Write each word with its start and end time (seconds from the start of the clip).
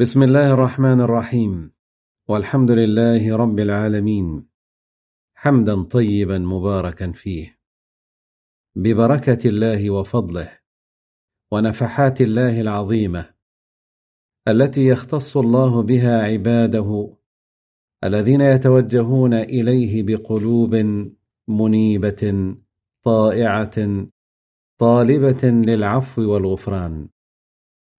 بسم 0.00 0.22
الله 0.22 0.54
الرحمن 0.54 1.00
الرحيم. 1.00 1.72
والحمد 2.28 2.70
لله 2.70 3.36
رب 3.36 3.58
العالمين. 3.58 4.48
حمدا 5.34 5.82
طيبا 5.82 6.38
مباركا 6.38 7.12
فيه. 7.12 7.58
ببركة 8.76 9.48
الله 9.48 9.90
وفضله. 9.90 10.58
ونفحات 11.50 12.20
الله 12.20 12.60
العظيمة. 12.60 13.30
التي 14.48 14.86
يختص 14.86 15.36
الله 15.36 15.82
بها 15.82 16.22
عباده. 16.22 17.16
الذين 18.04 18.40
يتوجهون 18.40 19.34
إليه 19.34 20.02
بقلوب 20.02 20.74
منيبة 21.48 22.54
طائعة 23.02 24.06
طالبة 24.78 25.44
للعفو 25.44 26.22
والغفران. 26.22 27.08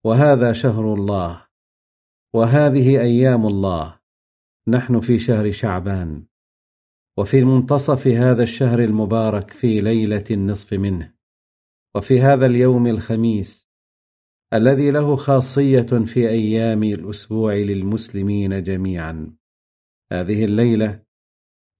وهذا 0.03 0.53
شهر 0.53 0.93
الله. 0.93 1.48
وهذه 2.35 3.01
أيام 3.01 3.45
الله. 3.45 3.99
نحن 4.67 4.99
في 4.99 5.19
شهر 5.19 5.51
شعبان. 5.51 6.25
وفي 7.17 7.43
منتصف 7.43 8.07
هذا 8.07 8.43
الشهر 8.43 8.79
المبارك 8.79 9.51
في 9.51 9.81
ليلة 9.81 10.23
النصف 10.31 10.73
منه. 10.73 11.13
وفي 11.95 12.19
هذا 12.19 12.45
اليوم 12.45 12.87
الخميس 12.87 13.69
الذي 14.53 14.91
له 14.91 15.15
خاصية 15.15 16.05
في 16.05 16.29
أيام 16.29 16.83
الأسبوع 16.83 17.53
للمسلمين 17.53 18.63
جميعا. 18.63 19.35
هذه 20.11 20.45
الليلة 20.45 21.03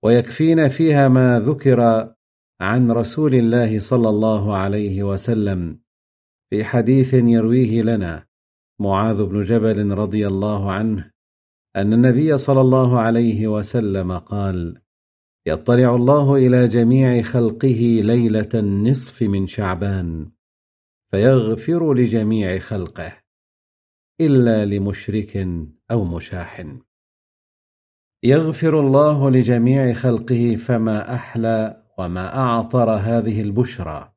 ويكفينا 0.03 0.70
فيها 0.70 1.08
ما 1.08 1.39
ذكر 1.39 2.13
عن 2.61 2.91
رسول 2.91 3.36
الله 3.36 3.80
صلى 3.80 4.09
الله 4.09 4.58
عليه 4.58 5.03
وسلم 5.03 5.80
في 6.50 6.63
حديث 6.63 7.13
يرويه 7.13 7.81
لنا. 7.81 8.28
معاذ 8.79 9.23
بن 9.23 9.43
جبل 9.43 9.91
رضي 9.91 10.27
الله 10.27 10.71
عنه 10.71 11.11
أن 11.75 11.93
النبي 11.93 12.38
صلى 12.38 12.61
الله 12.61 12.99
عليه 12.99 13.47
وسلم 13.47 14.17
قال: 14.17 14.81
يطلع 15.45 15.95
الله 15.95 16.36
إلى 16.36 16.67
جميع 16.67 17.21
خلقه 17.21 17.99
ليلة 18.03 18.49
النصف 18.53 19.21
من 19.21 19.47
شعبان، 19.47 20.31
فيغفر 21.11 21.94
لجميع 21.94 22.59
خلقه، 22.59 23.13
إلا 24.21 24.66
لمشرك 24.66 25.47
أو 25.91 26.03
مشاح. 26.03 26.66
يغفر 28.23 28.80
الله 28.80 29.30
لجميع 29.30 29.93
خلقه 29.93 30.55
فما 30.55 31.16
أحلى 31.16 31.83
وما 31.97 32.38
أعطر 32.38 32.89
هذه 32.89 33.41
البشرى، 33.41 34.14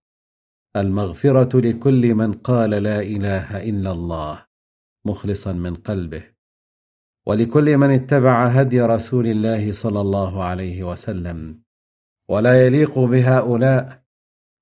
المغفرة 0.77 1.61
لكل 1.61 2.15
من 2.15 2.33
قال 2.33 2.71
لا 2.71 3.01
إله 3.03 3.69
إلا 3.69 3.93
الله 3.93 4.52
مخلصا 5.05 5.53
من 5.53 5.75
قلبه. 5.75 6.23
ولكل 7.27 7.77
من 7.77 7.91
اتبع 7.91 8.47
هدي 8.47 8.81
رسول 8.81 9.27
الله 9.27 9.73
صلى 9.73 10.01
الله 10.01 10.45
عليه 10.45 10.83
وسلم. 10.83 11.63
ولا 12.29 12.67
يليق 12.67 12.99
بهؤلاء 12.99 14.03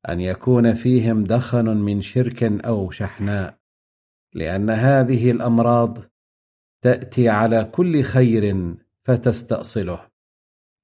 أن 0.08 0.20
يكون 0.20 0.74
فيهم 0.74 1.24
دخن 1.24 1.76
من 1.76 2.00
شرك 2.00 2.42
أو 2.42 2.90
شحناء 2.90 3.58
لأن 4.34 4.70
هذه 4.70 5.30
الأمراض 5.30 5.98
تأتي 6.82 7.28
على 7.28 7.64
كل 7.64 8.02
خير 8.02 8.74
فتستأصله. 9.04 10.10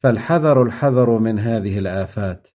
فالحذر 0.02 0.62
الحذر 0.62 1.18
من 1.18 1.38
هذه 1.38 1.78
الآفات. 1.78 2.48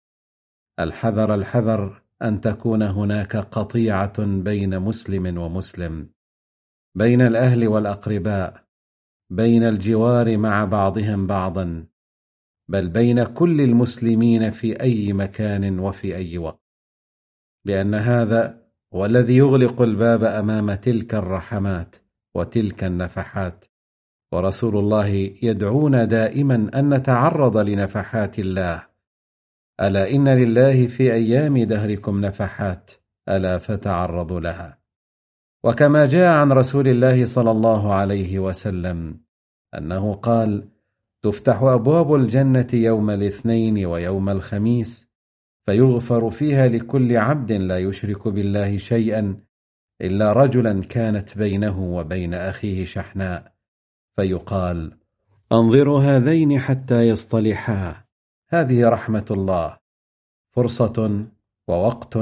الحذر 0.79 1.35
الحذر 1.35 2.01
أن 2.21 2.41
تكون 2.41 2.81
هناك 2.81 3.35
قطيعة 3.35 4.25
بين 4.25 4.79
مسلم 4.79 5.37
ومسلم. 5.37 6.09
بين 6.95 7.21
الأهل 7.21 7.67
والأقرباء 7.67 8.63
بين 9.29 9.63
الجوار 9.63 10.37
مع 10.37 10.65
بعضهم 10.65 11.27
بعضا 11.27 11.85
بل 12.69 12.89
بين 12.89 13.23
كل 13.23 13.61
المسلمين 13.61 14.51
في 14.51 14.81
أي 14.81 15.13
مكان 15.13 15.79
وفي 15.79 16.15
أي 16.15 16.37
وقت. 16.37 16.63
لأن 17.65 17.95
هذا 17.95 18.61
هو 18.93 19.05
الذي 19.05 19.37
يغلق 19.37 19.81
الباب 19.81 20.23
أمام 20.23 20.73
تلك 20.73 21.15
الرحمات 21.15 21.95
وتلك 22.35 22.83
النفحات. 22.83 23.65
ورسول 24.31 24.77
الله 24.77 25.07
يدعونا 25.43 26.05
دائما 26.05 26.55
أن 26.75 26.93
نتعرض 26.93 27.57
لنفحات 27.57 28.39
الله. 28.39 28.87
ألا 29.81 30.11
إن 30.11 30.29
لله 30.29 30.87
في 30.87 31.13
أيام 31.13 31.57
دهركم 31.57 32.25
نفحات؟ 32.25 32.91
ألا 33.29 33.57
فتعرضوا 33.57 34.39
لها؟ 34.39 34.78
وكما 35.63 36.05
جاء 36.05 36.33
عن 36.33 36.51
رسول 36.51 36.87
الله 36.87 37.25
صلى 37.25 37.51
الله 37.51 37.93
عليه 37.93 38.39
وسلم 38.39 39.19
أنه 39.77 40.13
قال 40.13 40.67
تفتح 41.21 41.61
أبواب 41.61 42.15
الجنة 42.15 42.67
يوم 42.73 43.09
الاثنين 43.09 43.85
ويوم 43.85 44.29
الخميس 44.29 45.09
فيغفر 45.65 46.29
فيها 46.29 46.67
لكل 46.67 47.17
عبد 47.17 47.51
لا 47.51 47.77
يشرك 47.77 48.27
بالله 48.27 48.77
شيئا 48.77 49.37
إلا 50.01 50.33
رجلا 50.33 50.81
كانت 50.83 51.37
بينه 51.37 51.79
وبين 51.83 52.33
أخيه 52.33 52.85
شحناء 52.85 53.53
فيقال 54.15 54.91
أنظروا 55.51 55.99
هذين 55.99 56.59
حتى 56.59 57.01
يصطلحا 57.07 58.03
هذه 58.49 58.89
رحمة 58.89 59.25
الله 59.31 59.77
فرصة 60.51 61.25
ووقت 61.67 62.17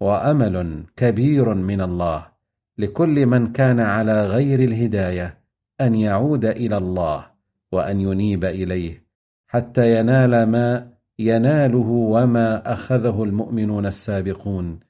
وأمل 0.00 0.84
كبير 0.96 1.54
من 1.54 1.80
الله 1.80 2.35
لكل 2.78 3.26
من 3.26 3.52
كان 3.52 3.80
على 3.80 4.26
غير 4.26 4.60
الهداية 4.60 5.38
أن 5.80 5.94
يعود 5.94 6.44
إلى 6.44 6.76
الله 6.76 7.26
وأن 7.72 8.00
ينيب 8.00 8.44
إليه 8.44 9.06
حتى 9.48 10.00
ينال 10.00 10.42
ما 10.46 10.92
يناله 11.18 11.88
وما 11.88 12.72
أخذه 12.72 13.24
المؤمنون 13.24 13.86
السابقون 13.86 14.80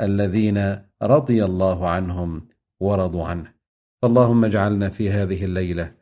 الذين 0.00 0.78
رضي 1.02 1.44
الله 1.44 1.88
عنهم 1.88 2.48
ورضوا 2.80 3.24
عنه. 3.24 3.52
اللهم 4.04 4.44
اجعلنا 4.44 4.88
في 4.88 5.10
هذه 5.10 5.44
الليلة 5.44 5.92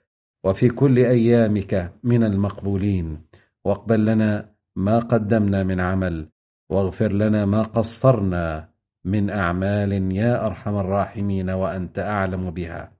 وفي 0.44 0.68
كل 0.68 0.98
أيامك 0.98 1.92
من 2.04 2.24
المقبولين. 2.24 3.22
واقبل 3.64 4.06
لنا 4.06 4.50
ما 4.76 4.98
قدمنا 4.98 5.62
من 5.62 5.80
عمل 5.80 6.28
واغفر 6.70 7.12
لنا 7.12 7.44
ما 7.44 7.62
قصرنا 7.62 8.69
من 9.05 9.31
أعمال 9.31 10.12
يا 10.12 10.47
أرحم 10.47 10.77
الراحمين 10.77 11.50
وأنت 11.50 11.99
أعلم 11.99 12.50
بها. 12.50 12.93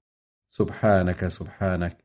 سبحانك 0.49 1.27
سبحانك. 1.27 1.97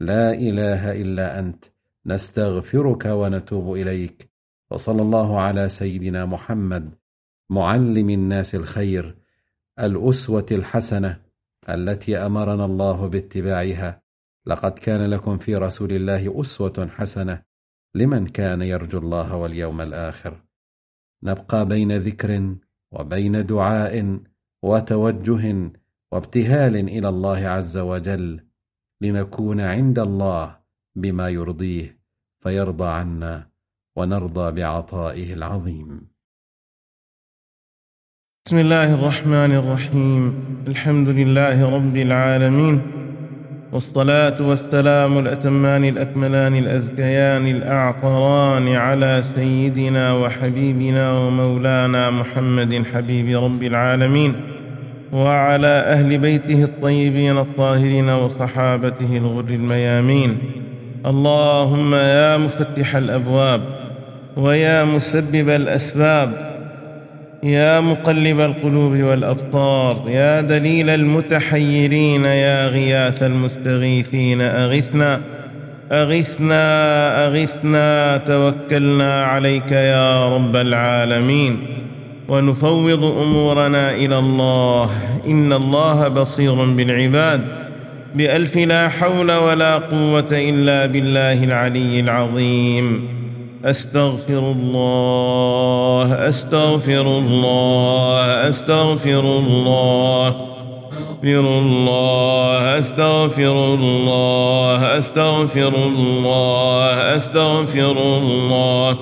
لا 0.00 0.32
إله 0.32 0.92
إلا 0.92 1.38
أنت. 1.38 1.64
نستغفرك 2.06 3.04
ونتوب 3.04 3.74
إليك. 3.74 4.30
وصلى 4.70 5.02
الله 5.02 5.40
على 5.40 5.68
سيدنا 5.68 6.24
محمد 6.24 6.94
معلم 7.50 8.10
الناس 8.10 8.54
الخير 8.54 9.16
الأسوة 9.80 10.46
الحسنة 10.52 11.20
التي 11.68 12.16
أمرنا 12.18 12.64
الله 12.64 13.08
باتباعها. 13.08 14.02
لقد 14.46 14.72
كان 14.72 15.10
لكم 15.10 15.38
في 15.38 15.56
رسول 15.56 15.92
الله 15.92 16.40
أسوة 16.40 16.88
حسنة 16.90 17.42
لمن 17.94 18.26
كان 18.26 18.62
يرجو 18.62 18.98
الله 18.98 19.36
واليوم 19.36 19.80
الآخر. 19.80 20.42
نبقى 21.22 21.66
بين 21.66 21.96
ذكر 21.96 22.56
وبين 22.92 23.46
دعاء 23.46 24.20
وتوجه 24.62 25.70
وابتهال 26.12 26.76
إلى 26.76 27.08
الله 27.08 27.48
عز 27.48 27.78
وجل 27.78 28.40
لنكون 29.00 29.60
عند 29.60 29.98
الله 29.98 30.56
بما 30.96 31.28
يرضيه 31.28 31.98
فيرضى 32.42 32.88
عنا 32.88 33.48
ونرضى 33.96 34.52
بعطائه 34.52 35.32
العظيم. 35.32 36.10
بسم 38.46 38.58
الله 38.58 38.94
الرحمن 38.94 39.52
الرحيم. 39.52 40.22
الحمد 40.68 41.08
لله 41.08 41.74
رب 41.76 41.96
العالمين. 41.96 42.82
والصلاة 43.72 44.42
والسلام 44.48 45.18
الأتمان 45.18 45.84
الأكملان 45.84 46.56
الأزكيان 46.56 47.46
الأعطران 47.46 48.68
على 48.68 49.22
سيدنا 49.36 50.12
وحبيبنا 50.12 51.12
ومولانا 51.12 52.10
محمد 52.10 52.84
حبيب 52.94 53.44
رب 53.44 53.62
العالمين 53.62 54.34
وعلى 55.12 55.66
أهل 55.66 56.18
بيته 56.18 56.64
الطيبين 56.64 57.38
الطاهرين 57.38 58.08
وصحابته 58.08 59.16
الغر 59.16 59.44
الميامين. 59.50 60.38
اللهم 61.06 61.94
يا 61.94 62.36
مفتح 62.36 62.96
الأبواب 62.96 63.60
ويا 64.36 64.84
مسبب 64.84 65.48
الأسباب 65.48 66.49
يا 67.42 67.80
مقلب 67.80 68.40
القلوب 68.40 68.92
والأبصار 68.92 70.04
يا 70.08 70.40
دليل 70.40 70.90
المتحيرين 70.90 72.24
يا 72.24 72.68
غياث 72.68 73.22
المستغيثين 73.22 74.40
أغثنا 74.40 75.20
أغثنا 75.92 77.26
أغثنا 77.26 78.16
توكلنا 78.16 79.24
عليك 79.24 79.72
يا 79.72 80.34
رب 80.34 80.56
العالمين. 80.56 81.66
ونفوض 82.28 83.04
أمورنا 83.04 83.90
إلى 83.90 84.18
الله. 84.18 84.90
إن 85.26 85.52
الله 85.52 86.08
بصير 86.08 86.54
بالعباد. 86.54 87.40
بألف 88.14 88.56
لا 88.56 88.88
حول 88.88 89.32
ولا 89.32 89.78
قوة 89.78 90.28
إلا 90.32 90.86
بالله 90.86 91.44
العلي 91.44 92.00
العظيم. 92.00 93.19
أستغفر 93.64 94.38
الله 94.38 96.28
أستغفر 96.28 97.00
الله 97.00 98.48
أستغفر 98.48 99.20
الله 99.20 100.34
أستغفر 101.22 102.04
الله 102.04 102.78
أستغفر 102.78 103.58
الله 103.58 104.98
أستغفر 104.98 105.68
الله 105.68 107.16
أستغفر 107.16 107.90
الله 107.92 108.96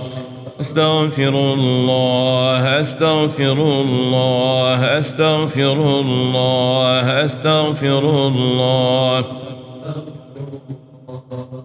أستغفر 0.60 1.28
الله 1.28 2.80
أستغفر 2.80 3.52
الله 3.52 4.98
أستغفر 4.98 5.72
الله 5.72 7.24
أستغفر 7.24 7.98
الله 8.26 9.24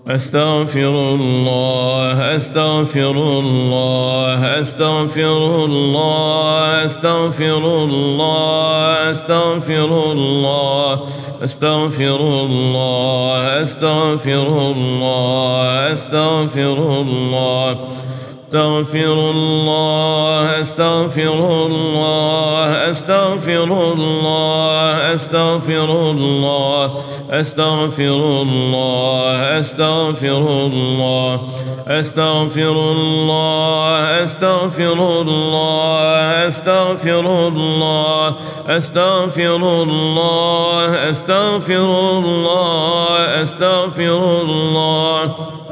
أستغفر 0.08 1.16
الله 1.16 2.36
أستغفر 2.36 3.12
الله 3.12 4.60
أستغفر 4.60 5.66
الله 5.66 6.86
أستغفر 6.86 7.58
الله 7.58 9.12
أستغفر 9.12 10.12
الله 10.12 11.00
أستغفر 11.44 12.16
الله 12.16 13.62
أستغفر 13.64 14.48
الله 14.48 15.92
أستغفر 15.94 16.78
الله. 17.02 17.78
أستغفر 18.54 19.14
الله 19.14 20.62
أستغفر 20.62 21.66
الله 21.66 22.92
أستغفر 22.92 23.64
الله 23.64 25.14
أستغفر 25.14 26.12
الله 26.12 26.92
أستغفر 27.32 28.16
الله 28.16 29.60
أستغفر 29.60 30.38
الله 30.38 31.40
أستغفر 31.88 32.72
الله 32.72 34.24
أستغفر 34.24 35.22
الله 35.22 36.48
أستغفر 36.48 37.48
الله 37.48 38.34
أستغفر 38.68 39.56
الله 39.56 41.10
أستغفر 41.10 41.86
الله 42.20 43.42
أستغفر 43.42 44.42
الله 44.42 45.63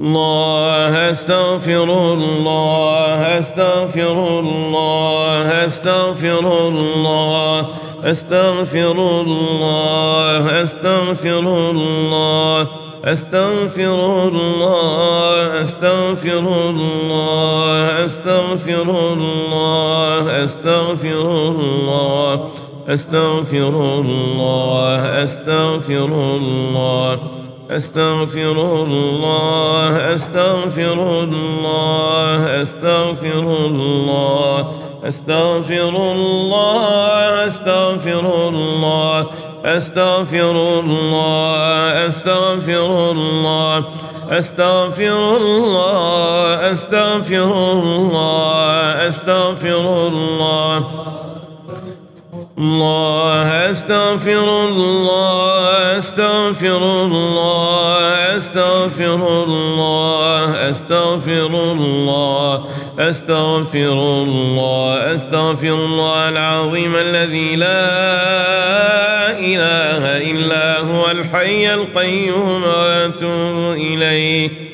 الله 0.00 1.10
استغفر 1.10 1.84
الله 1.84 3.38
استغفر 3.38 4.38
الله 4.40 5.66
استغفر 5.66 6.38
الله 6.68 7.66
استغفر 8.04 8.90
الله 8.90 10.62
استغفر 10.62 11.38
الله 11.70 12.66
استغفر 13.04 14.28
الله 14.28 15.62
استغفر 15.62 16.38
الله 16.70 18.04
استغفر 18.04 18.86
الله 18.90 20.44
استغفر 20.44 21.28
الله 21.30 22.48
استغفر 22.88 23.74
الله 24.00 25.00
استغفر 25.24 26.10
الله 26.38 27.43
أستغفر 27.70 28.52
الله 28.84 30.14
أستغفر 30.14 31.22
الله 31.22 32.62
أستغفر 32.62 33.38
الله 33.66 34.72
أستغفر 35.04 35.88
الله 35.88 37.46
أستغفر 37.46 38.48
الله 38.48 39.26
أستغفر 39.64 40.50
الله 40.80 42.06
أستغفر 42.06 43.10
الله 43.10 43.84
أستغفر 44.30 45.36
الله 45.36 46.72
أستغفر 46.72 47.52
الله 47.72 49.08
أستغفر 49.08 50.06
الله. 50.08 50.84
الله 52.58 53.70
أستغفر 53.70 54.64
الله 54.64 55.98
أستغفر 55.98 56.76
الله 56.76 58.36
أستغفر 58.36 59.14
الله 59.44 60.70
أستغفر 60.70 61.46
الله 61.46 62.64
أستغفر 62.98 63.92
الله 63.92 65.14
أستغفر 65.14 65.68
الله 65.68 66.28
العظيم 66.28 66.96
الذي 66.96 67.56
لا 67.56 67.90
إله 69.38 70.30
إلا 70.30 70.80
هو 70.80 71.10
الحي 71.10 71.74
القيوم 71.74 72.62
وأتوب 72.62 73.72
إليه. 73.76 74.73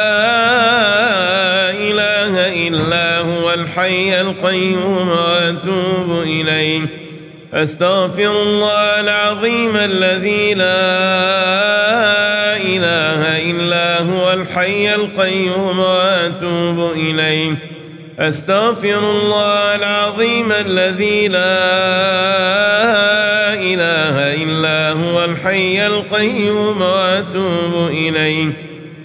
الحي 3.53 4.21
القيوم 4.21 5.09
وأتوب 5.09 6.21
إليه. 6.23 6.81
أستغفر 7.53 8.31
الله 8.31 8.99
العظيم 8.99 9.75
الذي 9.75 10.53
لا 10.53 10.81
إله 12.57 13.51
إلا 13.51 13.99
هو 13.99 14.33
الحي 14.33 14.95
القيوم 14.95 15.79
وأتوب 15.79 16.91
إليه. 16.91 17.55
أستغفر 18.19 18.99
الله 18.99 19.75
العظيم 19.75 20.51
الذي 20.51 21.27
لا 21.27 21.39
إله 23.53 24.43
إلا 24.43 24.91
هو 24.91 25.25
الحي 25.25 25.87
القيوم 25.87 26.81
وأتوب 26.81 27.87
إليه. 27.87 28.70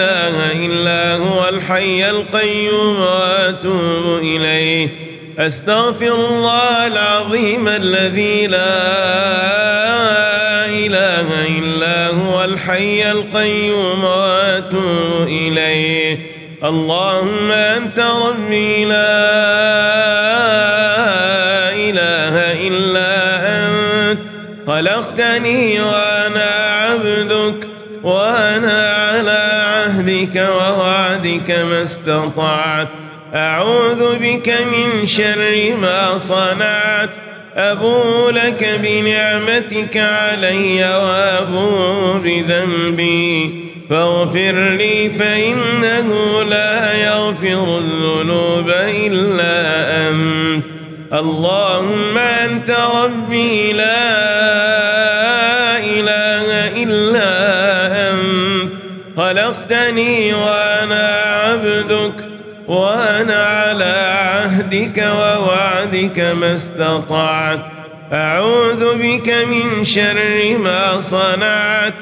إلا 0.00 1.14
هو 1.14 1.48
الحي 1.48 2.10
القيوم 2.10 3.00
وأتوب 3.00 4.18
إليه. 4.22 4.88
أستغفر 5.38 6.14
الله 6.14 6.86
العظيم 6.86 7.68
الذي 7.68 8.46
لا 8.46 8.74
إله 10.66 11.26
إلا 11.58 12.06
هو 12.08 12.44
الحي 12.44 13.10
القيوم 13.10 14.04
وأتوب 14.04 15.28
إليه. 15.28 16.18
اللهم 16.64 17.50
أنت 17.52 18.00
ربي 18.00 18.84
لا 18.84 18.94
إله 21.72 22.52
إلا 22.68 23.36
أنت. 23.46 24.18
خلقتني 24.66 25.80
وأنا 25.80 26.50
عبدك 26.70 27.68
وأنا 28.02 28.93
عهدك 29.94 30.36
ووعدك 30.36 31.50
ما 31.50 31.82
استطعت. 31.82 32.88
أعوذ 33.34 34.16
بك 34.18 34.54
من 34.72 35.06
شر 35.06 35.76
ما 35.80 36.18
صنعت. 36.18 37.10
أبو 37.56 38.30
لك 38.30 38.80
بنعمتك 38.82 39.96
علي 39.96 40.84
وأبو 40.84 42.12
بذنبي. 42.18 43.64
فاغفر 43.90 44.68
لي 44.78 45.10
فإنه 45.18 46.42
لا 46.42 46.94
يغفر 47.04 47.78
الذنوب 47.78 48.70
إلا 48.88 50.08
أنت. 50.08 50.64
اللهم 51.12 52.18
أنت 52.18 52.76
ربي 53.04 53.72
لا 53.72 55.13
خلقتني 59.16 60.34
وأنا 60.34 61.08
عبدك 61.24 62.24
وأنا 62.68 63.44
على 63.44 63.94
عهدك 64.08 65.06
ووعدك 65.18 66.18
ما 66.18 66.56
استطعت. 66.56 67.58
أعوذ 68.12 68.94
بك 68.94 69.34
من 69.46 69.84
شر 69.84 70.58
ما 70.58 71.00
صنعت. 71.00 71.94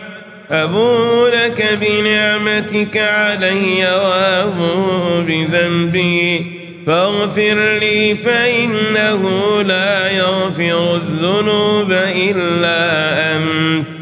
أبو 0.50 1.26
لك 1.26 1.78
بنعمتك 1.80 2.96
علي 2.96 3.84
وأبو 3.84 5.22
بذنبي. 5.22 6.46
فاغفر 6.86 7.78
لي 7.80 8.14
فإنه 8.14 9.22
لا 9.62 10.10
يغفر 10.10 10.94
الذنوب 10.94 11.92
إلا 11.92 13.36
أنت. 13.36 14.01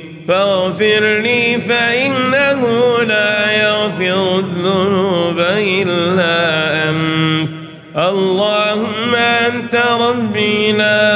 فاغفر 0.31 1.19
لي 1.19 1.61
فإنه 1.69 2.61
لا 3.07 3.51
يغفر 3.63 4.39
الذنوب 4.39 5.39
إلا 5.57 6.37
أنت. 6.89 7.49
اللهم 7.97 9.15
أنت 9.15 9.75
ربي 9.75 10.71
لا 10.71 11.11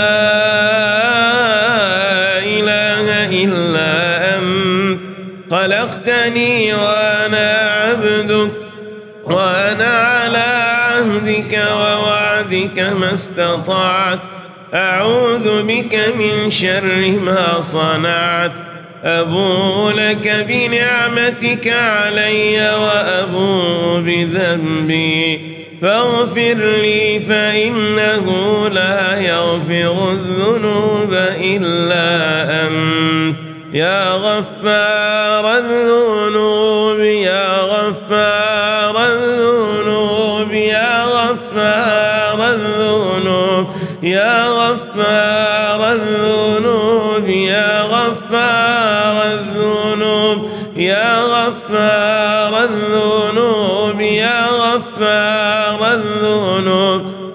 خلقتني 5.51 6.74
وأنا 6.74 7.69
عبدك 7.84 8.51
وأنا 9.24 9.86
على 9.86 10.38
عهدك 10.38 11.60
ووعدك 11.72 12.79
ما 12.79 13.13
استطعت. 13.13 14.19
أعوذ 14.74 15.63
بك 15.63 15.95
من 16.17 16.51
شر 16.51 17.19
ما 17.22 17.62
صنعت. 17.62 18.75
أبو 19.06 19.90
لك 19.90 20.46
بنعمتك 20.50 21.68
علي 21.68 22.76
وأبو 22.76 24.02
بذنبي. 24.02 25.56
فاغفر 25.82 26.58
لي 26.82 27.20
فإنه 27.20 28.26
لا 28.70 29.22
يغفر 29.22 30.12
الذنوب 30.12 31.14
إلا 31.44 32.08
أنت. 32.68 33.36
يا 33.74 34.12
غفار 34.12 35.58
الذنوب 35.58 37.00
يا 37.00 37.62
غفار 37.62 39.06
الذنوب 39.06 40.52
يا 40.52 41.04
غفار 41.04 42.54
الذنوب 42.54 43.68
يا 44.04 44.55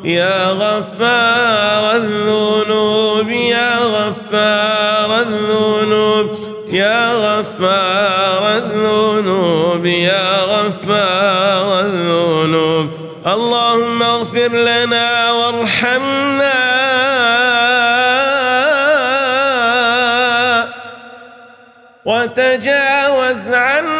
يا 0.05 0.51
غفار 0.51 1.97
الذنوب 1.97 3.31
يا 3.31 3.79
غفار 3.79 5.21
الذنوب 5.21 6.37
يا 6.69 7.13
غفار 7.13 8.57
الذنوب 8.57 9.87
يا 9.87 10.41
غفار 10.43 11.81
الذنوب. 11.81 12.89
اللهم 13.27 14.03
اغفر 14.03 14.49
لنا 14.49 15.33
وارحمنا. 15.33 16.61
وتجاوز 22.05 23.49
عنا 23.49 24.00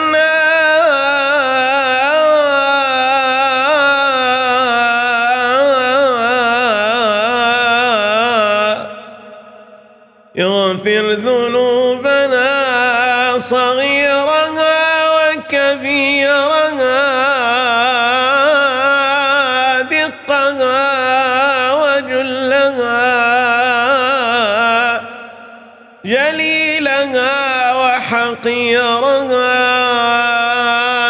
وحقيرها 28.41 29.57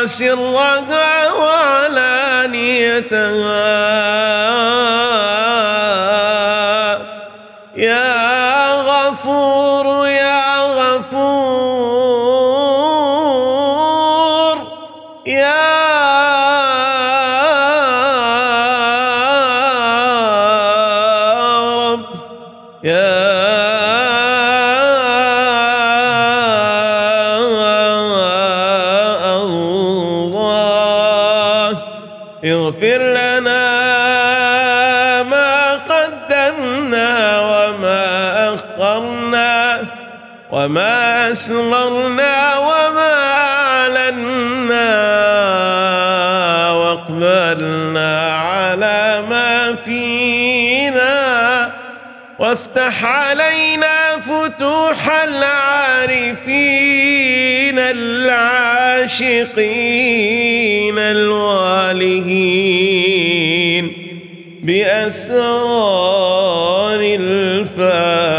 سرها 0.06 1.32
وعلانيتها. 1.32 2.50
يا 7.76 8.72
غفور 8.82 10.06
يا 10.06 10.58
غفور 10.58 11.20
يا 15.26 15.70
وما 40.64 41.32
أسررنا 41.32 42.58
وما 42.58 43.14
أعلنا 43.32 44.90
وأقبلنا 46.72 48.36
على 48.36 49.22
ما 49.30 49.74
فينا 49.84 51.70
وافتح 52.38 53.04
علينا 53.04 54.16
فتوح 54.26 55.22
العارفين 55.24 56.58
العاشقين 57.78 58.98
الوالهين 60.98 62.30
بأسرار 64.62 65.40
الفاتحة 67.80 68.30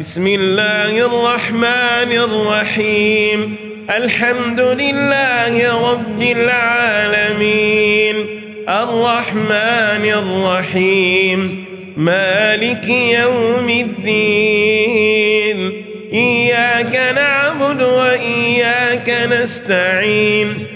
بسم 0.00 0.26
الله 0.26 1.06
الرحمن 1.06 2.12
الرحيم. 2.12 3.56
الحمد 3.96 4.60
لله 4.60 5.92
رب 5.92 6.22
العالمين. 6.22 8.26
الرحمن 8.68 10.04
الرحيم. 10.04 11.64
مالك 11.96 12.88
يوم 12.88 13.68
الدين. 13.68 15.72
إياك 16.12 17.14
نعبد 17.14 17.82
وإياك 17.82 19.28
نستعين. 19.32 20.66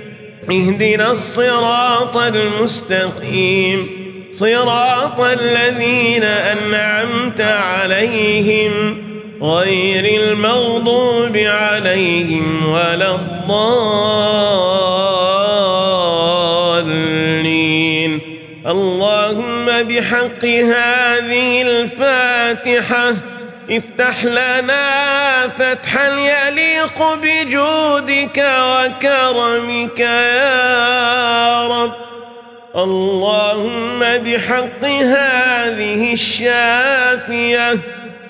اهدنا 0.51 1.11
الصراط 1.11 2.17
المستقيم. 2.17 4.07
صراط 4.31 5.21
الذين 5.21 6.23
أنعمت 6.23 7.41
عليهم. 7.41 9.06
غير 9.47 10.23
المغضوب 10.23 11.37
عليهم 11.37 12.71
ولا 12.71 13.15
الضالين. 13.15 13.81
اللهم 18.67 19.67
بحق 19.67 20.45
هذه 20.45 21.63
الفاتحة 21.63 23.15
افتح 23.71 24.25
لنا 24.25 25.49
فتحا 25.59 26.09
يليق 26.09 27.15
بجودك 27.15 28.45
وكرمك 28.71 30.01
يا 30.01 31.67
رب. 31.67 31.93
اللهم 32.77 33.99
بحق 33.99 34.85
هذه 34.85 36.13
الشافية 36.13 37.79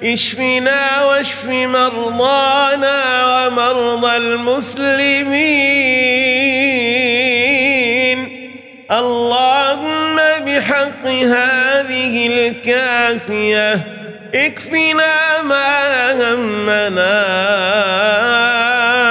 اشفنا 0.06 1.04
واشف 1.04 1.48
مرضانا 1.48 2.98
ومرضى 3.26 4.16
المسلمين. 4.16 5.66
اللهم 8.90 10.16
بحق 10.46 11.06
هذه 11.06 12.26
الكافية 12.26 13.86
اكفنا 14.34 15.42
ما 15.42 16.12
همنا 16.12 17.26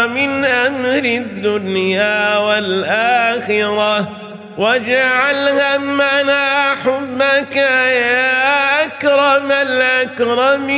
من 0.08 0.46
أمر 0.46 1.06
الدنيا 1.06 2.38
والآخرة 2.38 4.08
واجعل 4.58 5.50
همنا 5.50 6.75
حبك 6.86 7.56
يا 7.56 8.35
أكرم 9.16 9.52
الأكرمين 9.52 10.76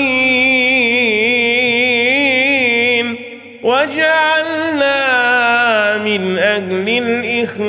واجعلنا 3.63 4.97
من 5.97 6.37
أهل 6.37 6.89
الإخلاص 6.89 7.67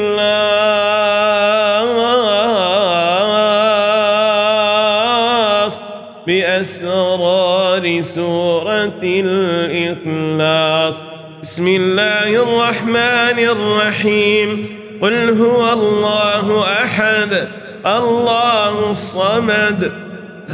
بأسرار 6.26 8.00
سورة 8.02 9.00
الإخلاص. 9.02 10.94
بسم 11.42 11.66
الله 11.68 12.28
الرحمن 12.28 13.38
الرحيم. 13.38 14.78
قل 15.02 15.30
هو 15.40 15.72
الله 15.72 16.64
أحد 16.84 17.48
الله 17.86 18.90
الصمد 18.90 20.07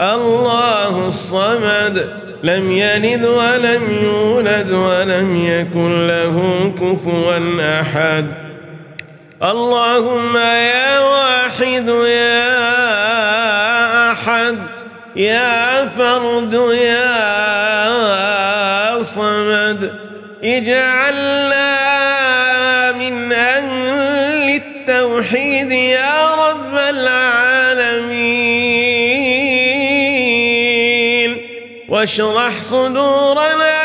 الله 0.00 1.08
الصمد 1.08 2.08
لم 2.42 2.72
يلد 2.72 3.24
ولم 3.24 3.98
يولد 4.02 4.72
ولم 4.72 5.46
يكن 5.46 6.06
له 6.06 6.72
كفوا 6.80 7.80
أحد. 7.80 8.26
اللهم 9.42 10.36
يا 10.36 11.00
واحد 11.00 11.88
يا 11.88 12.52
أحد 14.12 14.58
يا 15.16 15.86
فرد 15.86 16.52
يا 16.72 17.82
صمد. 19.02 19.90
اجعلنا 20.44 21.72
من 22.92 23.32
أهل 23.32 24.60
التوحيد 24.62 25.72
يا 25.72 26.34
رب 26.34 26.74
العالمين. 26.90 27.57
واشرح 31.98 32.58
صدورنا 32.58 33.78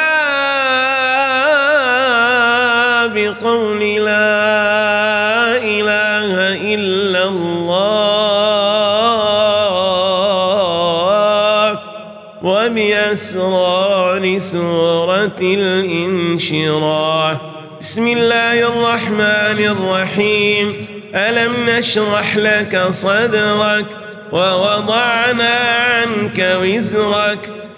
بقول 3.06 3.82
لا 4.06 5.58
إله 5.58 6.34
إلا 6.74 7.24
الله 7.24 7.80
وبأسرار 12.44 14.24
سورة 14.40 15.40
الإنشراح. 15.42 17.38
بسم 17.82 18.08
الله 18.08 18.58
الرحمن 18.68 19.60
الرحيم. 19.74 20.88
ألم 21.16 21.54
نشرح 21.70 22.38
لك 22.38 22.88
صدرك 22.90 23.86
ووضعنا 24.32 25.56
عنك 25.90 26.58
وزرك 26.62 27.63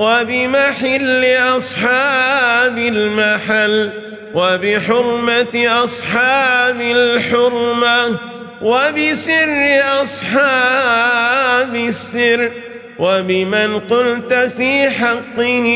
وبمحل 0.00 1.24
أصحاب 1.56 2.78
المحل 2.78 3.90
وبحرمة 4.34 5.82
أصحاب 5.84 6.80
الحرمة 6.80 8.16
وبسر 8.62 9.80
أصحاب 10.02 11.74
السر 11.74 12.50
وبمن 12.98 13.80
قلت 13.80 14.34
في 14.34 14.90
حقه 14.90 15.66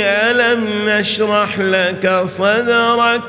ألم 0.00 0.88
نشرح 0.88 1.58
لك 1.58 2.22
صدرك 2.24 3.20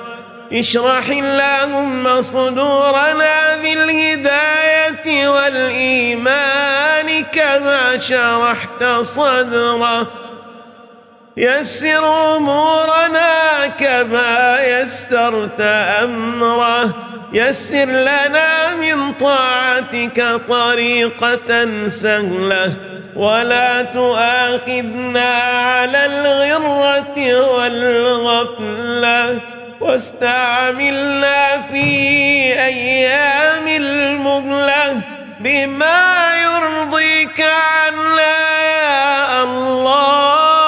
اشرح 0.54 1.10
اللهم 1.10 2.22
صدورنا 2.22 3.56
بالهداية 3.56 5.30
والإيمان 5.30 7.24
كما 7.34 7.98
شرحت 7.98 8.84
صدره 9.02 10.25
يسر 11.38 12.38
أمورنا 12.38 13.68
كما 13.68 14.58
يسرت 14.60 15.62
أمره. 16.04 16.94
يسر 17.34 17.86
لنا 17.86 18.76
من 18.76 19.14
طاعتك 19.14 20.42
طريقة 20.50 21.88
سهلة. 21.88 22.74
ولا 23.16 23.82
تؤاخذنا 23.82 25.34
على 25.36 26.06
الغرة 26.06 27.40
والغفلة. 27.52 29.40
واستعملنا 29.82 31.62
في 31.72 31.86
أيام 32.64 33.68
المهلة 33.68 35.02
بما 35.40 36.32
يرضيك 36.44 37.42
عنا. 37.42 38.36
يا 38.62 39.44
الله 39.44 40.65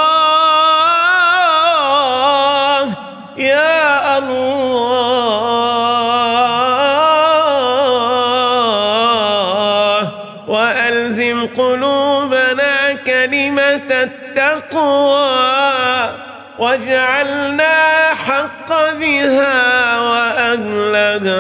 واجعلنا 16.60 18.14
حق 18.28 18.70
بها 19.00 20.00
وأهلها 20.00 21.38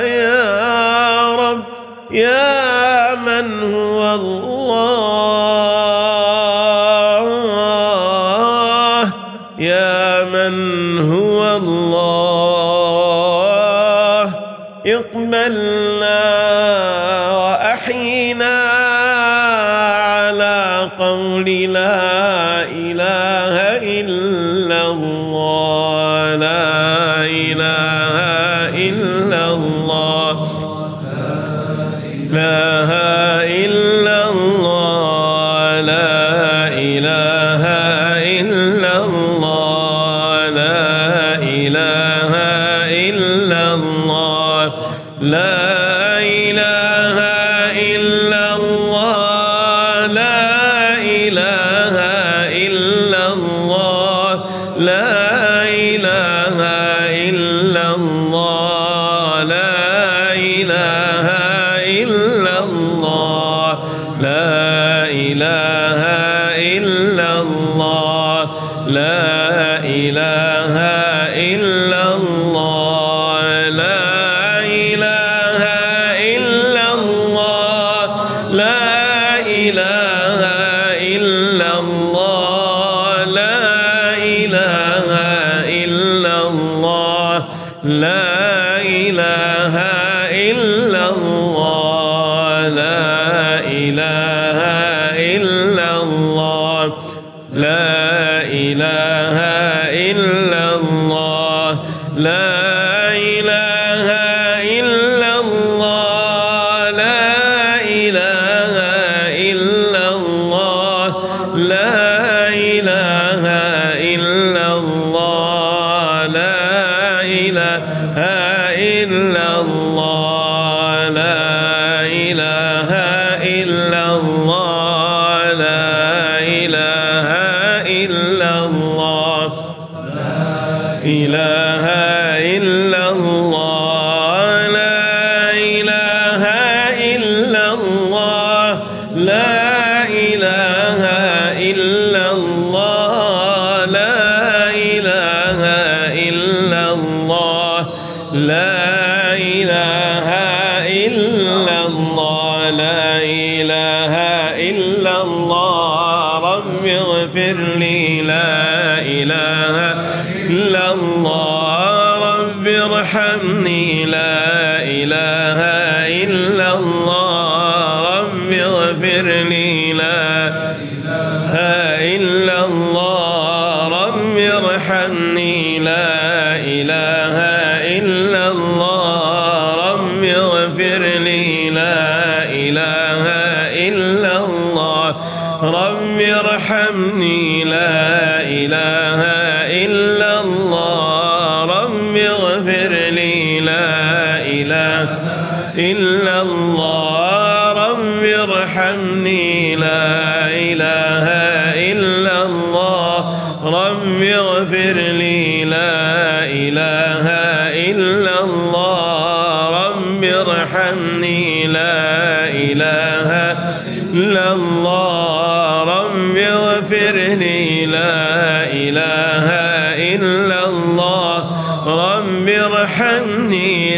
يا 0.00 1.34
رب 1.36 1.64
يا 2.10 3.14
من 3.14 3.74
هو 3.74 4.14
الله 4.14 4.49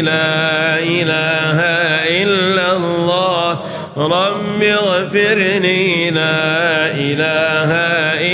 لا 0.01 0.79
إله 0.79 1.59
إلا 2.23 2.71
الله. 2.71 3.59
رب 3.97 4.63
اغفر 4.63 5.37
لي 5.63 6.09
لا 6.09 6.87
إله 6.87 7.71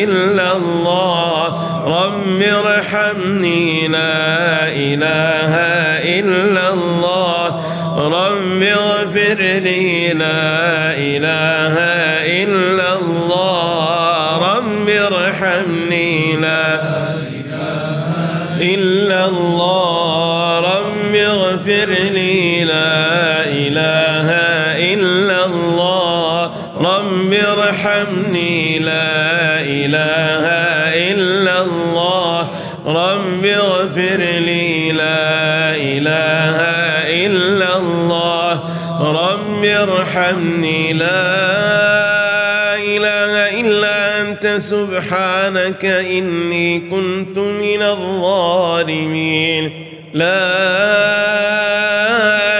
إلا 0.03 0.51
الله. 0.57 1.43
رب 1.85 2.41
ارحمني 2.41 3.87
لا 3.87 4.67
إله 4.67 5.53
إلا 6.19 6.73
الله. 6.73 7.45
رب 7.97 8.63
اغفر 8.63 9.39
لي 9.39 10.13
لا 10.13 10.93
إله 10.97 11.75
إلا 12.43 12.78
إله 29.61 30.45
إلا 31.11 31.61
الله. 31.61 32.49
رب 32.85 33.45
اغفر 33.45 34.19
لي 34.39 34.91
لا 34.91 35.75
إله 35.75 36.57
إلا 37.25 37.77
الله. 37.77 38.63
رب 39.01 39.65
ارحمني. 39.65 40.93
لا 40.93 42.75
إله 42.75 43.59
إلا 43.59 44.21
أنت. 44.21 44.47
سبحانك 44.61 45.85
إني 45.85 46.79
كنت 46.79 47.37
من 47.37 47.81
الظالمين. 47.81 49.71
لا 50.13 50.49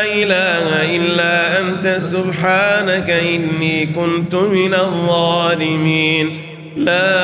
إله 0.04 0.96
إلا 0.96 1.60
أنت. 1.60 2.02
سبحانك 2.02 3.10
إني 3.10 3.86
كنت 3.86 4.36
من 4.36 4.74
الظالمين. 4.74 6.49
لا 6.80 7.20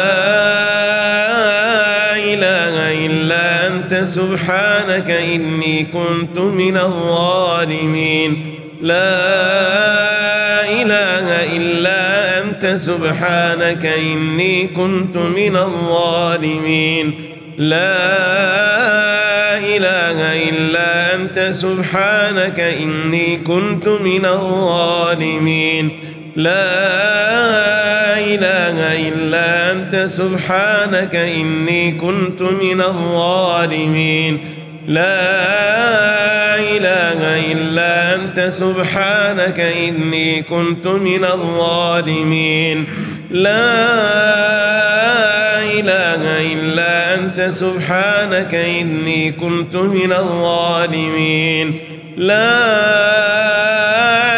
إله 2.15 3.05
إلا 3.05 3.67
أنت 3.67 3.93
سبحانك 4.03 5.11
إني 5.11 5.83
كنت 5.93 6.39
من 6.39 6.77
الظالمين. 6.77 8.55
لا 8.81 9.15
إله 10.81 11.55
إلا 11.55 12.41
أنت 12.41 12.65
سبحانك 12.65 13.85
إني 13.85 14.67
كنت 14.67 15.17
من 15.17 15.55
الظالمين. 15.55 17.13
لا 17.57 17.97
إله 19.57 20.49
إلا 20.49 21.15
أنت 21.15 21.39
سبحانك 21.39 22.59
إني 22.59 23.37
كنت 23.37 23.87
من 23.87 24.25
الظالمين. 24.25 26.14
لا 26.35 28.19
إله 28.19 29.07
إلا 29.07 29.71
أنت 29.71 29.95
سبحانك 29.95 31.15
إني 31.15 31.91
كنت 31.91 32.41
من 32.41 32.81
الظالمين. 32.81 34.39
لا 34.87 35.15
إله 36.59 37.51
إلا 37.51 38.15
أنت 38.15 38.39
سبحانك 38.39 39.59
إني 39.59 40.41
كنت 40.41 40.87
من 40.87 41.25
الظالمين. 41.25 42.85
لا 43.31 43.75
إله 45.79 46.53
إلا 46.53 47.15
أنت 47.15 47.41
سبحانك 47.41 48.55
إني 48.55 49.31
كنت 49.31 49.75
من 49.75 50.11
الظالمين. 50.11 51.79
لا 52.17 52.55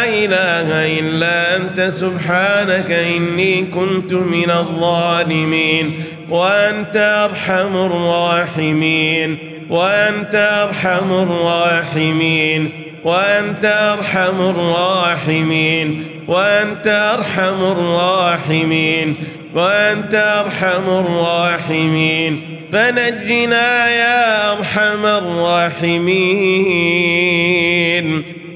إله 0.04 0.98
إلا 0.98 1.56
أنت 1.56 1.80
سبحانك 1.80 2.90
إني 2.90 3.64
كنت 3.64 4.12
من 4.12 4.50
الظالمين 4.50 6.02
وأنت 6.28 6.96
أرحم 7.30 7.76
الراحمين 7.76 9.38
وأنت 9.70 10.34
أرحم 10.34 11.12
الراحمين 11.12 12.70
وأنت 13.04 13.64
أرحم 13.64 14.40
الراحمين 14.40 16.04
وأنت 16.28 16.86
أرحم 16.86 17.60
الراحمين. 17.72 19.16
وأنت 19.58 20.14
أرحم 20.14 20.88
الراحمين. 20.88 22.58
فنجنا 22.72 23.90
يا 23.90 24.52
أرحم 24.52 25.06
الراحمين. 25.06 25.98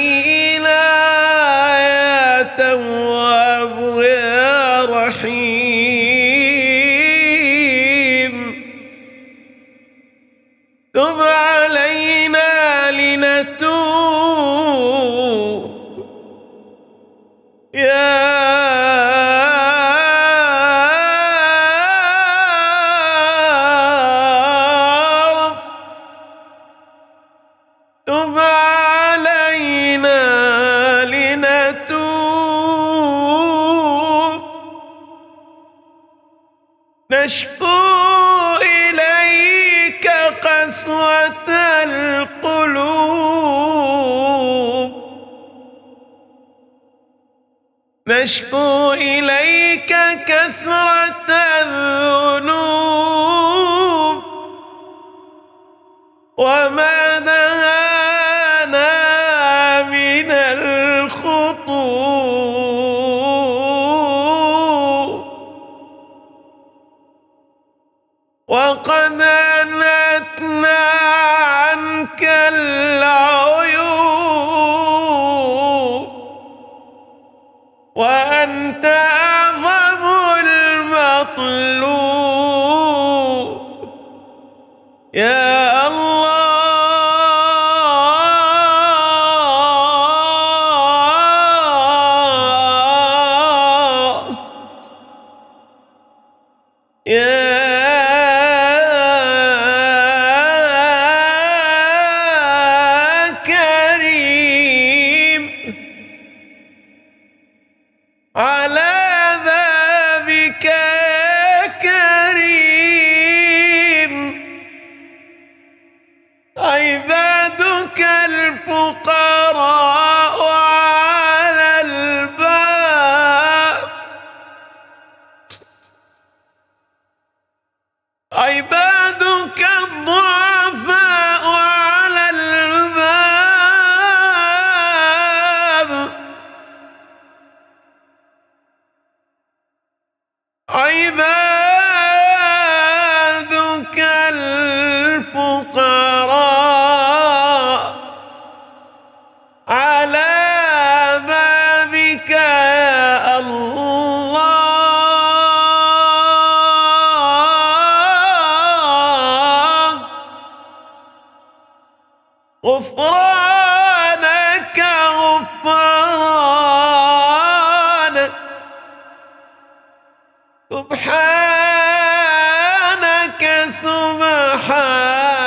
سبحانك 173.70 175.38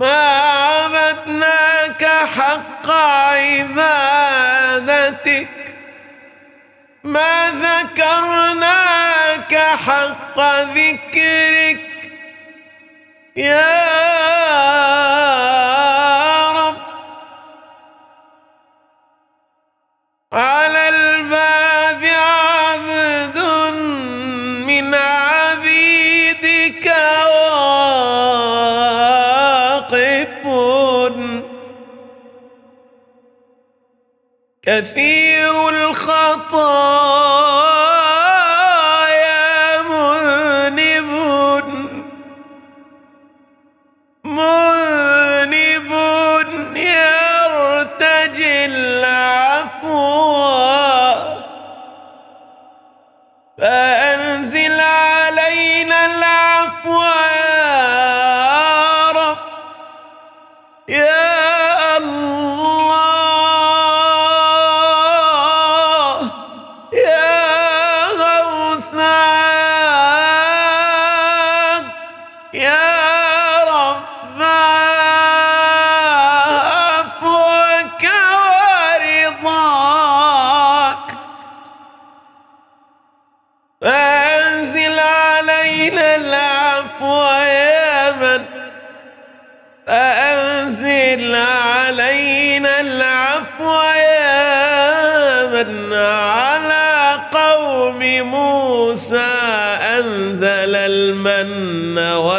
ما 0.00 0.38
عبدناك 0.38 2.04
حق 2.36 2.90
عبادتك. 3.30 3.88
ما 7.04 7.50
ذكرناك 7.50 9.54
حق 9.86 10.40
ذكرك. 10.74 11.80
يا 13.36 13.89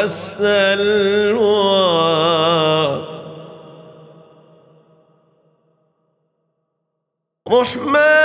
والسلوى 0.02 1.62
رحمن 7.48 8.21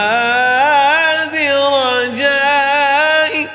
العباد 0.00 1.34
رجائي 1.76 3.48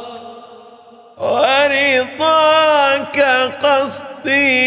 ورضاك 1.86 3.18
قصدي 3.62 4.65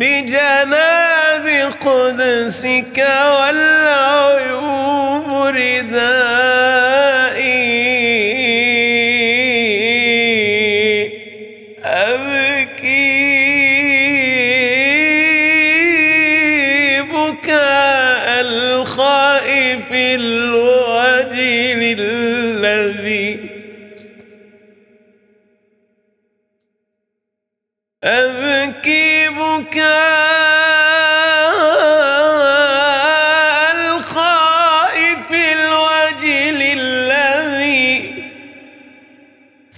بجناب 0.00 1.46
قدسك 1.80 2.98
والعيوب 3.38 5.28
رداك 5.46 6.49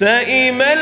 فإما 0.02 0.72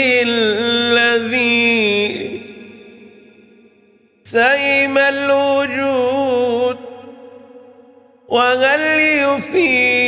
للذي 0.00 1.54
سئم 4.22 4.98
الوجود 4.98 6.78
وهل 8.28 8.80
يفيد 9.00 10.03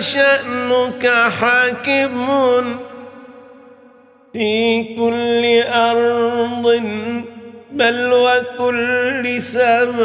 شأنك 0.00 1.06
حاكم 1.40 2.26
في 4.32 4.82
كل 4.82 5.62
أرض 5.72 6.82
بل 7.72 8.12
وكل 8.12 9.42
سماء. 9.42 9.98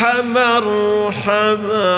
مرحبا 0.00 0.22
مرحبا 0.22 1.90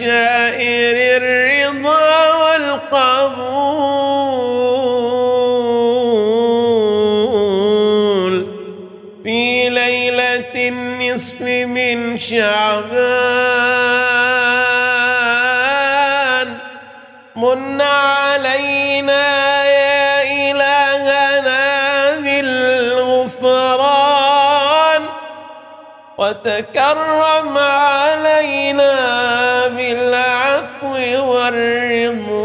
يشاء 0.00 0.35
والمرء 31.54 32.35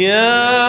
يا 0.00 0.59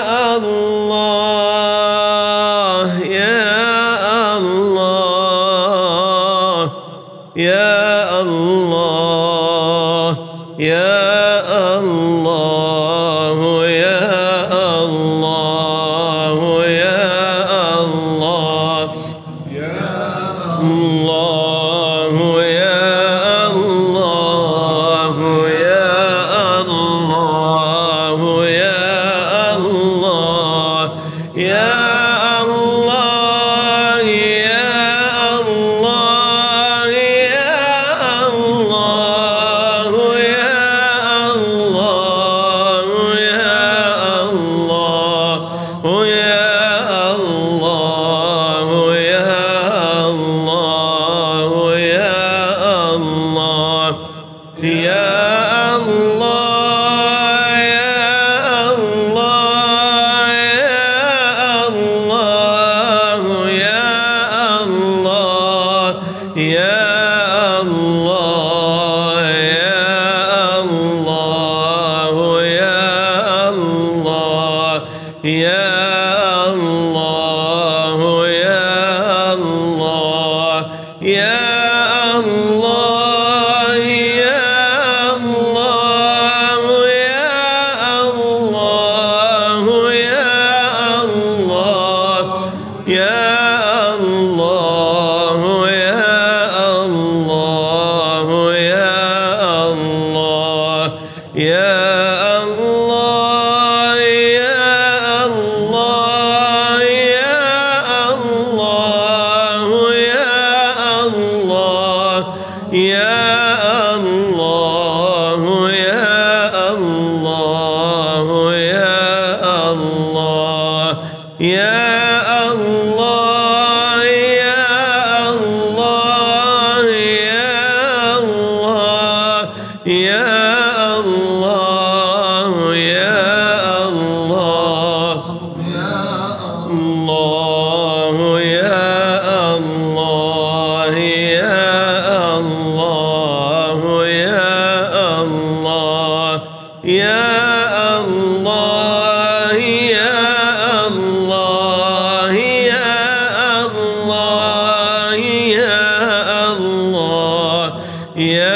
يا 158.16 158.51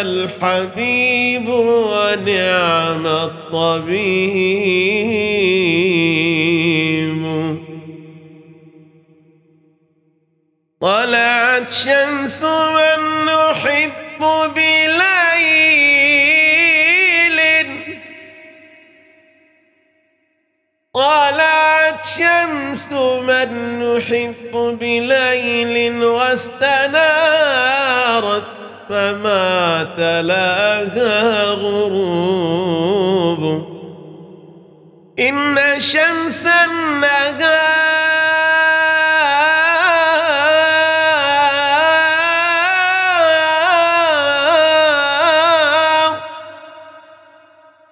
الحبيب 0.00 1.48
ونعم 1.48 3.06
الطبيب. 3.06 4.46
طلعت 10.80 11.70
شمس 11.70 12.44
من 12.44 13.24
نحب 13.24 14.20
بليل. 14.54 15.06
طلعت 20.94 22.04
شمس 22.04 22.92
من 22.92 23.50
نحب 23.78 24.52
بليل 24.80 26.04
واستنارت 26.04 27.06
فما 28.88 29.86
تلاها 29.96 31.50
غروب. 31.50 33.42
إن 35.18 35.80
شمس 35.80 36.46
النهار. 36.46 37.86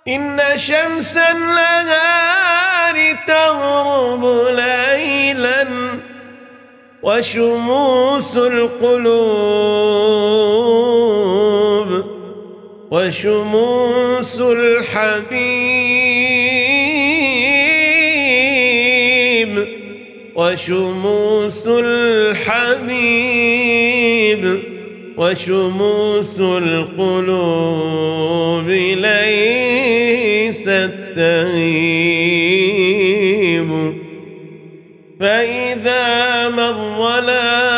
إن 0.08 0.40
شمس 0.56 1.16
النهار 1.16 3.16
تغرب 3.26 4.24
ليلا 4.24 4.63
وشموس 7.04 8.36
القلوب 8.36 9.04
وشموس 12.90 14.40
الحبيب 14.40 15.44
وشموس 20.34 21.68
الحبيب 21.68 23.04
وشموس 25.16 26.40
القلوب 26.40 27.88
ليست 28.68 30.68
تغيب 31.16 32.74
فإذا 35.20 36.23
الظلام 36.68 37.74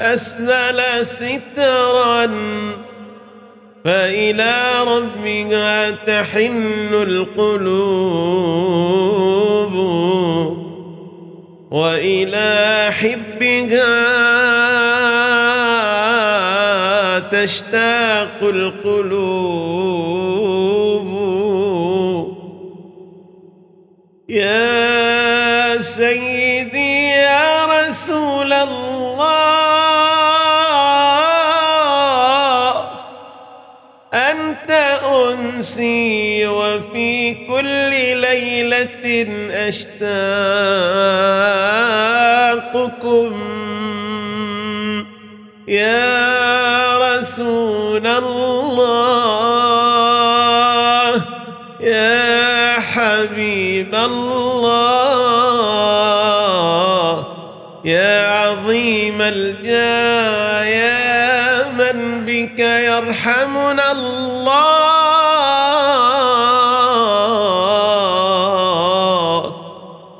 أسلل 0.00 1.06
سترا 1.06 2.30
فإلى 3.84 4.54
ربها 4.86 5.90
تحن 5.90 6.88
القلوب 6.92 8.24
وإلى 11.70 12.88
حبها 12.90 14.14
تشتاق 17.18 18.38
القلوب 18.42 20.23
سيدي 25.84 27.08
يا 27.10 27.66
رسول 27.66 28.52
الله 28.52 29.34
أنت 34.14 34.70
أنسي 35.04 36.46
وفي 36.46 37.34
كل 37.48 37.90
ليلة 38.16 39.26
أشتاقكم. 39.68 40.14
يا 45.68 46.98
رسول 46.98 48.06
الله 48.06 49.63
الجاه 59.28 60.64
يا 60.64 61.62
من 61.68 62.24
بك 62.24 62.58
يرحمنا 62.58 63.92
الله. 63.92 64.64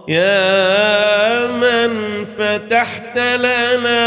يا 0.09 1.47
من 1.47 2.25
فتحت 2.39 3.19
لنا 3.19 4.05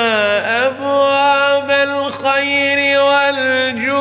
أبواب 0.68 1.72
الخير 1.72 3.02
والجود. 3.04 3.98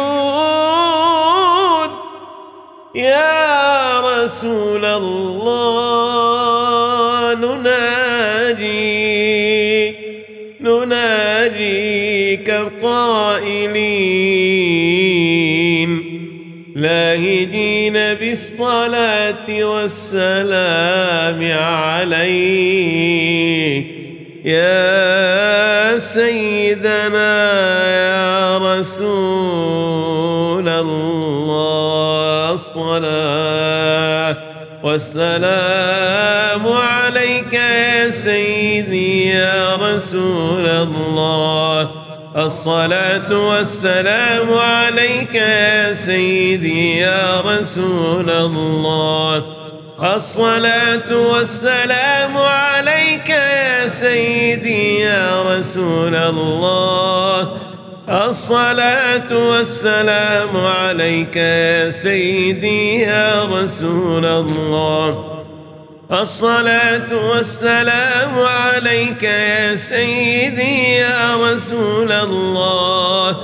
يا 2.95 4.01
رسول 4.01 4.85
الله. 4.85 6.26
نناجيك 12.97 13.17
قائلين 13.37 14.37
لاهجين 16.77 17.93
بالصلاة 17.93 19.65
والسلام 19.65 21.41
عليك. 21.53 22.77
يا 24.45 25.99
سيدنا 25.99 27.33
يا 27.89 28.59
رسول 28.59 29.09
الله 30.69 32.53
الصلاة 32.55 34.37
والسلام 34.85 36.67
عليك 36.67 37.53
يا 37.53 38.11
سيدي 38.11 39.29
يا 39.29 39.77
رسول 39.77 40.67
الله. 40.67 41.91
الصلاة 42.37 43.49
والسلام 43.49 44.55
عليك 44.55 45.35
يا 45.35 45.93
سيدي 45.93 46.99
يا 46.99 47.41
رسول 47.41 48.31
الله. 48.31 49.45
الصلاة 50.15 51.17
والسلام 51.17 52.37
عليك 52.37 53.31
يا 53.31 53.89
سيدي 53.89 55.01
يا 55.01 55.43
رسول 55.43 56.15
الله. 56.15 57.57
الصلاة 58.09 59.31
والسلام 59.33 60.57
عليك 60.57 61.37
يا 61.37 61.91
سيدي 61.91 63.01
يا 63.01 63.45
رسول 63.45 64.25
الله. 64.27 65.36
الصلاة 66.13 67.13
والسلام 67.13 68.39
عليك 68.39 69.23
يا 69.23 69.77
سيدي 69.77 70.95
يا 70.95 71.37
رسول 71.37 72.13
الله. 72.13 73.37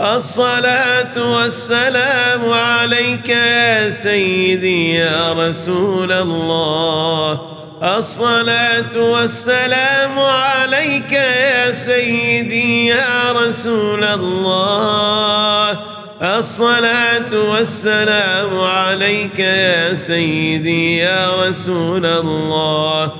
الصلاة 0.00 1.14
والسلام 1.16 2.52
عليك 2.52 3.28
يا 3.28 3.90
سيدي 3.90 4.94
يا 4.94 5.32
رسول 5.32 6.12
الله. 6.12 7.40
الصلاة 7.82 8.96
والسلام 8.96 10.18
عليك 10.18 11.12
يا 11.12 11.72
سيدي 11.72 12.86
يا 12.86 13.32
رسول 13.32 14.04
الله. 14.04 15.78
الصلاة 16.22 17.32
والسلام 17.32 18.60
عليك 18.60 19.38
يا 19.38 19.94
سيدي 19.94 20.98
يا 20.98 21.26
رسول 21.42 22.06
الله. 22.06 23.12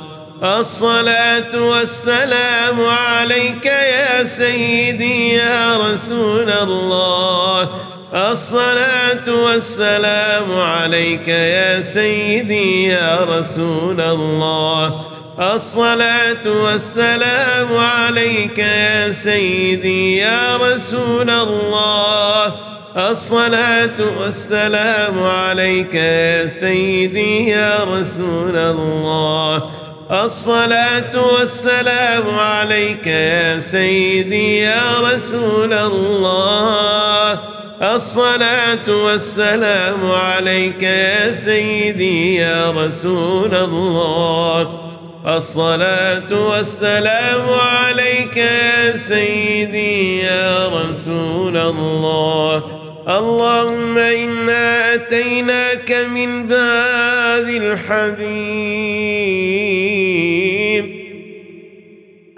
الصلاة 0.43 1.55
والسلام 1.55 2.81
عليك 2.87 3.67
يا 3.67 4.25
سيدي 4.25 5.35
يا 5.35 5.77
رسول 5.77 6.51
الله. 6.51 7.69
الصلاة 8.15 9.29
والسلام 9.29 10.59
عليك 10.59 11.29
يا 11.29 11.81
سيدي 11.81 12.85
يا 12.85 13.19
رسول 13.25 14.01
الله. 14.01 15.05
الصلاة 15.55 16.47
والسلام 16.47 17.77
عليك 17.77 18.59
يا 18.59 19.13
سيدي 19.13 20.17
يا 20.17 20.57
رسول 20.57 21.31
الله. 21.31 22.55
الصلاة 22.99 23.95
والسلام 24.21 25.23
عليك 25.23 25.95
يا 25.95 26.47
سيدي 26.47 27.49
يا 27.49 27.85
رسول 27.85 28.57
الله. 28.57 29.63
الصلاة 30.11 31.15
والسلام 31.33 32.39
عليك 32.39 33.07
يا 33.07 33.61
سيدي 33.61 34.59
يا 34.59 34.99
رسول 35.01 35.73
الله. 35.73 37.39
الصلاة 37.83 38.89
والسلام 38.89 40.11
عليك 40.13 40.83
يا 40.83 41.33
سيدي 41.33 42.35
يا 42.35 42.71
رسول 42.71 43.55
الله. 43.55 44.69
الصلاة 45.27 46.33
والسلام 46.33 47.49
عليك 47.49 48.37
يا 48.37 48.97
سيدي 48.97 50.19
يا 50.23 50.69
رسول 50.69 51.57
الله. 51.57 52.78
اللهم 53.09 53.99
إنا 53.99 54.95
أتيناك 54.95 55.93
من 56.15 56.47
باب 56.47 57.49
الحبيب. 57.49 58.29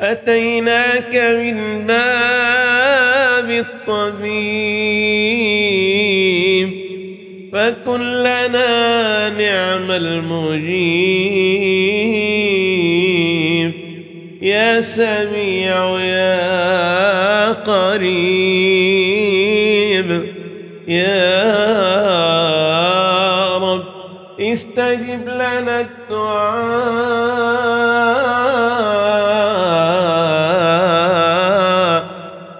أتيناك 0.00 1.14
من 1.14 1.86
باب 1.86 3.50
الطبيب. 3.50 4.30
فكن 7.52 8.00
لنا 8.00 9.28
نعم 9.28 9.90
المجيب. 9.90 11.30
يا 14.42 14.80
سميع 14.80 16.00
يا 16.00 17.52
قريب. 17.52 18.89
يا 20.88 21.46
رب 23.56 23.84
استجب 24.40 25.28
لنا 25.28 25.80
الدعاء 25.80 26.40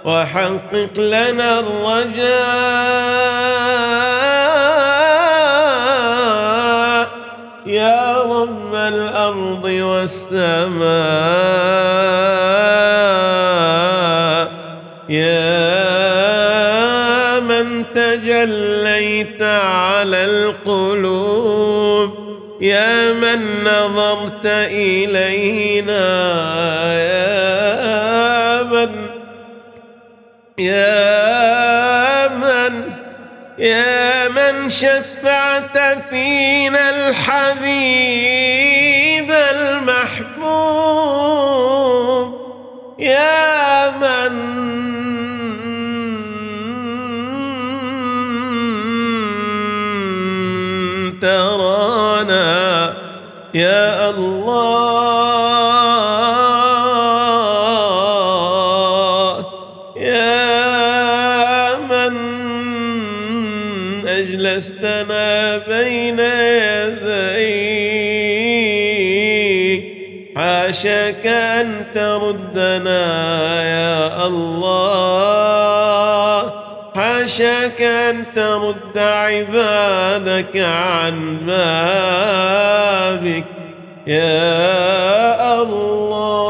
وحقق 0.05 0.99
لنا 0.99 1.59
الرجاء. 1.61 2.91
يا 7.66 8.23
رب 8.23 8.75
الأرض 8.75 9.64
والسماء 9.64 10.81
تجليت 18.45 19.43
على 19.43 20.24
القلوب 20.24 22.11
يا 22.61 23.12
من 23.12 23.64
نظرت 23.64 24.47
إلينا 24.47 26.01
يا 26.93 28.62
من 28.62 29.07
يا 30.59 32.28
من 32.28 32.82
يا 33.59 34.28
من 34.28 34.70
شفعت 34.70 35.78
فينا 36.11 36.91
الحبيب 36.91 38.59
أن 71.61 71.84
تردنا 71.94 73.62
يا 73.62 74.26
الله. 74.26 75.80
حاشاك 76.94 77.82
أن 77.82 78.24
ترد 78.36 78.98
عبادك 78.98 80.56
عن 80.56 81.36
بابك. 81.46 83.44
يا 84.06 85.62
الله. 85.62 86.49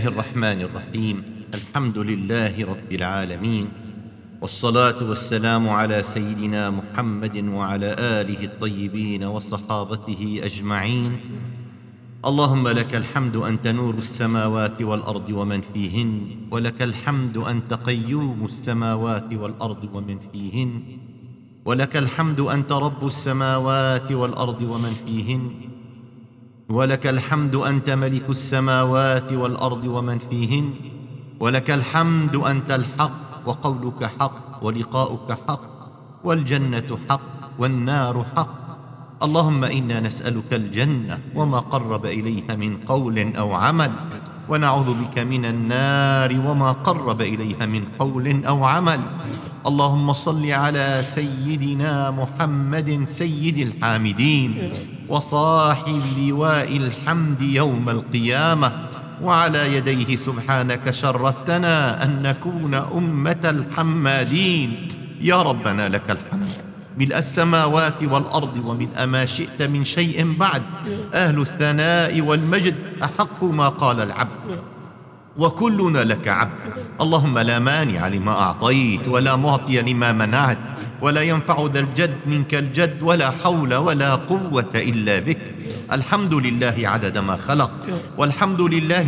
الله 0.00 0.12
الرحمن 0.16 0.60
الرحيم. 0.64 1.16
الحمد 1.54 1.98
لله 1.98 2.54
رب 2.56 2.90
العالمين. 2.92 3.66
والصلاة 4.40 4.96
والسلام 4.96 5.68
على 5.68 6.02
سيدنا 6.02 6.72
محمد 6.72 7.36
وعلى 7.44 7.90
آله 8.00 8.40
الطيبين 8.44 9.24
وصحابته 9.24 10.40
أجمعين. 10.44 11.12
اللهم 12.24 12.68
لك 12.68 12.96
الحمد 12.96 13.36
أنت 13.36 13.68
نور 13.68 13.94
السماوات 13.94 14.82
والأرض 14.82 15.28
ومن 15.30 15.60
فيهن 15.68 16.10
ولك 16.50 16.82
الحمد 16.82 17.36
أنت 17.36 17.74
قيوم 17.74 18.40
السماوات 18.44 19.28
والأرض 19.36 19.84
ومن 19.92 20.18
فيهن 20.32 20.70
ولك 21.64 21.96
الحمد 21.96 22.40
أنت 22.40 22.72
رب 22.72 23.06
السماوات 23.06 24.12
والأرض 24.12 24.62
ومن 24.62 24.94
فيهن 25.04 25.69
ولك 26.70 27.06
الحمد 27.06 27.54
أنت 27.54 27.90
ملك 27.90 28.30
السماوات 28.30 29.32
والأرض 29.32 29.84
ومن 29.84 30.18
فيهن 30.30 30.70
ولك 31.40 31.70
الحمد 31.70 32.36
أنت 32.36 32.70
الحق 32.70 33.42
وقولك 33.46 34.04
حق 34.20 34.64
ولقاؤك 34.64 35.30
حق 35.48 35.62
والجنة 36.24 36.98
حق 37.08 37.30
والنار 37.58 38.24
حق. 38.36 38.60
اللهم 39.22 39.64
إنا 39.64 40.00
نسألك 40.00 40.54
الجنة 40.54 41.18
وما 41.34 41.58
قرب 41.58 42.06
إليها 42.06 42.54
من 42.54 42.76
قول 42.86 43.36
أو 43.36 43.54
عمل 43.54 43.90
ونعوذ 44.48 44.88
بك 44.94 45.18
من 45.18 45.44
النار 45.44 46.30
وما 46.46 46.72
قرب 46.72 47.20
إليها 47.20 47.66
من 47.66 47.84
قول 47.98 48.44
أو 48.46 48.64
عمل. 48.64 49.00
اللهم 49.66 50.12
صل 50.12 50.46
على 50.46 51.02
سيدنا 51.02 52.10
محمد 52.10 53.04
سيد 53.04 53.58
الحامدين. 53.58 54.50
وصاحب 55.10 56.02
لواء 56.18 56.76
الحمد 56.76 57.42
يوم 57.42 57.88
القيامة 57.88 58.72
وعلى 59.22 59.76
يديه 59.76 60.16
سبحانك 60.16 60.90
شرفتنا 60.90 62.04
أن 62.04 62.22
نكون 62.22 62.74
أمة 62.74 63.40
الحمادين. 63.44 64.88
يا 65.20 65.42
ربنا 65.42 65.88
لك 65.88 66.10
الحمد. 66.10 66.48
ملء 66.98 67.18
السماوات 67.18 68.02
والأرض 68.02 68.62
وملء 68.66 69.06
ما 69.06 69.26
شئت 69.26 69.62
من 69.62 69.84
شيء 69.84 70.36
بعد. 70.38 70.62
أهل 71.14 71.40
الثناء 71.40 72.20
والمجد 72.20 72.74
أحق 73.02 73.44
ما 73.44 73.68
قال 73.68 74.00
العبد. 74.00 74.60
وكلنا 75.36 75.98
لك 75.98 76.28
عبد. 76.28 76.72
اللهم 77.00 77.38
لا 77.38 77.58
مانع 77.58 78.08
لما 78.08 78.32
أعطيت 78.32 79.08
ولا 79.08 79.36
معطي 79.36 79.80
لما 79.82 80.12
منعت. 80.12 80.58
ولا 81.02 81.22
ينفع 81.22 81.66
ذا 81.74 81.80
الجد 81.80 82.16
منك 82.26 82.54
الجد 82.54 83.02
ولا 83.02 83.30
حول 83.30 83.74
ولا 83.74 84.14
قوة 84.14 84.72
إلا 84.74 85.18
بك. 85.18 85.38
الحمد 85.92 86.34
لله 86.34 86.74
عدد 86.84 87.18
ما 87.18 87.36
خلق 87.36 87.70
والحمد 88.18 88.62
لله 88.62 89.06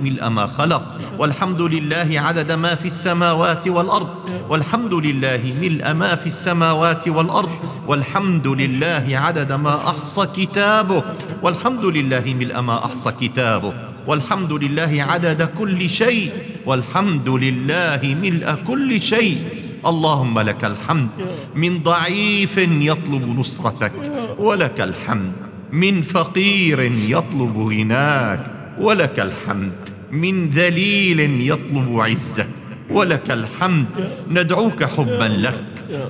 ملء 0.00 0.28
ما, 0.28 0.46
خلق 0.46 0.84
والحمد 1.18 1.62
لله 1.62 2.08
عدد 2.20 2.52
ما 2.52 2.74
في 2.74 2.86
السماوات 2.86 3.68
والأرض 3.68 4.08
والحمد 4.48 4.94
لله 4.94 5.42
ملء 5.60 5.92
ما 5.92 6.14
في 6.16 6.26
السماوات 6.26 7.08
والأرض 7.08 7.50
والحمد 7.86 8.46
لله 8.48 9.04
عدد 9.10 9.52
ما 9.52 9.74
أحصى 9.88 10.26
كتابه 10.36 11.02
والحمد 11.42 11.84
لله 11.84 12.24
ملء 12.40 12.60
ما 12.60 12.84
أحصى 12.84 13.10
كتابه 13.20 13.72
والحمد 14.06 14.52
لله 14.52 14.92
عدد 15.08 15.42
كل 15.58 15.90
شيء 15.90 16.32
والحمد 16.66 17.28
لله 17.28 18.00
ملء 18.22 18.48
كل 18.66 19.00
شيء. 19.00 19.63
اللهم 19.86 20.38
لك 20.38 20.64
الحمد 20.64 21.08
من 21.54 21.82
ضعيف 21.82 22.58
يطلب 22.58 23.38
نصرتك 23.38 23.92
ولك 24.38 24.80
الحمد 24.80 25.32
من 25.72 26.02
فقير 26.02 26.92
يطلب 27.08 27.58
غناك 27.58 28.40
ولك 28.80 29.20
الحمد 29.20 29.72
من 30.10 30.50
ذليل 30.50 31.50
يطلب 31.50 32.00
عزك 32.00 32.48
ولك 32.90 33.30
الحمد 33.30 33.86
ندعوك 34.30 34.84
حبا 34.84 35.24
لك 35.24 35.64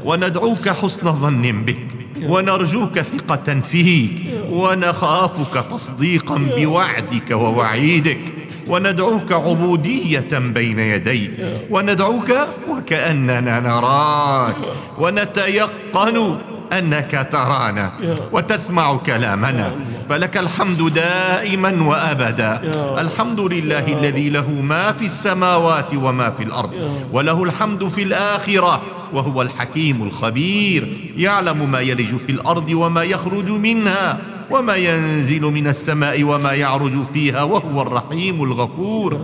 وندعوك 0.05 0.69
حسن 0.69 1.13
ظن 1.21 1.65
بك 1.65 1.87
ونرجوك 2.23 2.99
ثقة 2.99 3.61
فيك 3.61 4.11
ونخافك 4.51 5.65
تصديقا 5.71 6.37
بوعدك 6.57 7.31
ووعيدك. 7.31 8.19
وندعوك 8.67 9.33
عبودية 9.33 10.39
بين 10.39 10.79
يديك 10.79 11.31
وندعوك 11.71 12.31
وكأننا 12.69 13.61
نراك. 13.61 14.57
ونتيقن 14.99 16.39
أنك 16.73 17.29
ترانا. 17.33 17.93
وتسمع 18.33 18.97
كلامنا. 18.97 19.75
فلك 20.09 20.37
الحمد 20.37 20.95
دائما 20.95 21.83
وأبدا. 21.83 22.61
الحمد 23.01 23.41
لله 23.41 23.87
الذي 23.99 24.31
له 24.31 24.51
ما 24.51 24.93
في 24.93 25.05
السماوات 25.05 25.95
وما 25.95 26.31
في 26.31 26.43
الأرض. 26.45 26.71
وله 27.13 27.43
الحمد 27.43 27.89
في 27.89 28.03
الآخرة. 28.03 28.83
وهو 29.13 29.43
الحكيم 29.43 30.03
الخبير. 30.03 30.89
يعلم 31.17 31.71
ما 31.71 31.81
يلج 31.81 32.17
في 32.17 32.33
الأرض 32.33 32.71
وما 32.71 33.03
يخرج 33.03 33.49
منها. 33.51 34.19
وما 34.51 34.77
ينزل 34.77 35.43
من 35.43 35.67
السماء 35.67 36.25
وما 36.25 36.53
يعرج 36.53 37.05
فيها 37.15 37.43
وهو 37.43 37.83
الرحيم 37.83 38.45
الغفور. 38.45 39.21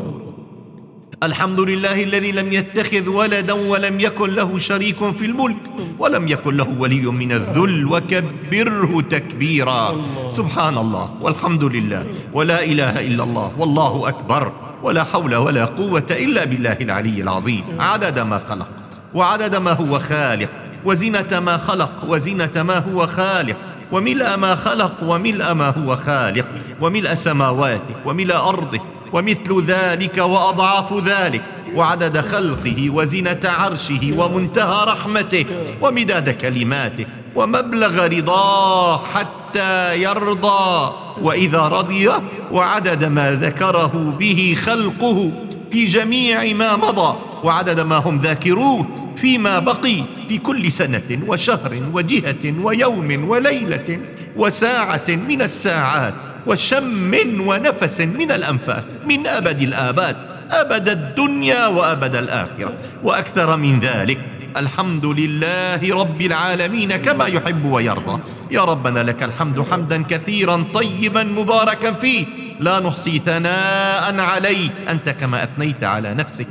الحمد 1.23 1.61
لله 1.61 2.03
الذي 2.03 2.33
لم 2.33 2.53
يتخذ 2.53 3.09
ولدا 3.09 3.53
ولم 3.53 4.01
يكن 4.01 4.31
له 4.35 4.59
شريك 4.59 4.97
في 5.19 5.25
الملك 5.25 5.57
ولم 5.99 6.29
يكن 6.29 6.57
له 6.57 6.69
ولي 6.79 7.07
من 7.07 7.33
الذل 7.33 7.87
وكبره 7.87 9.01
تكبيرا. 9.11 10.01
سبحان 10.29 10.79
الله 10.79 11.11
والحمد 11.21 11.65
لله 11.65 12.07
ولا 12.33 12.65
إله 12.65 13.07
إلا 13.07 13.25
الله 13.25 13.53
والله 13.59 14.09
أكبر 14.09 14.53
ولا 14.83 15.05
حول 15.05 15.37
ولا 15.37 15.65
قوة 15.65 16.09
إلا 16.11 16.45
بالله 16.45 16.77
العلي 16.81 17.21
العظيم. 17.21 17.65
عدد 17.79 18.19
ما 18.19 18.41
خلق 18.49 18.69
وعدد 19.15 19.57
ما 19.57 19.73
هو 19.73 19.99
خالق 19.99 20.51
وزنه 20.85 21.41
ما 21.41 21.57
خلق 21.57 21.93
وزنه 22.09 22.63
ما 22.63 22.79
هو 22.79 23.07
خالق 23.07 23.57
وملء 23.93 24.37
ما 24.37 24.55
خلق 24.55 24.93
وملء 25.03 25.53
ما 25.53 25.69
هو 25.79 25.97
خالق 25.97 26.47
وملء 26.81 27.15
سماواته 27.15 27.95
وملء 28.05 28.37
أرضه 28.37 28.81
ومثل 29.13 29.65
ذلك 29.67 30.19
وأضعاف 30.19 30.93
ذلك 30.93 31.43
وعدد 31.75 32.21
خلقه 32.21 32.91
وزنه 32.91 33.41
عرشه 33.45 34.15
ومنتهى 34.19 34.85
رحمته 34.87 35.45
ومداد 35.83 36.31
كلماته 36.31 37.07
ومبلغ 37.37 38.07
رضاه 38.07 39.01
حتى 39.15 40.03
يرضى 40.03 40.93
وإذا 41.23 41.61
رضي 41.61 42.11
وعدد 42.53 43.05
ما 43.05 43.33
ذكره 43.33 44.15
به 44.19 44.57
خلقه 44.65 45.33
في 45.73 45.87
جميع 45.87 46.55
ما 46.55 46.77
مضى 46.77 47.17
وعدد 47.45 47.81
ما 47.81 47.97
هم 47.97 48.19
ذاكروه 48.19 49.00
فيما 49.21 49.59
بقي 49.59 50.05
في 50.29 50.39
كل 50.39 50.73
سنة 50.73 51.23
وشهر 51.27 51.83
وجهة 51.93 52.45
ويوم 52.63 53.29
وليلة 53.29 54.01
وساعة 54.37 55.09
من 55.09 55.43
الساعات 55.43 56.15
وشم 56.47 57.13
ونفس 57.47 58.01
من 58.01 58.31
الأنفاس 58.33 58.85
من 59.09 59.27
أبد 59.27 59.61
الآباد 59.63 60.17
أبد 60.51 60.89
الدنيا 60.89 61.67
وأبد 61.67 62.17
الآخرة. 62.17 62.73
وأكثر 63.05 63.57
من 63.57 63.81
ذلك 63.81 64.19
الحمد 64.57 65.07
لله 65.07 66.01
رب 66.01 66.21
العالمين 66.21 66.97
كما 66.97 67.27
يحب 67.27 67.65
ويرضى. 67.65 68.21
يا 68.51 68.61
ربنا 68.61 69.01
لك 69.03 69.23
الحمد 69.23 69.67
حمدا 69.71 70.03
كثيرا 70.03 70.65
طيبا 70.75 71.23
مباركا 71.23 71.93
فيه. 71.93 72.27
لا 72.61 72.81
نحصي 72.81 73.19
ثناء 73.27 74.21
عليك. 74.21 74.73
أنت 74.89 75.09
كما 75.09 75.45
أثنيت 75.45 75.85
على 75.85 76.15
نفسك. 76.15 76.47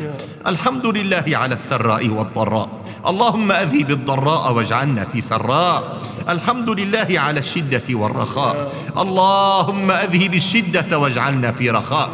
الحمد 0.47 0.85
لله 0.85 1.25
على 1.33 1.53
السراء 1.53 2.07
والضراء. 2.09 2.69
اللهم 3.07 3.51
أذهب 3.51 3.89
الضراء 3.91 4.53
واجعلنا 4.53 5.05
في 5.13 5.21
سراء. 5.21 5.97
الحمد 6.29 6.69
لله 6.69 7.07
على 7.19 7.39
الشدة 7.39 7.83
والرخاء. 7.89 8.71
اللهم 8.97 9.91
أذهب 9.91 10.33
الشدة 10.33 10.99
واجعلنا 10.99 11.51
في 11.51 11.69
رخاء. 11.69 12.09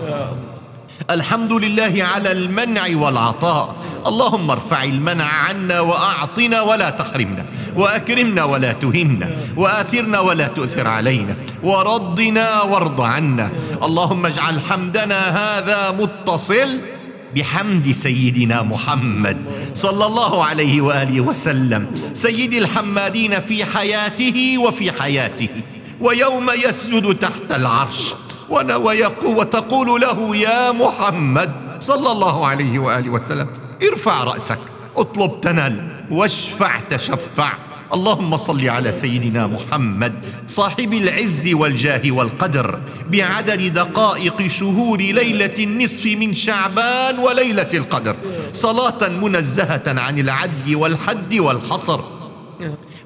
الحمد 1.09 1.53
لله 1.53 1.93
على 2.13 2.31
المنع 2.31 2.83
والعطاء. 2.93 3.75
اللهم 4.07 4.51
ارفع 4.51 4.83
المنع 4.83 5.25
عنا 5.25 5.79
وأعطنا 5.79 6.61
ولا 6.61 6.89
تحرمنا 6.89 7.45
وأكرمنا 7.75 8.43
ولا 8.43 8.73
تهنا 8.73 9.37
وآثرنا 9.57 10.19
ولا 10.19 10.47
تؤثر 10.47 10.87
علينا 10.87 11.35
وردنا 11.63 12.61
وارض 12.61 13.01
عنا. 13.01 13.51
اللهم 13.83 14.25
اجعل 14.25 14.59
حمدنا 14.59 15.19
هذا 15.29 15.91
متصل 15.91 16.79
بحمد 17.35 17.91
سيدنا 17.91 18.61
محمد 18.61 19.37
صلى 19.75 20.05
الله 20.05 20.45
عليه 20.45 20.81
وآله 20.81 21.21
وسلم 21.21 21.87
سيد 22.13 22.53
الحمادين 22.53 23.41
في 23.41 23.65
حياته 23.65 24.57
وفي 24.57 24.91
حياته 25.01 25.49
ويوم 26.01 26.49
يسجد 26.49 27.15
تحت 27.15 27.51
العرش. 27.51 28.13
وتقول 28.49 30.01
له 30.01 30.35
يا 30.35 30.71
محمد 30.71 31.51
صلى 31.79 32.11
الله 32.11 32.47
عليه 32.47 32.79
وآله 32.79 33.09
وسلم 33.09 33.47
ارفع 33.91 34.23
رأسك 34.23 34.59
اطلب 34.97 35.41
تنل 35.41 35.89
واشفع 36.11 36.79
تشفع. 36.89 37.53
اللهم 37.93 38.37
صل 38.37 38.69
على 38.69 38.91
سيدنا 38.91 39.47
محمد 39.47 40.13
صاحب 40.47 40.93
العز 40.93 41.53
والجاه 41.53 42.11
والقدر 42.11 42.79
بعدد 43.07 43.73
دقائق 43.73 44.47
شهور 44.47 44.97
ليلة 44.97 45.53
النصف 45.59 46.05
من 46.05 46.33
شعبان 46.33 47.19
وليلة 47.19 47.69
القدر 47.73 48.15
صلاة 48.53 49.07
منزهة 49.07 49.83
عن 49.87 50.19
العد 50.19 50.69
والحد 50.73 51.33
والحصر. 51.33 51.99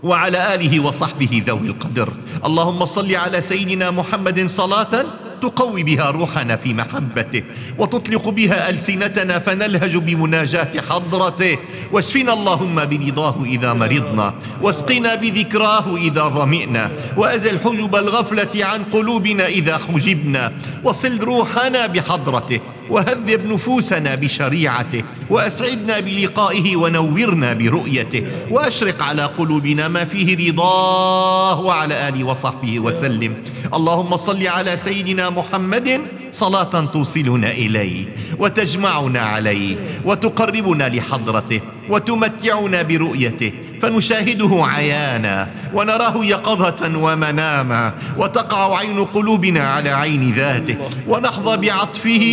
وعلى 0.03 0.53
آله 0.53 0.79
وصحبه 0.79 1.43
ذوي 1.47 1.67
القدر. 1.67 2.09
اللهم 2.45 2.85
صل 2.85 3.15
على 3.15 3.41
سيدنا 3.41 3.91
محمد 3.91 4.49
صلاة 4.49 5.05
تقوي 5.41 5.83
بها 5.83 6.09
روحنا 6.09 6.55
في 6.55 6.73
محبته 6.73 7.43
وتطلق 7.77 8.29
بها 8.29 8.69
ألسنتنا 8.69 9.39
فنلهج 9.39 9.97
بمناجاة 9.97 10.73
حضرته. 10.89 11.57
واشفنا 11.91 12.33
اللهم 12.33 12.75
برضاه 12.75 13.35
إذا 13.45 13.73
مرضنا 13.73 14.33
واسقنا 14.61 15.15
بذكراه 15.15 15.97
إذا 15.97 16.23
ظمئنا. 16.23 16.91
وأزل 17.17 17.59
حجب 17.59 17.95
الغفلة 17.95 18.65
عن 18.65 18.83
قلوبنا 18.93 19.45
إذا 19.47 19.77
حجبنا. 19.77 20.53
وصل 20.83 21.19
روحنا 21.19 21.85
بحضرته. 21.85 22.59
وهذب 22.89 23.45
نفوسنا 23.45 24.15
بشريعته 24.15 25.03
وأسعدنا 25.29 25.99
بلقائه 25.99 26.75
ونورنا 26.75 27.53
برؤيته 27.53 28.23
وأشرق 28.51 29.03
على 29.03 29.23
قلوبنا 29.23 29.87
ما 29.87 30.05
فيه 30.05 30.49
رضاه 30.49 31.59
وعلى 31.61 32.07
آله 32.07 32.23
وصحبه 32.23 32.79
وسلم. 32.79 33.33
اللهم 33.73 34.17
صل 34.17 34.47
على 34.47 34.77
سيدنا 34.77 35.29
محمد 35.29 36.01
صلاة 36.31 36.85
توصلنا 36.93 37.51
إليه 37.51 38.05
وتجمعنا 38.39 39.19
عليه 39.19 39.77
وتقربنا 40.05 40.89
لحضرته 40.89 41.61
وتمتعنا 41.89 42.81
برؤيته 42.81 43.51
فنشاهده 43.81 44.51
عيانا 44.65 45.49
ونراه 45.73 46.25
يقظة 46.25 46.97
ومناما 46.97 47.93
وتقع 48.17 48.77
عين 48.77 49.05
قلوبنا 49.05 49.59
على 49.59 49.89
عين 49.89 50.31
ذاته 50.31 50.75
ونحظى 51.07 51.57
بعطفه 51.57 52.25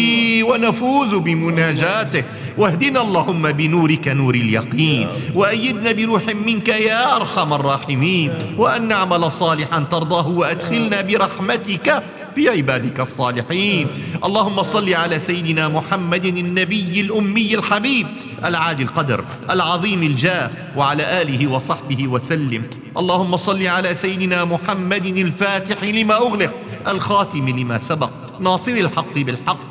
ونفوز 0.43 1.15
بمناجاته. 1.15 2.25
واهدنا 2.59 3.01
اللهم 3.01 3.53
بنورك 3.53 4.09
نور 4.09 4.35
اليقين 4.35 5.09
وأيدنا 5.35 5.93
بروح 5.93 6.23
منك 6.47 6.69
يا 6.69 7.17
أرحم 7.17 7.53
الراحمين. 7.53 8.33
وأن 8.59 8.89
نعمل 8.89 9.33
صالحا 9.33 9.85
ترضاه 9.91 10.29
وأدخلنا 10.29 11.01
برحمتك. 11.01 12.03
في 12.37 12.49
عبادك 12.49 13.01
الصالحين. 13.01 13.87
اللهم 14.25 14.63
صل 14.63 14.95
على 14.95 15.19
سيدنا 15.19 15.69
محمد 15.69 16.25
النبي 16.25 17.01
الأمي 17.01 17.55
الحبيب 17.55 18.07
العادي 18.45 18.83
القدر 18.83 19.25
العظيم 19.51 20.03
الجاه 20.03 20.51
وعلى 20.77 21.23
آله 21.23 21.47
وصحبه 21.47 22.09
وسلم. 22.09 22.63
اللهم 22.97 23.37
صل 23.37 23.67
على 23.67 23.95
سيدنا 23.95 24.45
محمد 24.45 25.07
الفاتح 25.07 25.85
لما 25.85 26.17
أغلق 26.17 26.53
الخاتم 26.89 27.49
لما 27.49 27.79
سبق 27.79 28.11
ناصر 28.41 28.73
الحق 28.73 29.15
بالحق 29.17 29.66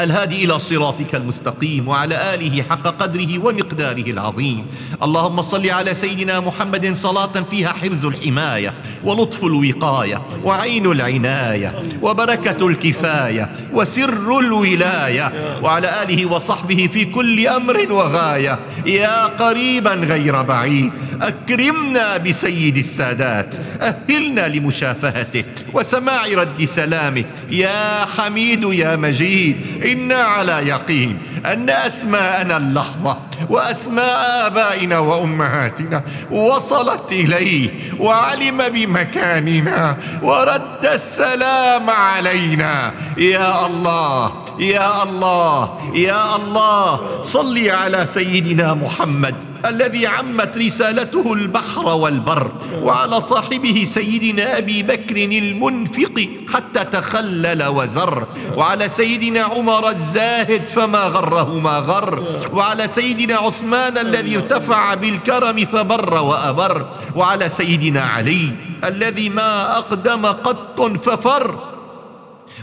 الهادي 0.00 0.44
إلى 0.44 0.58
صراطك 0.58 1.14
المستقيم 1.14 1.88
وعلى 1.88 2.34
آله 2.34 2.62
حق 2.70 2.82
قدره 2.82 3.38
ومقداره 3.38 4.10
العظيم. 4.10 4.66
اللهم 5.02 5.42
صل 5.42 5.70
على 5.70 5.94
سيدنا 5.94 6.40
محمد 6.40 6.96
صلاة 6.96 7.44
فيها 7.50 7.68
حرز 7.68 8.04
الحماية 8.04 8.74
ولطف 9.04 9.44
الوقاية 9.44 10.22
وعين 10.44 10.86
العناية 10.86 11.82
وبركة 12.02 12.66
الكفاية 12.68 13.50
وسر 13.72 14.38
الولاية 14.38 15.32
وعلى 15.62 16.02
آله 16.02 16.26
وصحبه 16.26 16.88
في 16.92 17.04
كل 17.04 17.46
أمر 17.46 17.92
وغاية. 17.92 18.58
يا 18.86 19.24
قريبا 19.26 19.94
غير 19.94 20.42
بعيد 20.42 20.92
أكرمنا 21.22 22.16
بسيد 22.16 22.76
السادات 22.76 23.54
أهلنا 23.82 24.48
لمشافهته 24.48 25.44
وسماع 25.74 26.26
رد 26.34 26.64
سلامه 26.64 27.24
يا 27.50 28.04
حميد 28.16 28.62
يا 28.62 28.96
مجيد 28.96 29.56
إنا 29.92 30.14
على 30.14 30.52
يقين 30.52 31.18
أن 31.46 31.70
أسماءنا 31.70 32.56
اللحظة 32.56 33.16
وأسماء 33.50 34.46
آبائنا 34.46 34.98
وأمهاتنا 34.98 36.02
وصلت 36.30 37.12
إليه 37.12 37.70
وعلم 37.98 38.68
بمكاننا 38.68 39.96
ورد 40.22 40.86
السلام 40.86 41.90
علينا. 41.90 42.92
يا 43.18 43.66
الله 43.66 44.32
يا 44.60 45.02
الله 45.02 45.78
يا 45.94 46.36
الله 46.36 47.22
صل 47.22 47.68
على 47.68 48.06
سيدنا 48.06 48.74
محمد. 48.74 49.47
الذي 49.66 50.06
عمت 50.06 50.58
رسالته 50.58 51.32
البحر 51.32 51.86
والبر 51.86 52.50
وعلى 52.82 53.20
صاحبه 53.20 53.84
سيدنا 53.86 54.58
أبي 54.58 54.82
بكر 54.82 55.16
المنفق 55.16 56.28
حتى 56.54 56.84
تخلل 56.84 57.66
وزر. 57.66 58.26
وعلى 58.56 58.88
سيدنا 58.88 59.40
عمر 59.40 59.88
الزاهد 59.88 60.62
فما 60.68 61.04
غره 61.04 61.58
ما 61.58 61.78
غر. 61.78 62.24
وعلى 62.52 62.88
سيدنا 62.88 63.34
عثمان 63.34 63.98
الذي 63.98 64.36
ارتفع 64.36 64.94
بالكرم 64.94 65.66
فبر 65.72 66.14
وأبر. 66.14 66.86
وعلى 67.16 67.48
سيدنا 67.48 68.00
علي 68.00 68.52
الذي 68.84 69.28
ما 69.28 69.78
أقدم 69.78 70.26
قط 70.26 70.80
ففر. 71.04 71.77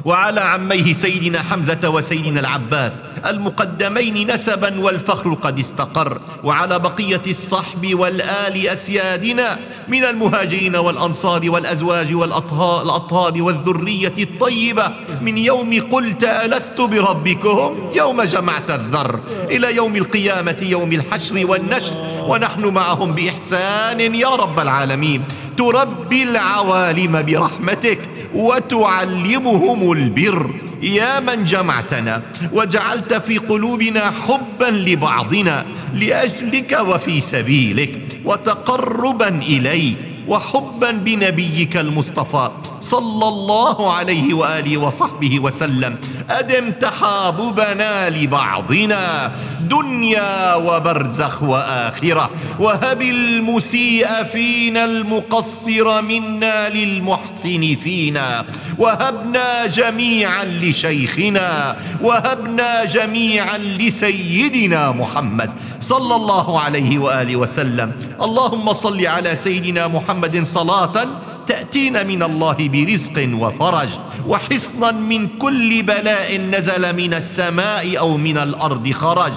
وعلى 0.06 0.42
عميه 0.42 0.94
سيدنا 0.94 1.40
حمزة 1.40 1.90
وسيدنا 1.90 2.40
العباس 2.40 2.94
المقدمين 3.26 4.34
نسبا 4.34 4.80
والفخر 4.80 5.34
قد 5.34 5.60
استقر 5.60 6.22
وعلى 6.44 6.80
بقية 6.80 7.22
الصحب 7.28 7.94
والآل 7.94 8.68
أسيادنا 8.68 9.58
من 9.88 10.04
المهاجرين 10.04 10.76
والأنصار 10.76 11.50
والأزواج 11.50 12.14
والاطهار 12.14 13.42
والذرية 13.42 14.14
الطيبة. 14.18 14.90
من 15.22 15.38
يوم 15.38 15.82
قلت 15.92 16.24
ألست 16.24 16.82
بربكم؟ 16.82 17.92
يوم 17.96 18.22
جمعت 18.22 18.72
الذر. 18.72 19.20
إلى 19.52 19.76
يوم 19.76 19.96
القيامة 19.96 20.58
يوم 20.62 20.92
الحشر 20.92 21.46
والنشر. 21.46 21.96
ونحن 22.28 22.66
معهم 22.66 23.12
بإحسان 23.12 24.16
يا 24.16 24.30
رب 24.30 24.60
العالمين. 24.60 25.24
تربي 25.58 26.24
العوالم 26.24 27.22
برحمتك. 27.22 28.00
وتعلمهم 28.36 29.92
البر. 29.92 30.50
يا 30.84 31.20
من 31.20 31.46
جمعتنا 31.46 32.22
وجعلت 32.54 33.14
في 33.14 33.38
قلوبنا 33.38 34.12
حبا 34.28 34.66
لبعضنا 34.66 35.66
لأجلك 35.94 36.78
وفي 36.88 37.22
سبيلك 37.22 37.92
وتقربا 38.26 39.28
إليك 39.28 39.98
وحبا 40.28 40.92
بنبيك 40.92 41.78
المصطفى. 41.78 42.50
صلى 42.86 43.28
الله 43.28 43.94
عليه 43.94 44.34
وآله 44.34 44.78
وصحبه 44.78 45.40
وسلم. 45.40 45.98
أدم 46.30 46.72
تحاببنا 46.72 48.10
لبعضنا 48.10 49.32
دنيا 49.62 50.56
وبرزخ 50.56 51.44
وآخرة. 51.44 52.30
وهب 52.60 53.02
المسيء 53.02 54.08
فينا 54.34 54.86
المقصر 54.86 56.02
منا 56.02 56.70
للمحسن 56.70 57.76
فينا. 57.84 58.46
وهبنا 58.78 59.66
جميعا 59.66 60.46
لشيخنا. 60.46 61.76
وهبنا 62.02 62.86
جميعا 62.86 63.58
لسيدنا 63.58 64.92
محمد 64.92 65.52
صلى 65.82 66.16
الله 66.16 66.60
عليه 66.60 67.00
وآله 67.00 67.36
وسلم. 67.36 67.92
اللهم 68.22 68.74
صل 68.74 69.06
على 69.06 69.36
سيدنا 69.36 69.88
محمد 69.88 70.46
صلاة 70.48 71.25
تأتينا 71.48 72.04
من 72.04 72.24
الله 72.24 72.58
برزق 72.60 73.30
وفرج 73.34 73.90
وحصنا 74.28 74.92
من 74.92 75.28
كل 75.28 75.84
بلاء 75.84 76.38
نزل 76.38 76.96
من 76.96 77.14
السماء 77.14 78.00
أو 78.00 78.18
من 78.18 78.38
الأرض 78.38 78.92
خرج. 78.92 79.32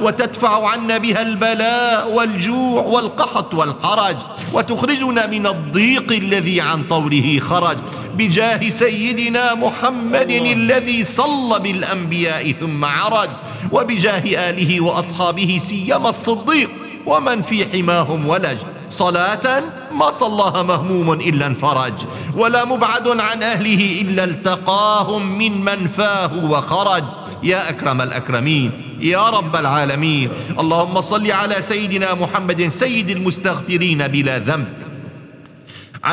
وتدفع 0.00 0.68
عنا 0.68 0.98
بها 0.98 1.22
البلاء 1.22 2.12
والجوع 2.12 2.82
والقحط 2.82 3.54
والحرج. 3.54 4.16
وتخرجنا 4.52 5.26
من 5.26 5.46
الضيق 5.46 6.12
الذي 6.12 6.60
عن 6.60 6.82
طوره 6.84 7.38
خرج. 7.38 7.76
بجاه 8.14 8.70
سيدنا 8.70 9.54
محمد 9.54 10.30
الذي 10.30 11.04
صلى 11.04 11.58
بالأنبياء 11.58 12.52
ثم 12.52 12.84
عرج. 12.84 13.30
وبجاه 13.72 14.50
آله 14.50 14.80
وأصحابه 14.80 15.60
سيما 15.68 16.08
الصديق. 16.08 16.70
ومن 17.06 17.42
في 17.42 17.66
حماهم 17.72 18.26
ولج. 18.28 18.58
صلاة 18.90 19.62
ما 19.92 20.10
صلاها 20.10 20.62
مهموم 20.62 21.12
إلا 21.12 21.46
انفرج 21.46 21.94
ولا 22.36 22.64
مبعد 22.64 23.08
عن 23.08 23.42
أهله 23.42 24.00
إلا 24.00 24.24
التقاهم 24.24 25.38
من 25.38 25.64
منفاه 25.64 26.44
وخرج. 26.44 27.04
يا 27.42 27.68
أكرم 27.70 28.00
الأكرمين 28.00 28.98
يا 29.00 29.28
رب 29.30 29.56
العالمين 29.56 30.30
اللهم 30.60 31.00
صل 31.00 31.30
على 31.30 31.62
سيدنا 31.62 32.14
محمد 32.14 32.68
سيد 32.68 33.10
المستغفرين 33.10 34.08
بلا 34.08 34.38
ذنب. 34.38 34.68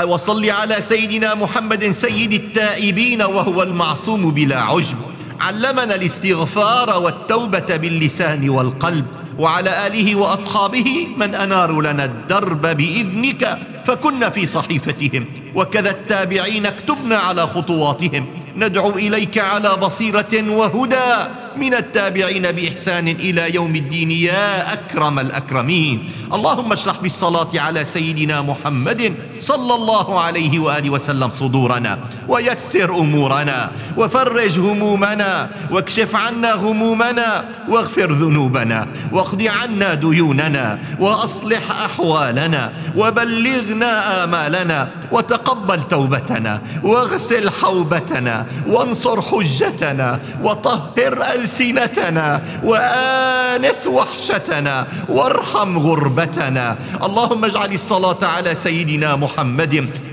وصل 0.08 0.50
على 0.50 0.82
سيدنا 0.82 1.36
محمد 1.36 1.92
سيد 1.92 2.34
التائبين 2.34 3.22
وهو 3.22 3.64
المعصوم 3.64 4.32
بلا 4.32 4.62
عجب. 4.62 4.98
علمنا 5.42 5.96
الاستغفار 5.96 7.00
والتوبة 7.00 7.76
باللسان 7.78 8.50
والقلب. 8.50 9.06
وعلى 9.40 9.88
آله 9.88 10.16
وأصحابه 10.16 11.08
من 11.18 11.36
اناروا 11.36 11.84
لنا 11.84 12.06
الدرب 12.06 12.62
بإذنك 12.62 13.58
فكنا 13.86 14.30
في 14.30 14.46
صحيفتهم 14.46 15.26
وكذا 15.56 15.90
التابعين 15.90 16.66
اكتبنا 16.66 17.18
على 17.18 17.48
خطواتهم. 17.48 18.26
ندعو 18.56 18.90
إليك 18.90 19.38
على 19.38 19.76
بصيرة 19.76 20.50
وهدى 20.50 21.10
من 21.58 21.74
التابعين 21.74 22.52
بإحسان 22.52 23.08
إلى 23.08 23.56
يوم 23.56 23.76
الدين 23.76 24.12
يا 24.12 24.74
أكرم 24.74 25.20
الأكرمين. 25.20 26.10
اللهم 26.34 26.72
اشرح 26.72 26.96
بالصلاة 27.02 27.50
على 27.56 27.86
سيدنا 27.86 28.42
محمد 28.42 29.14
صلى 29.40 29.74
الله 29.76 30.20
عليه 30.20 30.60
وآله 30.60 30.90
وسلم 30.90 31.30
صدورنا 31.30 32.00
ويسر 32.28 32.90
أمورنا 32.96 33.72
وفرج 33.98 34.60
همومنا 34.60 35.50
واكشف 35.72 36.16
عنا 36.16 36.54
غمومنا 36.54 37.46
واغفر 37.70 38.12
ذنوبنا 38.12 38.88
واقض 39.12 39.42
عنا 39.42 39.94
ديوننا 39.94 40.80
وأصلح 41.00 41.84
أحوالنا 41.86 42.72
وبلغنا 42.96 44.24
آمالنا 44.24 44.88
وتقبل 45.12 45.84
توبتنا 45.84 46.62
واغسل 46.84 47.50
حوبتنا 47.50 48.46
وانصر 48.68 49.22
حجتنا 49.22 50.20
وطهر 50.44 51.24
ألسنتنا 51.36 52.42
وآنس 52.64 53.88
وحشتنا 53.88 54.88
وارحم 55.10 55.78
غربتنا. 55.78 56.78
اللهم 57.04 57.46
اجعل 57.46 57.74
الصلاة 57.74 58.18
على 58.22 58.56
سيدنا 58.56 59.16
محمد 59.16 59.27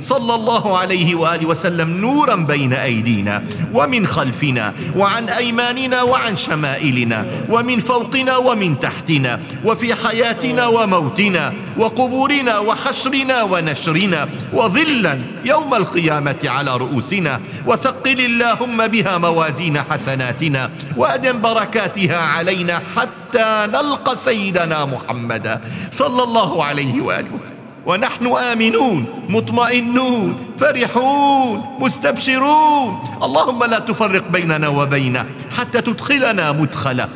صلى 0.00 0.34
الله 0.34 0.78
عليه 0.78 1.14
وآله 1.14 1.46
وسلم 1.46 1.90
نورا 1.90 2.34
بين 2.34 2.72
أيدينا 2.72 3.44
ومن 3.72 4.06
خلفنا 4.06 4.74
وعن 4.96 5.28
أيماننا 5.28 6.02
وعن 6.02 6.36
شمائلنا 6.36 7.26
ومن 7.48 7.78
فوقنا 7.80 8.36
ومن 8.36 8.80
تحتنا 8.80 9.40
وفي 9.64 9.94
حياتنا 9.94 10.66
وموتنا 10.66 11.52
وقبورنا 11.78 12.58
وحشرنا 12.58 13.42
ونشرنا 13.42 14.28
وظلا 14.52 15.20
يوم 15.44 15.74
القيامة 15.74 16.42
على 16.44 16.76
رؤوسنا 16.76 17.40
وثقل 17.66 18.20
اللهم 18.20 18.86
بها 18.86 19.18
موازين 19.18 19.82
حسناتنا 19.90 20.70
وأدم 20.96 21.40
بركاتها 21.40 22.18
علينا 22.18 22.82
حتى 22.96 23.66
نلقى 23.72 24.16
سيدنا 24.24 24.84
محمدا 24.84 25.60
صلى 25.90 26.22
الله 26.22 26.64
عليه 26.64 27.02
وآله 27.02 27.30
وسلم. 27.34 27.63
ونحن 27.86 28.26
آمنون 28.26 29.06
مطمئنون 29.28 30.36
فرحون 30.58 31.62
مستبشرون. 31.80 32.98
اللهم 33.22 33.64
لا 33.64 33.78
تفرق 33.78 34.28
بيننا 34.28 34.68
وبينه 34.68 35.24
حتى 35.58 35.80
تدخلنا 35.80 36.52
مدخله. 36.52 37.08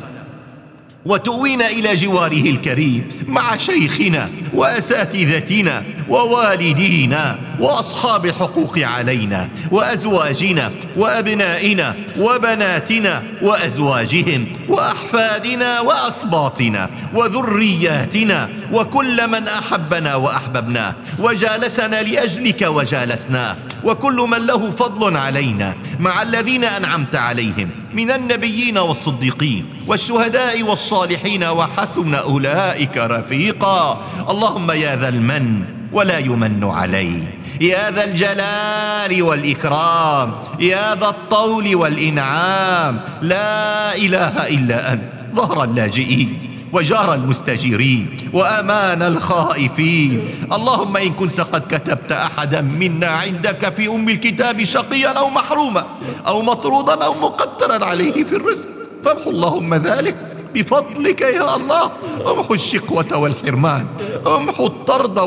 وتؤوينا 1.05 1.67
إلى 1.67 1.95
جواره 1.95 2.49
الكريم 2.49 3.09
مع 3.27 3.57
شيخنا 3.57 4.29
وأساتذتنا 4.53 5.83
ووالدينا 6.09 7.39
وأصحاب 7.59 8.25
الحقوق 8.25 8.79
علينا 8.79 9.49
وأزواجنا 9.71 10.71
وأبنائنا 10.97 11.95
وبناتنا 12.19 13.23
وأزواجهم 13.41 14.47
وأحفادنا 14.69 15.79
وأسباطنا 15.79 16.89
وذرياتنا 17.15 18.49
وكل 18.73 19.27
من 19.29 19.47
أحبنا 19.47 20.15
واحببناه 20.15 20.93
وجالسنا 21.19 22.01
لأجلك 22.03 22.61
وجالسناه 22.61 23.55
وكل 23.83 24.15
من 24.15 24.45
له 24.45 24.71
فضل 24.71 25.17
علينا 25.17 25.75
مع 25.99 26.21
الذين 26.21 26.63
أنعمت 26.63 27.15
عليهم 27.15 27.69
من 27.93 28.11
النبيين 28.11 28.77
والصديقين 28.77 29.65
والشهداء 29.87 30.63
والصالحين 30.63 31.43
وحسن 31.43 32.15
أولئك 32.15 32.97
رفيقا. 32.97 34.01
اللهم 34.29 34.71
يا 34.71 34.95
ذا 34.95 35.09
المن 35.09 35.78
ولا 35.93 36.17
يمن 36.17 36.63
عليه. 36.63 37.39
يا 37.61 37.91
ذا 37.91 38.03
الجلال 38.03 39.23
والإكرام 39.23 40.33
يا 40.59 40.95
ذا 40.95 41.09
الطول 41.09 41.75
والإنعام 41.75 43.01
لا 43.21 43.95
إله 43.95 44.47
إلا 44.47 44.93
أنت 44.93 45.03
ظهر 45.35 45.63
اللاجئين 45.63 46.49
وجار 46.73 47.13
المستجيرين 47.13 48.29
وأمان 48.33 49.03
الخائفين. 49.03 50.29
اللهم 50.53 50.97
إن 50.97 51.13
كنت 51.13 51.41
قد 51.41 51.61
كتبت 51.61 52.11
أحدا 52.11 52.61
منا 52.61 53.07
عندك 53.07 53.73
في 53.73 53.87
أم 53.87 54.09
الكتاب 54.09 54.63
شقيا 54.63 55.09
أو 55.09 55.29
محروما 55.29 55.85
أو 56.27 56.41
مطرودا 56.41 57.05
أو 57.05 57.13
مقدرا 57.13 57.85
عليه 57.85 58.23
في 58.23 58.35
الرزق 58.35 58.69
فامحو 59.03 59.29
اللهم 59.29 59.75
ذلك. 59.75 60.15
بفضلك 60.53 61.21
يا 61.21 61.55
الله. 61.55 61.91
امحو 62.31 62.53
الشقوة 62.53 63.17
والحرمان. 63.17 63.85
امحو 64.27 64.67
الطرد 64.67 65.19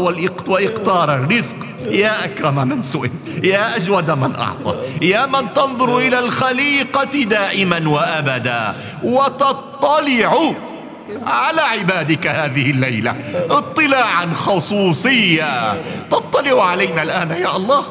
وإقطار 0.47 1.15
الرزق. 1.15 1.57
يا 1.91 2.25
أكرم 2.25 2.69
من 2.69 2.83
سئل. 2.83 3.11
يا 3.43 3.77
أجود 3.77 4.11
من 4.11 4.37
أعطى. 4.37 4.77
يا 5.03 5.27
من 5.27 5.55
تنظر 5.55 5.99
إلى 5.99 6.19
الخليقة 6.19 7.23
دائما 7.23 7.89
وأبدا. 7.89 8.75
وتطلع 9.03 10.55
على 11.27 11.61
عبادك 11.61 12.27
هذه 12.27 12.71
الليلة. 12.71 13.15
اطلاعا 13.51 14.35
خصوصيا 14.35 15.83
تطلع 16.11 16.65
علينا 16.65 17.03
الآن 17.03 17.31
يا 17.31 17.57
الله. 17.57 17.85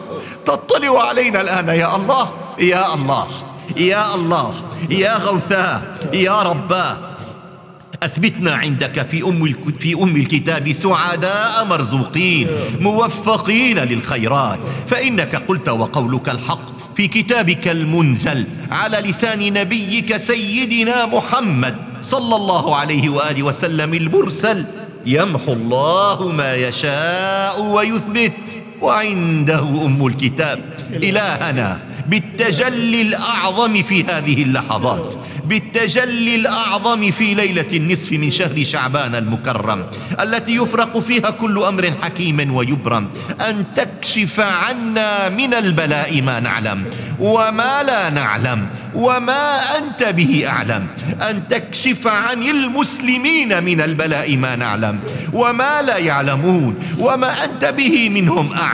تطلع 0.46 1.08
علينا 1.08 1.42
الآن 1.42 1.68
يا 1.68 1.96
الله. 1.96 2.30
يا 2.60 2.94
الله. 2.94 3.28
يا 3.78 4.16
الله. 4.16 4.54
يا 4.90 5.16
غوثاه 5.18 5.82
يا 6.14 6.42
رباه 6.42 6.98
أثبتنا 8.04 8.54
عندك 8.54 9.08
في 9.10 9.24
أم 9.24 9.54
في 9.80 9.94
أم 9.94 10.16
الكتاب 10.16 10.72
سعداء 10.72 11.66
مرزوقين 11.66 12.48
موفقين 12.80 13.80
للخيرات. 13.80 14.60
فإنك 14.88 15.36
قلت 15.36 15.70
وقولك 15.70 16.30
الحق 16.30 16.96
في 16.96 17.08
كتابك 17.08 17.68
المنزل 17.68 18.46
على 18.72 18.98
لسان 18.98 19.54
نبيك 19.54 20.18
سيدنا 20.18 21.06
محمد 21.06 21.76
صلى 22.02 22.36
الله 22.36 22.76
عليه 22.76 23.10
وآله 23.10 23.44
وسلم 23.44 23.94
المرسل. 23.94 24.66
يمحو 25.06 25.54
الله 25.54 26.32
ما 26.32 26.56
يشاء 26.56 27.62
ويثبت. 27.62 28.58
وعنده 28.82 29.86
أم 29.86 30.08
الكتاب. 30.08 30.60
إلهنا 30.94 31.80
بالتجلي 32.08 33.02
الأعظم 33.02 33.84
في 33.84 34.04
هذه 34.04 34.44
اللحظات 34.44 35.16
بالتجلي 35.46 36.36
الأعظم 36.36 37.12
في 37.12 37.34
ليلة 37.34 37.66
النصف 37.74 38.12
من 38.12 38.32
شهر 38.32 38.64
شعبان 38.64 39.16
المكرم 39.16 39.86
التي 40.20 40.56
يفرق 40.56 41.00
فيها 41.00 41.30
كل 41.30 41.64
أمر 41.64 41.94
حكيم 42.02 42.56
ويبرم 42.56 43.10
أن 43.50 43.66
تكشف 43.76 44.40
عنا 44.40 45.30
من 45.30 45.54
البلاء 45.54 46.22
ما 46.22 46.40
نعلم 46.40 46.86
وما 47.20 47.84
لا 47.84 48.10
نعلم 48.10 48.68
وما 48.96 49.60
أنت 49.78 50.04
به 50.04 50.44
أعلم 50.48 50.88
أن 51.30 51.48
تكشف 51.48 52.08
عن 52.08 52.44
المسلمين 52.44 53.64
من 53.64 53.82
البلاء 53.82 54.38
ما 54.38 54.56
نعلم 54.56 55.00
وما 55.34 55.82
لا 55.82 55.98
يعلمون 55.98 56.76
وما 56.98 57.44
أنت 57.46 57.66
به 57.66 58.10
منهم 58.10 58.54
أعلم. 58.54 58.71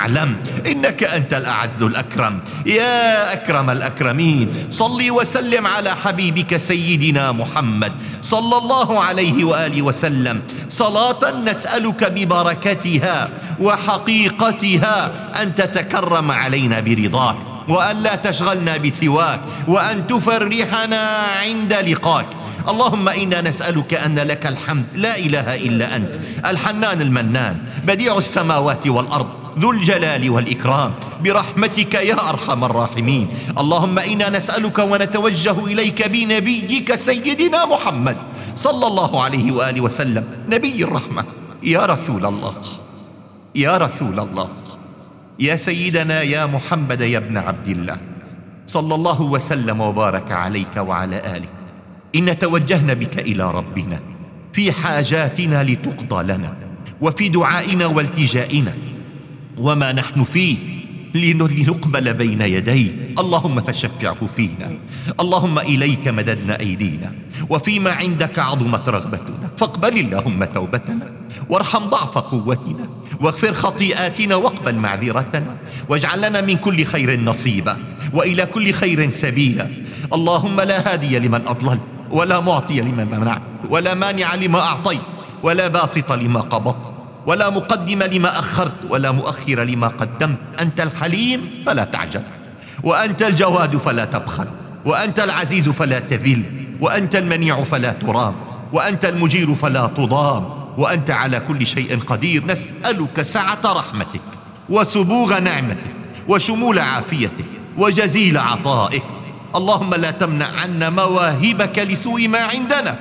إنك 0.66 1.04
أنت 1.04 1.34
الأعز 1.34 1.84
الأكرم. 1.84 2.40
يا 2.66 3.34
أكرم 3.34 3.70
الأكرمين 3.70 4.68
صل 4.70 5.12
وسلم 5.12 5.68
على 5.68 5.96
حبيبك 5.96 6.58
سيدنا 6.58 7.32
محمد 7.32 7.92
صلى 8.22 8.58
الله 8.58 9.04
عليه 9.04 9.44
وآله 9.44 9.82
وسلم. 9.82 10.42
صلاة 10.70 11.42
نسألك 11.46 12.12
ببركتها 12.12 13.30
وحقيقتها 13.60 15.12
أن 15.42 15.56
تتكرم 15.56 16.32
علينا 16.32 16.80
برضاك 16.80 17.38
وأن 17.68 17.98
لا 18.04 18.16
تشغلنا 18.16 18.78
بسواك 18.78 19.40
وأن 19.68 20.08
تفرحنا 20.08 21.02
عند 21.42 21.74
لقاك. 21.74 22.26
اللهم 22.70 23.10
إنا 23.10 23.42
نسألك 23.42 23.94
أن 23.94 24.20
لك 24.20 24.48
الحمد. 24.48 24.86
لا 24.96 25.18
إله 25.18 25.56
إلا 25.56 25.96
أنت. 25.96 26.16
الحنان 26.46 27.02
المنان 27.02 27.58
بديع 27.84 28.18
السماوات 28.18 28.88
والأرض. 28.88 29.47
ذو 29.58 29.72
الجلال 29.72 30.30
والإكرام. 30.30 30.92
برحمتك 31.24 31.94
يا 31.94 32.30
أرحم 32.30 32.64
الراحمين. 32.64 33.28
اللهم 33.58 34.00
إنا 34.00 34.30
نسألك 34.30 34.80
ونتوجه 34.80 35.66
إليك 35.66 36.08
بنبيك 36.08 36.96
سيدنا 36.96 37.66
محمد 37.66 38.18
صلى 38.56 38.88
الله 38.88 39.24
عليه 39.24 39.52
وآله 39.52 39.82
وسلم. 39.82 40.26
نبي 40.50 40.84
الرحمة. 40.84 41.24
يا 41.64 41.86
رسول 41.86 42.26
الله. 42.26 42.54
يا 43.56 43.78
رسول 43.78 44.20
الله. 44.20 44.50
يا 45.40 45.56
سيدنا 45.56 46.22
يا 46.22 46.46
محمد 46.46 47.02
يا 47.02 47.18
ابن 47.18 47.38
عبد 47.38 47.68
الله. 47.68 47.98
صلى 48.68 48.96
الله 48.96 49.22
وسلم 49.22 49.82
وبارك 49.82 50.32
عليك 50.32 50.78
وعلى 50.78 51.18
اله 51.18 51.50
إن 52.16 52.40
توجهنا 52.40 52.94
بك 52.94 53.20
إلى 53.20 53.52
ربنا 53.52 54.00
في 54.54 54.72
حاجاتنا 54.72 55.64
لتقضى 55.64 56.24
لنا 56.24 56.58
وفي 57.02 57.30
دعائنا 57.30 57.86
والتجائنا. 57.86 58.97
وما 59.58 59.92
نحن 59.92 60.24
فيه 60.24 60.58
لنقبل 61.16 62.14
بين 62.14 62.42
يديه 62.42 62.92
اللهم 63.20 63.62
فشفعه 63.62 64.28
فينا. 64.36 64.72
اللهم 65.20 65.60
إليك 65.60 66.08
مددنا 66.08 66.60
أيدينا. 66.60 67.12
وفيما 67.50 67.92
عندك 67.92 68.40
عظمت 68.40 68.90
رغبتنا. 68.90 69.52
فاقبل 69.58 69.98
اللهم 70.00 70.44
توبتنا. 70.44 71.12
وارحم 71.50 71.84
ضعف 71.90 72.18
قوتنا. 72.18 72.90
واغفر 73.22 73.54
خطيئاتنا 73.54 74.36
واقبل 74.36 74.76
معذرتنا. 74.76 75.58
واجعل 75.90 76.30
لنا 76.30 76.42
من 76.42 76.56
كل 76.56 76.84
خير 76.86 77.20
نصيبا 77.20 77.78
وإلى 78.14 78.46
كل 78.46 78.72
خير 78.72 79.12
سبيلا. 79.12 79.68
اللهم 80.14 80.62
لا 80.62 80.94
هادي 80.94 81.20
لمن 81.20 81.48
أضلل 81.48 81.80
ولا 82.12 82.40
معطي 82.40 82.82
لمن 82.82 83.08
منع 83.12 83.42
ولا 83.70 83.94
مانع 83.94 84.36
لما 84.36 84.60
أعطيت 84.60 85.02
ولا 85.44 85.68
باسط 85.68 86.12
لما 86.12 86.42
قبضت. 86.42 86.87
ولا 87.28 87.50
مقدم 87.50 88.04
لما 88.04 88.40
أخرت 88.40 88.74
ولا 88.90 89.12
مؤخر 89.12 89.64
لما 89.64 89.88
قدمت. 89.88 90.38
أنت 90.60 90.82
الحليم 90.82 91.50
فلا 91.66 91.84
تعجل 91.84 92.22
وأنت 92.84 93.24
الجواد 93.24 93.78
فلا 93.78 94.06
تبخل 94.06 94.48
وأنت 94.86 95.20
العزيز 95.20 95.70
فلا 95.70 96.00
تذل 96.00 96.44
وأنت 96.80 97.16
المنيع 97.16 97.64
فلا 97.64 97.92
ترام 97.92 98.36
وأنت 98.74 99.06
المجير 99.06 99.56
فلا 99.56 99.88
تضام 99.88 100.50
وأنت 100.78 101.12
على 101.12 101.40
كل 101.40 101.68
شيء 101.68 102.00
قدير. 102.00 102.46
نسألك 102.46 103.22
سعة 103.22 103.60
رحمتك 103.66 104.22
وسبوغ 104.70 105.40
نعمتك 105.40 105.96
وشمول 106.28 106.80
عافيتك 106.80 107.46
وجزيل 107.78 108.38
عطائك. 108.38 109.04
اللهم 109.56 109.94
لا 109.94 110.12
تمنع 110.12 110.48
عنا 110.48 110.90
مواهبك 110.90 111.80
لسوء 111.80 112.28
ما 112.28 112.40
عندنا 112.40 112.96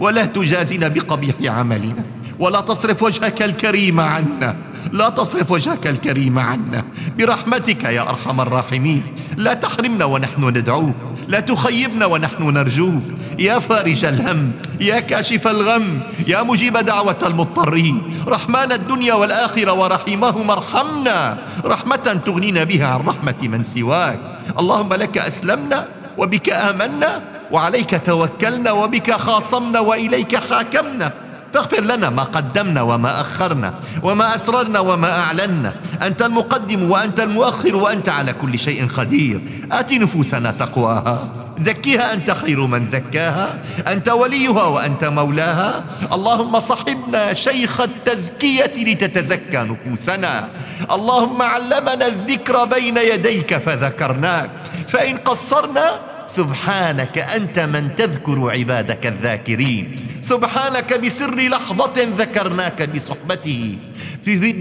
ولا 0.00 0.24
تجازنا 0.24 0.88
بقبيح 0.88 1.34
عملنا. 1.44 2.13
ولا 2.38 2.60
تصرف 2.60 3.02
وجهك 3.02 3.42
الكريم 3.42 4.00
عنا. 4.00 4.56
لا 4.92 5.08
تصرف 5.08 5.50
وجهك 5.50 5.86
الكريم 5.86 6.38
عنا. 6.38 6.84
برحمتك 7.18 7.84
يا 7.84 8.08
أرحم 8.08 8.40
الراحمين. 8.40 9.02
لا 9.36 9.54
تحرمنا 9.54 10.04
ونحن 10.04 10.44
ندعوك. 10.44 10.96
لا 11.28 11.40
تخيبنا 11.40 12.06
ونحن 12.06 12.42
نرجوك. 12.42 13.02
يا 13.38 13.58
فارج 13.58 14.04
الهم 14.04 14.52
يا 14.80 15.00
كاشف 15.00 15.48
الغم 15.48 16.00
يا 16.26 16.42
مجيب 16.42 16.76
دعوة 16.76 17.18
المضطرين. 17.26 18.02
رحمن 18.28 18.72
الدنيا 18.72 19.14
والآخرة 19.14 19.72
ورحيمهما 19.72 20.52
ارحمنا. 20.52 21.38
رحمة 21.64 22.20
تغنينا 22.26 22.64
بها 22.64 22.86
عن 22.86 23.00
رحمة 23.00 23.40
من 23.42 23.64
سواك. 23.64 24.20
اللهم 24.58 24.94
لك 24.94 25.18
أسلمنا 25.18 25.88
وبك 26.18 26.50
آمنا 26.50 27.22
وعليك 27.50 28.00
توكلنا 28.06 28.72
وبك 28.72 29.12
خاصمنا 29.12 29.80
وإليك 29.80 30.36
حاكمنا. 30.36 31.23
فاغفر 31.54 31.80
لنا 31.80 32.10
ما 32.10 32.22
قدمنا 32.22 32.82
وما 32.82 33.20
أخرنا 33.20 33.74
وما 34.02 34.34
أسررنا 34.34 34.80
وما 34.80 35.18
أعلنا. 35.18 35.72
أنت 36.02 36.22
المقدم 36.22 36.90
وأنت 36.90 37.20
المؤخر 37.20 37.76
وأنت 37.76 38.08
على 38.08 38.32
كل 38.32 38.58
شيء 38.58 38.88
قدير. 38.88 39.40
آت 39.72 39.92
نفوسنا 39.92 40.50
تقواها. 40.50 41.28
زكيها 41.58 42.14
أنت 42.14 42.30
خير 42.30 42.60
من 42.66 42.84
زكاها. 42.84 43.54
أنت 43.88 44.08
وليها 44.08 44.62
وأنت 44.62 45.04
مولاها. 45.04 45.84
اللهم 46.12 46.60
صحبنا 46.60 47.34
شيخ 47.34 47.80
التزكية 47.80 48.74
لتتزكى 48.76 49.58
نفوسنا. 49.58 50.48
اللهم 50.90 51.42
علمنا 51.42 52.06
الذكر 52.06 52.64
بين 52.64 52.96
يديك 52.96 53.56
فذكرناك. 53.56 54.50
فإن 54.88 55.16
قصرنا 55.16 56.13
سبحانك 56.26 57.18
أنت 57.18 57.58
من 57.58 57.96
تذكر 57.96 58.50
عبادك 58.50 59.06
الذاكرين. 59.06 60.00
سبحانك 60.22 61.00
بسر 61.00 61.34
لحظة 61.34 62.08
ذكرناك 62.18 62.88
بصحبته. 62.88 63.76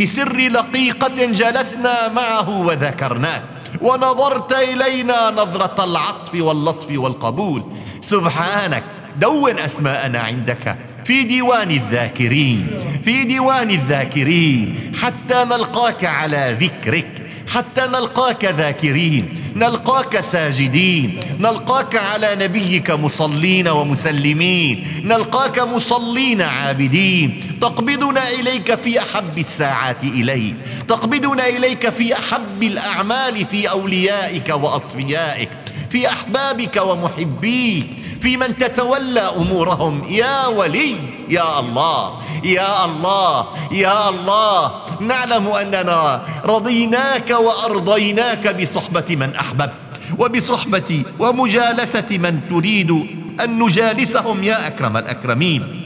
بسر 0.01 0.37
لقيقة 0.37 1.25
جلسنا 1.25 2.07
معه 2.07 2.49
وذكرناك 2.49 3.43
ونظرت 3.81 4.53
إلينا 4.53 5.29
نظرة 5.29 5.83
العطف 5.83 6.35
واللطف 6.35 6.87
والقبول. 6.97 7.63
سبحانك 8.01 8.83
دون 9.21 9.59
أسماءنا 9.59 10.19
عندك. 10.19 10.77
في 11.05 11.23
ديوان 11.23 11.71
الذاكرين 11.71 12.67
في 13.05 13.23
ديوان 13.23 13.71
الذاكرين. 13.71 14.91
حتى 15.01 15.43
نلقاك 15.43 16.05
على 16.05 16.57
ذكرك. 16.59 17.22
حتى 17.47 17.81
نلقاك 17.81 18.45
ذاكرين 18.45 19.43
نلقاك 19.55 20.21
ساجدين 20.21 21.19
نلقاك 21.39 21.95
على 21.95 22.35
نبيك 22.35 22.91
مصلين 22.91 23.67
ومسلمين 23.67 24.87
نلقاك 25.03 25.59
مصلين 25.59 26.41
عابدين. 26.41 27.57
تقبضنا 27.61 28.29
إليك 28.31 28.75
في 28.75 28.99
أحب 28.99 29.37
الساعات 29.37 30.03
إليك 30.03 30.55
تقبضنا 30.87 31.47
إليك 31.47 31.89
في 31.89 32.13
أحب 32.13 32.63
الأعمال 32.63 33.45
في 33.45 33.69
أوليائك 33.69 34.49
وأصفيائك 34.49 35.49
في 35.89 36.09
أحبابك 36.09 36.81
ومحبيك 36.85 37.85
في 38.21 38.37
من 38.37 38.57
تتولى 38.57 39.19
أمورهم. 39.19 40.03
يا 40.09 40.47
ولي 40.47 40.95
يا 41.29 41.59
الله 41.59 42.22
يا 42.43 42.85
الله 42.85 43.45
يا 43.71 44.09
الله 44.09 44.71
نعلم 45.01 45.47
أننا 45.47 46.21
رضيناك 46.45 47.29
وأرضيناك 47.29 48.61
بصحبة 48.61 49.15
من 49.15 49.35
أحببت 49.35 49.73
وبصحبة 50.19 51.03
ومجالسة 51.19 52.17
من 52.17 52.39
تريد 52.49 52.91
أن 53.43 53.59
نجالسهم 53.59 54.43
يا 54.43 54.67
أكرم 54.67 54.97
الأكرمين. 54.97 55.79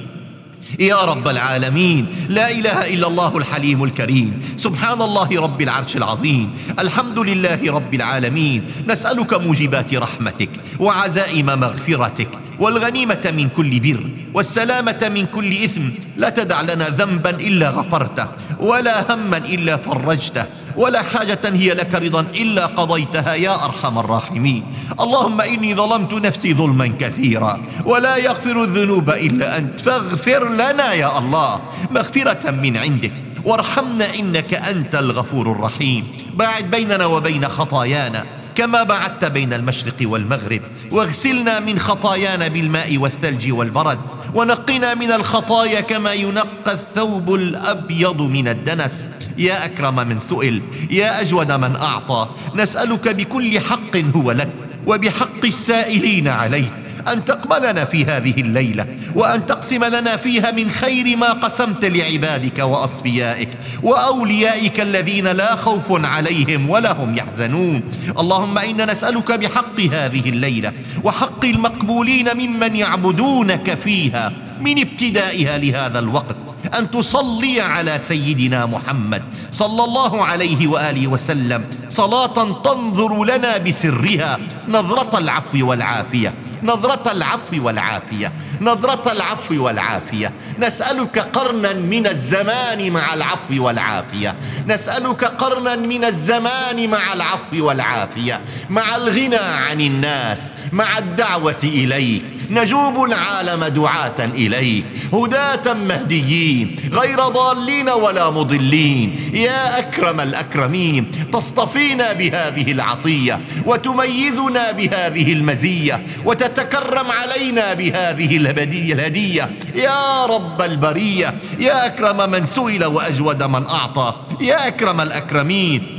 يا 0.79 0.95
رب 0.95 1.27
العالمين 1.27 2.27
لا 2.29 2.51
إله 2.51 2.93
إلا 2.93 3.07
الله 3.07 3.37
الحليم 3.37 3.83
الكريم. 3.83 4.41
سبحان 4.57 5.01
الله 5.01 5.41
رب 5.41 5.61
العرش 5.61 5.95
العظيم. 5.95 6.57
الحمد 6.79 7.19
لله 7.19 7.71
رب 7.71 7.93
العالمين. 7.93 8.65
نسألك 8.87 9.33
موجبات 9.33 9.93
رحمتك 9.93 10.49
وعزائم 10.79 11.45
مغفرتك. 11.45 12.29
والغنيمة 12.59 13.33
من 13.37 13.49
كل 13.49 13.79
بر 13.79 14.03
والسلامة 14.33 15.11
من 15.15 15.25
كل 15.25 15.63
إثم. 15.63 15.83
لا 16.17 16.29
تدع 16.29 16.61
لنا 16.61 16.89
ذنبا 16.89 17.29
إلا 17.29 17.69
غفرته 17.69 18.27
ولا 18.59 19.13
هما 19.13 19.37
إلا 19.37 19.77
فرجته 19.77 20.45
ولا 20.75 21.01
حاجة 21.01 21.39
هي 21.45 21.73
لك 21.73 21.95
رضا 21.95 22.21
إلا 22.21 22.65
قضيتها 22.65 23.33
يا 23.33 23.65
أرحم 23.65 23.99
الراحمين. 23.99 24.63
اللهم 24.99 25.41
إني 25.41 25.75
ظلمت 25.75 26.13
نفسي 26.13 26.53
ظلما 26.53 26.87
كثيرا 26.99 27.61
ولا 27.85 28.17
يغفر 28.17 28.63
الذنوب 28.63 29.09
إلا 29.09 29.57
أنت. 29.57 29.79
فاغفر 29.79 30.49
لنا 30.49 30.93
يا 30.93 31.17
الله 31.17 31.61
مغفرة 31.91 32.51
من 32.51 32.77
عندك. 32.77 33.13
وارحمنا 33.45 34.15
إنك 34.19 34.53
أنت 34.53 34.95
الغفور 34.95 35.51
الرحيم. 35.51 36.07
باعد 36.33 36.71
بيننا 36.71 37.05
وبين 37.05 37.47
خطايانا. 37.47 38.36
كما 38.57 38.83
بعدت 38.83 39.25
بين 39.25 39.53
المشرق 39.53 39.95
والمغرب 40.01 40.61
واغسلنا 40.91 41.59
من 41.59 41.79
خطايانا 41.79 42.47
بالماء 42.47 42.97
والثلج 42.97 43.51
والبرد 43.51 43.99
ونقنا 44.33 44.93
من 44.93 45.11
الخطايا 45.11 45.81
كما 45.81 46.13
ينقى 46.13 46.73
الثوب 46.73 47.33
الأبيض 47.33 48.21
من 48.21 48.47
الدنس. 48.47 49.05
يا 49.37 49.65
أكرم 49.65 49.95
من 50.07 50.19
سئل 50.19 50.61
يا 50.91 51.21
أجود 51.21 51.51
من 51.51 51.75
أعطى 51.75 52.29
نسألك 52.55 53.07
بكل 53.07 53.59
حق 53.59 53.95
هو 54.15 54.31
لك 54.31 54.49
وبحق 54.87 55.45
السائلين 55.45 56.27
عليك. 56.27 56.86
أن 57.13 57.25
تقبلنا 57.25 57.85
في 57.85 58.05
هذه 58.05 58.41
الليلة 58.41 58.85
وأن 59.15 59.45
تقسم 59.45 59.83
لنا 59.83 60.17
فيها 60.17 60.51
من 60.51 60.71
خير 60.71 61.17
ما 61.17 61.31
قسمت 61.33 61.85
لعبادك 61.85 62.59
وأصفيائك 62.59 63.49
وأوليائك 63.83 64.79
الذين 64.79 65.27
لا 65.27 65.55
خوف 65.55 66.05
عليهم 66.05 66.69
ولا 66.69 66.91
هم 66.91 67.15
يحزنون. 67.15 67.81
اللهم 68.19 68.57
إنا 68.57 68.85
نسألك 68.85 69.31
بحق 69.31 69.79
هذه 69.79 70.29
الليلة 70.29 70.73
وحق 71.03 71.45
المقبولين 71.45 72.37
ممن 72.37 72.75
يعبدونك 72.75 73.77
فيها 73.83 74.31
من 74.61 74.79
ابتدائها 74.79 75.57
لهذا 75.57 75.99
الوقت. 75.99 76.35
أن 76.79 76.91
تصلي 76.91 77.61
على 77.61 77.99
سيدنا 78.01 78.65
محمد 78.65 79.23
صلى 79.51 79.83
الله 79.83 80.25
عليه 80.25 80.67
وآله 80.67 81.07
وسلم. 81.07 81.65
صلاة 81.89 82.61
تنظر 82.63 83.23
لنا 83.23 83.57
بسرها 83.57 84.39
نظرة 84.67 85.17
العفو 85.17 85.69
والعافية. 85.69 86.33
نظرة 86.63 87.11
العفو 87.11 87.65
والعافية 87.65 88.31
نظرة 88.61 89.11
العفو 89.11 89.65
والعافية. 89.65 90.31
نسألك 90.59 91.19
قرنا 91.19 91.73
من 91.73 92.07
الزمان 92.07 92.91
مع 92.91 93.13
العفو 93.13 93.65
والعافية. 93.65 94.35
نسألك 94.67 95.23
قرنا 95.23 95.75
من 95.75 96.05
الزمان 96.05 96.89
مع 96.89 97.13
العفو 97.13 97.67
والعافية. 97.67 98.41
مع 98.69 98.95
الغنى 98.95 99.35
عن 99.35 99.81
الناس 99.81 100.43
مع 100.71 100.97
الدعوة 100.97 101.57
إليك. 101.63 102.23
نجوب 102.49 103.03
العالم 103.03 103.63
دعاة 103.65 104.19
إليك. 104.19 104.85
هداة 105.13 105.73
مهديين 105.73 106.75
غير 106.93 107.19
ضالين 107.21 107.89
ولا 107.89 108.29
مضلين. 108.29 109.31
يا 109.33 109.79
أكرم 109.79 110.19
الأكرمين 110.19 111.29
تصطفينا 111.33 112.13
بهذه 112.13 112.71
العطية 112.71 113.39
وتميزنا 113.65 114.71
بهذه 114.71 115.33
المزية 115.33 116.01
وتتكرم 116.47 117.11
علينا 117.11 117.73
بهذه 117.73 118.37
الهدية 118.37 118.93
الهدية. 118.93 119.49
يا 119.75 120.25
رب 120.25 120.61
البرية 120.61 121.33
يا 121.59 121.85
أكرم 121.85 122.31
من 122.31 122.45
سئل 122.45 122.85
وأجود 122.85 123.43
من 123.43 123.65
أعطى. 123.65 124.13
يا 124.41 124.67
أكرم 124.67 125.01
الأكرمين. 125.01 125.93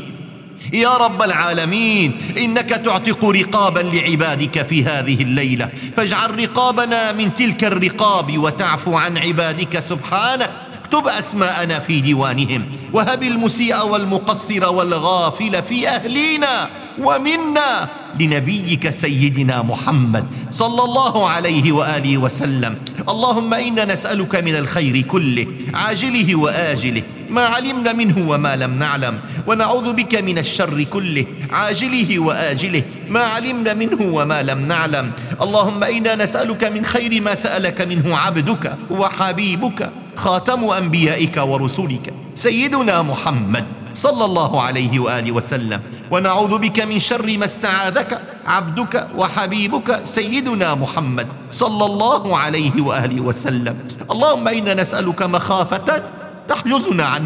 يا 0.73 0.97
رب 0.97 1.23
العالمين 1.23 2.35
إنك 2.39 2.69
تعتق 2.69 3.25
رقابا 3.25 3.81
لعبادك 3.81 4.67
في 4.67 4.85
هذه 4.85 5.23
الليلة. 5.23 5.69
فاجعل 5.97 6.39
رقابنا 6.39 7.13
من 7.13 7.35
تلك 7.35 7.65
الرقاب 7.65 8.39
وتعفو 8.39 8.97
عن 8.97 9.19
عبادك 9.19 9.81
سبحانك 9.81 10.51
اكتب 10.85 11.09
أسماءنا 11.09 11.79
في 11.79 12.01
ديوانهم. 12.01 12.67
وهب 12.93 13.23
المسيء 13.23 13.87
والمقصر 13.87 14.73
والغافل 14.73 15.63
في 15.63 15.89
أهلينا 15.89 16.69
ومنا. 16.99 17.89
لنبيك 18.21 18.91
سيدنا 18.91 19.63
محمد 19.63 20.25
صلى 20.51 20.83
الله 20.85 21.29
عليه 21.29 21.73
وآله 21.73 22.19
وسلم. 22.19 22.75
اللهم 23.09 23.55
إنا 23.55 23.85
نسألك 23.85 24.35
من 24.37 24.55
الخير 24.55 25.01
كله 25.01 25.47
عاجله 25.75 26.35
وآجله 26.35 27.03
ما 27.29 27.45
علمنا 27.45 27.93
منه 27.93 28.17
وما 28.31 28.57
لم 28.57 28.79
نعلم 28.79 29.21
ونعوذ 29.47 29.93
بك 29.93 30.15
من 30.25 30.39
الشر 30.39 30.83
كله 30.83 31.27
عاجله 31.51 32.19
وآجله 32.19 32.83
ما 33.09 33.21
علمنا 33.21 33.75
منه 33.75 34.01
وما 34.01 34.43
لم 34.43 34.61
نعلم. 34.69 35.13
اللهم 35.43 35.85
إنا 35.85 36.15
نسألك 36.15 36.65
من 36.65 36.85
خير 36.85 37.23
ما 37.23 37.35
سألك 37.35 37.81
منه 37.81 38.17
عبدك 38.17 38.65
وحبيبك 38.91 39.91
خاتم 40.17 40.65
أنبيائك 40.65 41.37
ورسلك 41.37 42.13
سيدنا 42.35 43.03
محمد. 43.03 43.65
صلى 43.99 44.25
الله 44.25 44.53
عليه 44.63 44.95
وآله 44.99 45.33
وسلم. 45.33 45.81
ونعوذ 46.11 46.59
بك 46.59 46.79
من 46.87 46.99
شر 47.03 47.27
ما 47.39 47.45
استعاذك 47.45 48.23
عبدك 48.47 48.95
وحبيبك 49.19 49.89
سيدنا 50.07 50.75
محمد 50.75 51.27
صلى 51.51 51.85
الله 51.85 52.23
عليه 52.39 52.77
وآله 52.79 53.21
وسلم. 53.21 53.77
اللهم 54.11 54.49
إنا 54.49 54.75
نسألك 54.75 55.23
مخافة 55.23 56.03
تحجزنا 56.49 57.05
عن 57.05 57.23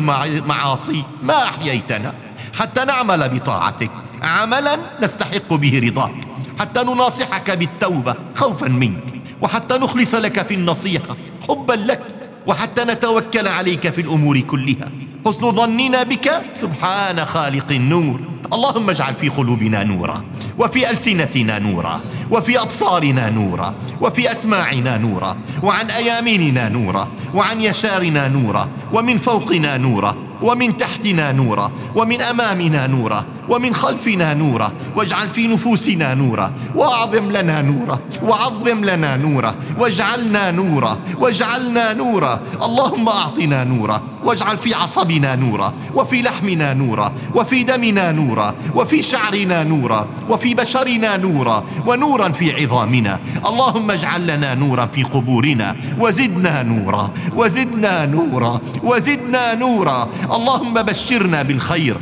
معاصي 0.49 1.05
ما 1.23 1.39
أحييتنا 1.45 2.11
حتى 2.59 2.85
نعمل 2.85 3.29
بطاعتك. 3.29 3.91
عملا 4.23 4.75
نستحق 5.03 5.51
به 5.55 5.75
رضاك 5.85 6.17
حتى 6.59 6.81
نناصحك 6.83 7.51
بالتوبة 7.51 8.15
خوفا 8.37 8.69
منك 8.69 9.05
وحتى 9.43 9.75
نخلص 9.79 10.15
لك 10.15 10.47
في 10.47 10.55
النصيحة 10.55 11.17
حبا 11.49 11.73
لك 11.73 12.03
وحتى 12.47 12.83
نتوكل 12.85 13.49
عليك 13.49 13.91
في 13.91 14.01
الأمور 14.01 14.41
كلها. 14.41 14.89
حسن 15.27 15.53
ظننا 15.53 16.03
بك؟ 16.03 16.43
سبحان 16.55 17.25
خالق 17.25 17.71
النور. 17.71 18.21
اللهم 18.53 18.91
اجعل 18.91 19.15
في 19.15 19.29
قلوبنا 19.29 19.83
نورا 19.83 20.23
وفي 20.59 20.91
ألسنتنا 20.91 21.59
نورا 21.59 22.01
وفي 22.31 22.63
أبصارنا 22.63 23.31
نورا 23.31 23.75
وفي 24.01 24.33
أسماعنا 24.33 24.97
نورا 24.97 25.37
وعن 25.63 25.91
أياميننا 25.91 26.69
نورا 26.69 27.09
وعن 27.35 27.61
يسارنا 27.61 28.29
نورا 28.29 28.69
ومن 28.93 29.17
فوقنا 29.17 29.77
نورا 29.77 30.17
ومن 30.43 30.77
تحتنا 30.77 31.33
نورا 31.33 31.73
ومن 31.95 32.21
أمامنا 32.23 32.87
نورا 32.87 33.25
ومن 33.49 33.75
خلفنا 33.75 34.35
نورا 34.35 34.73
واجعل 34.97 35.29
في 35.29 35.47
نفوسنا 35.47 36.15
نورا 36.15 36.53
وأعظم 36.75 37.31
لنا 37.31 37.63
نورا 37.63 37.99
وعظم 38.23 38.85
لنا 38.85 39.17
نورا 39.17 39.55
واجعلنا 39.79 40.51
نورا 40.51 40.99
واجعلنا 41.19 41.93
نورا. 41.93 42.41
اللهم 42.63 43.09
أعطنا 43.09 43.65
نورا. 43.65 44.12
واجعل 44.25 44.59
في 44.59 44.75
عصبنا 44.75 45.35
نورا 45.35 45.73
وفي 45.95 46.23
لحمنا 46.23 46.73
نورا 46.73 47.13
وفي 47.35 47.63
دمنا 47.63 48.13
نورا 48.13 48.55
وفي 48.75 49.03
شعرنا 49.03 49.65
نورا 49.65 50.07
وفي 50.31 50.55
بشرنا 50.55 51.17
نورا 51.17 51.65
ونورا 51.87 52.29
في 52.29 52.63
عظامنا. 52.63 53.21
اللهم 53.47 53.91
اجعل 53.91 54.27
لنا 54.27 54.55
نورا 54.55 54.87
في 54.87 55.03
قبورنا 55.03 55.77
وزدنا 55.99 56.63
نورا 56.63 57.11
وزدنا 57.37 58.07
نورا 58.07 58.61
وزدنا 58.83 59.55
نورا. 59.55 60.09
اللهم 60.33 60.75
بشرنا 60.75 61.43
بالخير. 61.43 61.97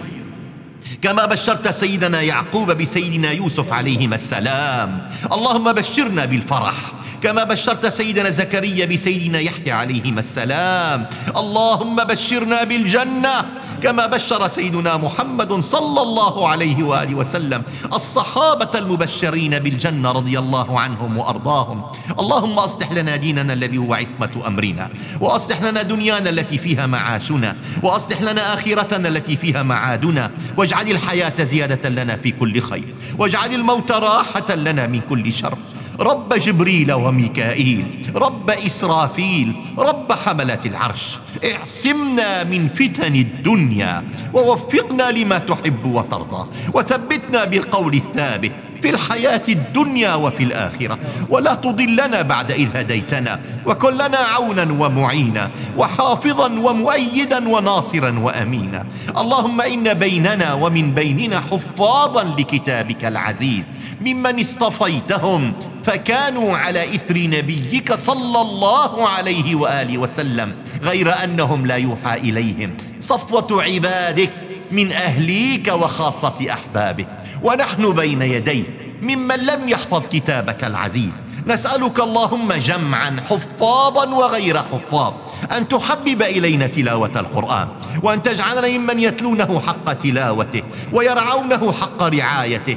كما 1.02 1.26
بشرت 1.26 1.68
سيدنا 1.68 2.20
يعقوب 2.20 2.70
بسيدنا 2.70 3.30
يوسف 3.30 3.72
عليهما 3.72 4.14
السلام. 4.14 5.08
اللهم 5.32 5.72
بشرنا 5.72 6.24
بالفرح. 6.24 6.74
كما 7.22 7.44
بشرت 7.44 7.86
سيدنا 7.86 8.30
زكريا 8.30 8.86
بسيدنا 8.86 9.38
يحيى 9.38 9.72
عليهما 9.72 10.20
السلام. 10.20 11.06
اللهم 11.36 11.96
بشرنا 11.96 12.64
بالجنة. 12.64 13.44
كما 13.82 14.06
بشر 14.06 14.48
سيدنا 14.48 14.96
محمد 14.96 15.60
صلى 15.60 16.02
الله 16.02 16.48
عليه 16.48 16.82
وآله 16.82 17.14
وسلم 17.14 17.62
الصحابة 17.94 18.78
المبشرين 18.78 19.58
بالجنة 19.58 20.12
رضي 20.12 20.38
الله 20.38 20.80
عنهم 20.80 21.16
وأرضاهم. 21.16 21.82
اللهم 22.20 22.58
أصلح 22.58 22.92
لنا 22.92 23.16
ديننا 23.16 23.52
الذي 23.52 23.78
هو 23.78 23.94
عصمة 23.94 24.42
أمرنا 24.46 24.90
وأصلح 25.20 25.62
لنا 25.62 25.82
دنيانا 25.82 26.30
التي 26.30 26.58
فيها 26.58 26.86
معاشنا 26.86 27.56
وأصلح 27.82 28.22
لنا 28.22 28.54
آخرتنا 28.54 29.08
التي 29.08 29.36
فيها 29.36 29.62
معادنا. 29.62 30.30
واجعل 30.56 30.90
الحياة 30.90 31.44
زيادة 31.44 31.88
لنا 31.88 32.16
في 32.16 32.30
كل 32.32 32.60
خير. 32.60 32.94
واجعل 33.18 33.54
الموت 33.54 33.92
راحة 33.92 34.54
لنا 34.54 34.86
من 34.86 35.00
كل 35.00 35.32
شر. 35.32 35.58
رب 36.00 36.34
جبريل 36.34 36.92
وميكائيل 36.92 38.12
رب 38.16 38.50
إسرافيل 38.50 39.52
رب 39.78 40.12
حمله 40.12 40.60
العرش. 40.66 41.18
اعصمنا 41.44 42.44
من 42.44 42.68
فتن 42.68 43.14
الدنيا 43.16 44.04
ووفقنا 44.34 45.10
لما 45.10 45.38
تحب 45.38 45.84
وترضى 45.84 46.48
وثبتنا 46.74 47.44
بالقول 47.44 47.94
الثابت 47.94 48.52
في 48.82 48.90
الحياة 48.90 49.42
الدنيا 49.48 50.14
وفي 50.14 50.42
الآخرة. 50.44 50.98
ولا 51.28 51.54
تضلنا 51.54 52.22
بعد 52.22 52.52
إذ 52.52 52.76
هديتنا 52.76 53.40
وكن 53.66 53.94
لنا 53.94 54.18
عونا 54.18 54.72
ومعينا 54.72 55.50
وحافظا 55.76 56.46
ومؤيدا 56.46 57.48
وناصرا 57.48 58.18
وأمينا. 58.18 58.86
اللهم 59.18 59.60
إن 59.60 59.94
بيننا 59.94 60.52
ومن 60.54 60.94
بيننا 60.94 61.40
حفاظا 61.40 62.24
لكتابك 62.38 63.04
العزيز 63.04 63.64
ممن 64.00 64.40
اصطفيتهم 64.40 65.52
فكانوا 65.90 66.56
على 66.56 66.94
إثر 66.94 67.18
نبيك 67.18 67.94
صلى 67.94 68.40
الله 68.40 69.08
عليه 69.08 69.54
وآله 69.54 69.98
وسلم 69.98 70.54
غير 70.82 71.24
أنهم 71.24 71.66
لا 71.66 71.76
يوحى 71.76 72.14
إليهم. 72.14 72.76
صفوة 73.00 73.62
عبادك 73.62 74.30
من 74.70 74.92
أهليك 74.92 75.68
وخاصة 75.68 76.34
أحبابك. 76.50 77.08
ونحن 77.42 77.92
بين 77.92 78.22
يديك 78.22 78.66
ممن 79.02 79.36
لم 79.36 79.68
يحفظ 79.68 80.02
كتابك 80.12 80.64
العزيز. 80.64 81.12
نسألك 81.46 82.00
اللهم 82.00 82.52
جمعا 82.52 83.16
حفاظا 83.30 84.06
وغير 84.14 84.58
حفاظ 84.58 85.12
أن 85.56 85.68
تحبب 85.68 86.22
إلينا 86.22 86.66
تلاوة 86.66 87.20
القرآن 87.20 87.68
وأن 88.02 88.22
تجعلنا 88.22 88.78
ممن 88.78 89.00
يتلونه 89.00 89.60
حق 89.66 89.92
تلاوته 89.92 90.62
ويرعونه 90.92 91.72
حق 91.72 92.02
رعايته 92.02 92.76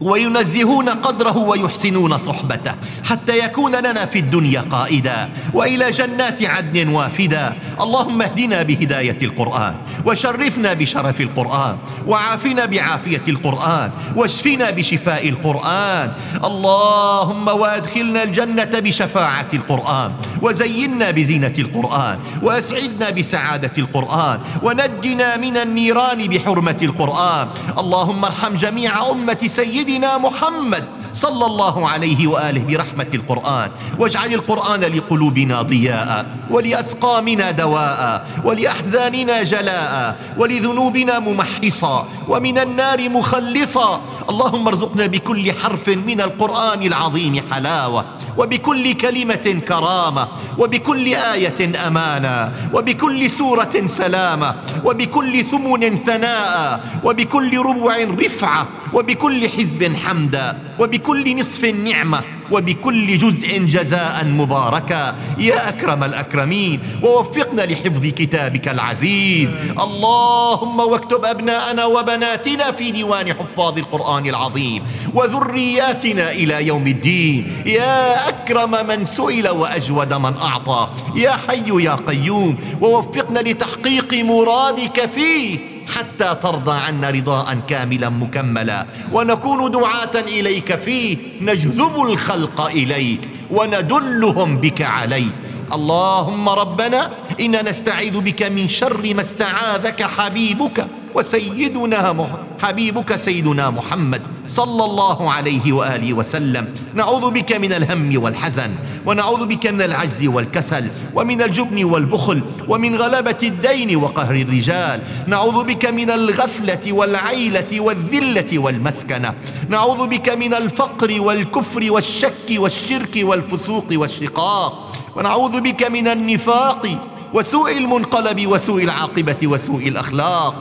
وينزهون 0.00 0.88
قدره 0.88 1.38
ويحسنون 1.38 2.18
صحبته 2.18 2.74
حتى 3.04 3.38
يكون 3.38 3.76
لنا 3.76 4.06
في 4.06 4.18
الدنيا 4.18 4.60
قائدا 4.60 5.28
وإلى 5.54 5.90
جنات 5.90 6.42
عدن 6.42 6.88
وافدا. 6.88 7.52
اللهم 7.80 8.22
اهدنا 8.22 8.62
بهداية 8.62 9.18
القرآن 9.22 9.74
وشرفنا 10.06 10.72
بشرف 10.72 11.20
القرآن 11.20 11.76
وعافنا 12.06 12.64
بعافية 12.64 13.22
القرآن 13.28 13.90
واشفنا 14.16 14.70
بشفاء 14.70 15.28
القرآن. 15.28 16.12
اللهم 16.44 17.48
وأدخلنا 17.48 18.22
الجنة 18.22 18.64
بشفاعة 18.64 19.48
القرآن 19.54 20.12
وزينا 20.42 21.10
بزينة 21.10 21.54
القرآن 21.58 22.18
وأسعدنا 22.42 23.10
بسعادة 23.10 23.72
القرآن 23.78 24.38
ونجنا 24.62 25.36
من 25.36 25.56
النيران 25.56 26.18
بحرمة 26.18 26.76
القرآن. 26.82 27.48
اللهم 27.78 28.24
ارحم 28.24 28.54
جميع 28.54 29.10
أمة 29.10 29.38
سيدنا 29.46 29.87
سيدنا 29.88 30.18
محمد 30.20 30.84
صلى 31.16 31.46
الله 31.46 31.88
عليه 31.88 32.26
وآله 32.26 32.60
برحمة 32.60 33.08
القرآن. 33.14 33.70
واجعل 33.98 34.34
القرآن 34.34 34.80
لقلوبنا 34.80 35.62
ضياء 35.62 36.26
ولأسقامنا 36.50 37.50
دواء 37.50 38.26
ولأحزاننا 38.44 39.42
جلاء 39.42 40.16
ولذنوبنا 40.36 41.18
ممحصا 41.18 42.06
ومن 42.28 42.58
النار 42.58 43.08
مخلصا. 43.08 44.00
اللهم 44.28 44.68
ارزقنا 44.68 45.06
بكل 45.06 45.52
حرف 45.52 45.88
من 45.88 46.20
القرآن 46.20 46.82
العظيم 46.82 47.34
حلاوة. 47.50 48.04
وبكل 48.38 48.92
كلمة 48.92 49.62
كرامة 49.68 50.28
وبكل 50.58 51.06
آية 51.14 51.86
امانا 51.86 52.52
وبكل 52.74 53.30
سورة 53.30 53.82
سلامة 53.86 54.54
وبكل 54.84 55.44
ثمن 55.44 55.96
ثناء 56.06 56.80
وبكل 57.04 57.58
ربع 57.58 57.96
رفعة 58.24 58.66
وبكل 58.94 59.48
حزب 59.48 59.96
حمدا 59.96 60.58
وبكل 60.78 61.36
نصف 61.40 61.64
نعمة. 61.64 62.20
وبكل 62.50 63.18
جزء 63.18 63.58
جزاء 63.58 64.24
مباركا. 64.24 65.16
يا 65.38 65.68
أكرم 65.68 66.04
الأكرمين 66.04 66.80
ووفقنا 67.02 67.62
لحفظ 67.62 68.06
كتابك 68.06 68.68
العزيز. 68.68 69.48
اللهم 69.80 70.80
واكتب 70.80 71.24
أبناءنا 71.24 71.84
وبناتنا 71.84 72.72
في 72.72 72.90
ديوان 72.90 73.28
حفاظ 73.28 73.78
القرآن 73.78 74.26
العظيم 74.26 74.82
وذرياتنا 75.14 76.30
إلى 76.30 76.66
يوم 76.66 76.86
الدين. 76.86 77.62
يا 77.66 78.28
أكرم 78.28 78.86
من 78.86 79.04
سئل 79.04 79.48
وأجود 79.48 80.14
من 80.14 80.34
أعطى. 80.42 80.88
يا 81.16 81.32
حي 81.48 81.84
يا 81.84 81.94
قيوم 82.06 82.58
ووفقنا 82.80 83.38
لتحقيق 83.38 84.14
مرادك 84.14 85.10
فيه. 85.14 85.77
حتى 85.96 86.36
ترضى 86.42 86.72
عنا 86.72 87.10
رضاء 87.10 87.58
كاملا 87.68 88.08
مكملا. 88.08 88.86
ونكون 89.12 89.70
دعاة 89.70 90.20
إليك 90.28 90.76
فيه 90.76 91.16
نجذب 91.40 92.02
الخلق 92.02 92.60
إليك 92.60 93.28
وندلهم 93.50 94.58
بك 94.58 94.82
عليك. 94.82 95.47
اللهم 95.72 96.48
ربنا 96.48 97.10
إنا 97.40 97.62
نستعيذ 97.62 98.20
بك 98.20 98.42
من 98.42 98.68
شر 98.68 99.14
ما 99.14 99.22
استعاذك 99.22 100.02
حبيبك 100.02 100.86
وسيدنا 101.14 102.28
حبيبك 102.62 103.16
سيدنا 103.16 103.70
محمد 103.70 104.22
صلى 104.46 104.84
الله 104.84 105.30
عليه 105.30 105.72
وآله 105.72 106.12
وسلم. 106.12 106.74
نعوذ 106.94 107.30
بك 107.30 107.52
من 107.52 107.72
الهم 107.72 108.22
والحزن 108.22 108.70
ونعوذ 109.06 109.46
بك 109.46 109.66
من 109.66 109.82
العجز 109.82 110.26
والكسل 110.26 110.88
ومن 111.14 111.42
الجبن 111.42 111.84
والبخل 111.84 112.42
ومن 112.68 112.96
غلبة 112.96 113.42
الدين 113.42 113.96
وقهر 113.96 114.34
الرجال. 114.34 115.00
نعوذ 115.26 115.64
بك 115.64 115.84
من 115.86 116.10
الغفلة 116.10 116.92
والعيلة 116.92 117.80
والذلة 117.80 118.58
والمسكنة. 118.58 119.34
نعوذ 119.68 120.06
بك 120.06 120.28
من 120.28 120.54
الفقر 120.54 121.20
والكفر 121.20 121.92
والشك 121.92 122.48
والشرك 122.50 123.14
والفسوق 123.22 123.86
والشقاق. 123.92 124.87
ونعوذ 125.18 125.60
بك 125.60 125.90
من 125.90 126.08
النفاق 126.08 126.86
وسوء 127.34 127.78
المنقلب 127.78 128.46
وسوء 128.46 128.84
العاقبة 128.84 129.36
وسوء 129.44 129.88
الأخلاق. 129.88 130.54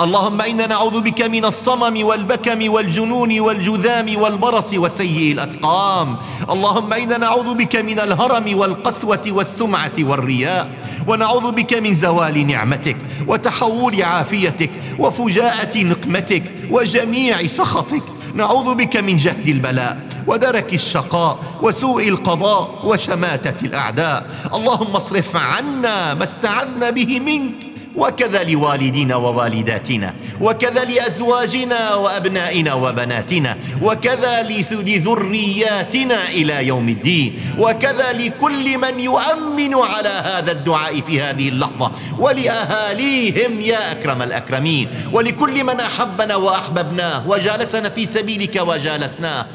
اللهم 0.00 0.40
إنا 0.40 0.66
نعوذ 0.66 1.00
بك 1.00 1.22
من 1.22 1.44
الصمم 1.44 2.04
والبكم 2.04 2.70
والجنون 2.70 3.40
والجذام 3.40 4.06
والبرص 4.16 4.74
وسيء 4.74 5.32
الأسقام. 5.32 6.16
اللهم 6.50 6.92
إنا 6.92 7.16
نعوذ 7.18 7.54
بك 7.54 7.76
من 7.76 8.00
الهرم 8.00 8.58
والقسوة 8.58 9.24
والسمعة 9.26 9.96
والرياء. 9.98 10.70
ونعوذ 11.08 11.52
بك 11.52 11.74
من 11.74 11.94
زوال 11.94 12.46
نعمتك 12.46 12.96
وتحول 13.26 14.02
عافيتك 14.02 14.70
وفجاءة 14.98 15.78
نقمتك 15.78 16.44
وجميع 16.70 17.46
سخطك. 17.46 18.02
نعوذ 18.34 18.74
بك 18.74 18.96
من 18.96 19.16
جهد 19.16 19.48
البلاء. 19.48 20.09
ودرك 20.26 20.74
الشقاء 20.74 21.38
وسوء 21.62 22.08
القضاء 22.08 22.78
وشماتة 22.84 23.66
الأعداء. 23.66 24.26
اللهم 24.54 24.96
اصرف 24.96 25.36
عنا 25.36 26.14
ما 26.14 26.24
استعذنا 26.24 26.90
به 26.90 27.20
منك. 27.20 27.70
وكذا 27.96 28.42
لوالدينا 28.44 29.16
ووالداتنا 29.16 30.14
وكذا 30.40 30.84
لأزواجنا 30.84 31.94
وأبنائنا 31.94 32.74
وبناتنا 32.74 33.56
وكذا 33.82 34.42
لذرياتنا 34.42 36.28
إلى 36.28 36.66
يوم 36.66 36.88
الدين 36.88 37.40
وكذا 37.58 38.12
لكل 38.12 38.78
من 38.78 39.00
يؤمن 39.00 39.74
على 39.74 40.08
هذا 40.08 40.52
الدعاء 40.52 41.00
في 41.00 41.20
هذه 41.20 41.48
اللحظة. 41.48 41.92
ولأهاليهم 42.18 43.60
يا 43.60 43.92
أكرم 43.92 44.22
الأكرمين 44.22 44.88
ولكل 45.12 45.64
من 45.64 45.80
أحبنا 45.80 46.36
وأحببناه 46.36 47.28
وجالسنا 47.28 47.88
في 47.88 48.06
سبيلك 48.06 48.62
وجالسناه. 48.66 49.46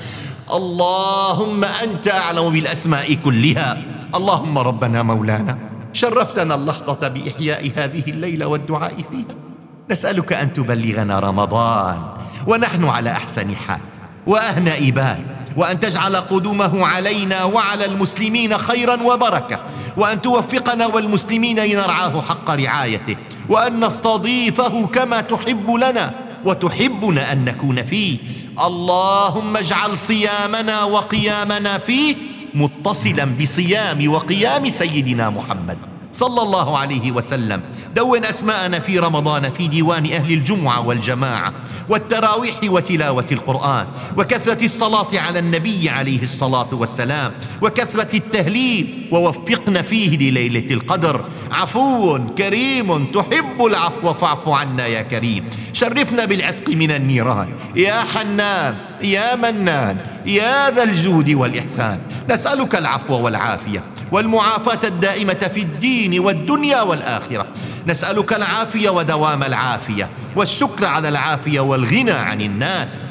اللهم 0.53 1.63
أنت 1.63 2.07
أعلم 2.07 2.49
بالأسماء 2.49 3.13
كلها. 3.13 3.77
اللهم 4.15 4.57
ربنا 4.57 5.01
مولانا 5.01 5.57
شرفتنا 5.93 6.55
اللحظة 6.55 7.07
بإحياء 7.07 7.71
هذه 7.75 8.03
الليلة 8.07 8.45
والدعاء 8.47 8.95
فيها. 9.11 9.35
نسألك 9.91 10.33
أن 10.33 10.53
تبلغنا 10.53 11.19
رمضان 11.19 11.99
ونحن 12.47 12.85
على 12.85 13.11
أحسن 13.11 13.55
حال 13.55 13.79
وأهنأ 14.27 14.79
بال 14.79 15.19
وأن 15.57 15.79
تجعل 15.79 16.15
قدومه 16.15 16.85
علينا 16.85 17.43
وعلى 17.43 17.85
المسلمين 17.85 18.57
خيرا 18.57 19.03
وبركة 19.03 19.59
وأن 19.97 20.21
توفقنا 20.21 20.85
والمسلمين 20.87 21.59
لنرعاه 21.59 22.21
حق 22.21 22.49
رعايته 22.51 23.15
وأن 23.49 23.79
نستضيفه 23.85 24.85
كما 24.87 25.21
تحب 25.21 25.71
لنا 25.71 26.13
وتحبنا 26.45 27.31
أن 27.31 27.45
نكون 27.45 27.83
فيه. 27.83 28.17
اللهم 28.59 29.57
اجعل 29.57 29.97
صيامنا 29.97 30.83
وقيامنا 30.83 31.77
فيه 31.77 32.15
متصلا 32.53 33.25
بصيام 33.25 34.07
وقيام 34.13 34.69
سيدنا 34.69 35.29
محمد. 35.29 35.94
صلى 36.19 36.41
الله 36.41 36.77
عليه 36.77 37.11
وسلم. 37.11 37.61
دون 37.95 38.25
اسماءنا 38.25 38.79
في 38.79 38.99
رمضان 38.99 39.49
في 39.49 39.67
ديوان 39.67 40.05
أهل 40.05 40.33
الجمعة 40.33 40.87
والجماعة 40.87 41.53
والتراويح 41.89 42.55
وتلاوة 42.63 43.25
القرآن 43.31 43.87
وكثرة 44.17 44.65
الصلاة 44.65 45.07
على 45.13 45.39
النبي 45.39 45.89
عليه 45.89 46.23
الصلاة 46.23 46.73
والسلام 46.73 47.31
وكثرة 47.61 48.15
التهليل 48.15 49.07
ووفقنا 49.11 49.81
فيه 49.81 50.17
لليلة 50.17 50.73
القدر. 50.73 51.25
عفو 51.51 52.19
كريم 52.37 53.05
تحب 53.05 53.65
العفو 53.65 54.13
فاعف 54.13 54.49
عنا 54.49 54.87
يا 54.87 55.01
كريم. 55.01 55.49
شرفنا 55.73 56.25
بالعتق 56.25 56.69
من 56.69 56.91
النيران. 56.91 57.49
يا 57.75 58.03
حنان 58.13 58.75
يا 59.03 59.35
منان 59.35 59.97
يا 60.25 60.71
ذا 60.71 60.83
الجود 60.83 61.29
والإحسان. 61.29 61.99
نسألك 62.29 62.75
العفو 62.75 63.13
والعافية. 63.19 63.94
والمعافاة 64.11 64.87
الدائمة 64.87 65.51
في 65.53 65.61
الدين 65.61 66.19
والدنيا 66.19 66.81
والآخرة. 66.81 67.47
نسألك 67.87 68.33
العافية 68.33 68.89
ودوام 68.89 69.43
العافية 69.43 70.09
والشكر 70.35 70.85
على 70.85 71.07
العافية 71.07 71.59
والغنى 71.59 72.11
عن 72.11 72.41
الناس. 72.41 73.01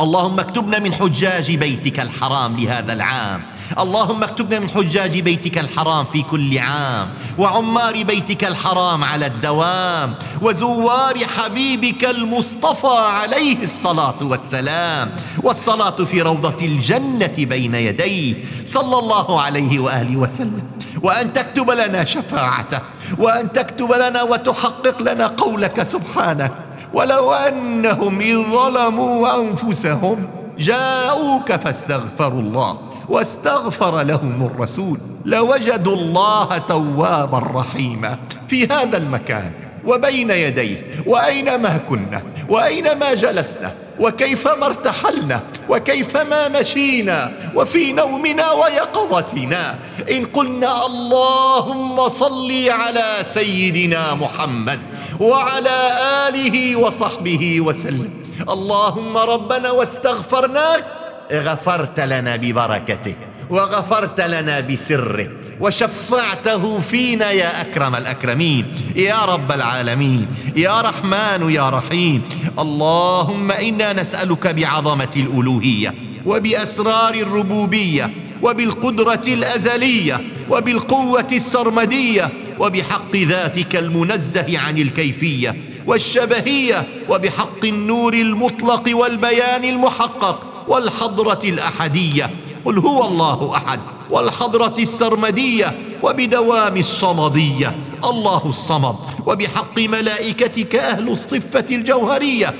اللهم 0.00 0.40
اكتبنا 0.40 0.78
من 0.78 0.94
حجاج 0.94 1.56
بيتك 1.56 2.00
الحرام 2.00 2.56
لهذا 2.56 2.92
العام. 2.92 3.42
اللهم 3.78 4.22
اكتبنا 4.22 4.58
من 4.58 4.70
حجاج 4.70 5.20
بيتك 5.20 5.58
الحرام 5.58 6.06
في 6.12 6.22
كل 6.22 6.58
عام 6.58 7.08
وعمار 7.38 8.02
بيتك 8.02 8.44
الحرام 8.44 9.04
على 9.04 9.26
الدوام 9.26 10.14
وزوار 10.42 11.14
حبيبك 11.36 12.04
المصطفى 12.04 12.96
عليه 12.96 13.62
الصلاة 13.62 14.14
والسلام 14.22 15.16
والصلاة 15.42 16.04
في 16.04 16.22
روضة 16.22 16.64
الجنة 16.64 17.34
بين 17.38 17.74
يديه 17.74 18.34
صلى 18.64 18.98
الله 18.98 19.42
عليه 19.42 19.78
وآله 19.78 20.16
وسلم. 20.16 20.62
وأن 21.02 21.32
تكتب 21.32 21.70
لنا 21.70 22.04
شفاعته 22.04 22.80
وأن 23.18 23.52
تكتب 23.52 23.92
لنا 23.92 24.22
وتحقق 24.22 25.02
لنا 25.02 25.26
قولك 25.26 25.82
سبحانه. 25.82 26.50
ولو 26.94 27.32
أنهم 27.32 28.20
إذ 28.20 28.36
ظلموا 28.52 29.40
أنفسهم 29.40 30.28
جاءوك 30.58 31.52
فاستغفروا 31.52 32.40
الله. 32.40 32.93
واستغفر 33.08 34.02
لهم 34.02 34.46
الرسول 34.46 34.98
لوجدوا 35.24 35.96
الله 35.96 36.58
توابا 36.58 37.38
رحيما 37.38 38.18
في 38.48 38.66
هذا 38.66 38.96
المكان 38.96 39.52
وبين 39.86 40.30
يديه 40.30 40.90
وأينما 41.06 41.80
كنا 41.88 42.22
وأينما 42.48 43.14
جلسنا 43.14 43.74
وكيفما 44.00 44.66
ارتحلنا 44.66 45.42
وكيفما 45.68 46.48
مشينا 46.48 47.32
وفي 47.54 47.92
نومنا 47.92 48.52
ويقظتنا 48.52 49.78
إن 50.10 50.24
قلنا 50.24 50.86
اللهم 50.86 52.08
صل 52.08 52.52
على 52.68 53.16
سيدنا 53.22 54.14
محمد 54.14 54.80
وعلى 55.20 55.90
آله 56.28 56.76
وصحبه 56.76 57.60
وسلم 57.60 58.10
اللهم 58.50 59.16
ربنا 59.16 59.70
واستغفرناك 59.70 60.84
غفرت 61.32 62.00
لنا 62.00 62.36
ببركته 62.36 63.14
وغفرت 63.50 64.20
لنا 64.20 64.60
بسره 64.60 65.28
وشفعته 65.60 66.80
فينا 66.80 67.30
يا 67.30 67.60
أكرم 67.60 67.94
الأكرمين 67.94 68.66
يا 68.96 69.24
رب 69.24 69.52
العالمين 69.52 70.26
يا 70.56 70.80
رحمن 70.80 71.50
يا 71.50 71.68
رحيم. 71.70 72.22
اللهم 72.58 73.50
إنا 73.50 73.92
نسألك 73.92 74.46
بعظمة 74.46 75.10
الألوهية 75.16 75.94
وبأسرار 76.26 77.14
الربوبية 77.14 78.10
وبالقدرة 78.42 79.22
الأزلية 79.26 80.20
وبالقوة 80.50 81.26
السرمدية 81.32 82.30
وبحق 82.58 83.16
ذاتك 83.16 83.76
المنزه 83.76 84.58
عن 84.58 84.78
الكيفية 84.78 85.56
والشبهية 85.86 86.84
وبحق 87.08 87.64
النور 87.64 88.14
المطلق 88.14 88.90
والبيان 88.92 89.64
المحقق. 89.64 90.53
والحضرة 90.68 91.40
الأحدية 91.44 92.30
قل 92.64 92.78
هو 92.78 93.06
الله 93.06 93.56
أحد. 93.56 93.80
والحضرة 94.10 94.74
السرمدية 94.78 95.72
وبدوام 96.02 96.76
الصمدية 96.76 97.74
الله 98.04 98.42
الصمد. 98.46 98.96
وبحق 99.26 99.78
ملائكتك 99.78 100.76
أهل 100.76 101.08
الصفة 101.08 101.66
الجوهرية 101.70 102.54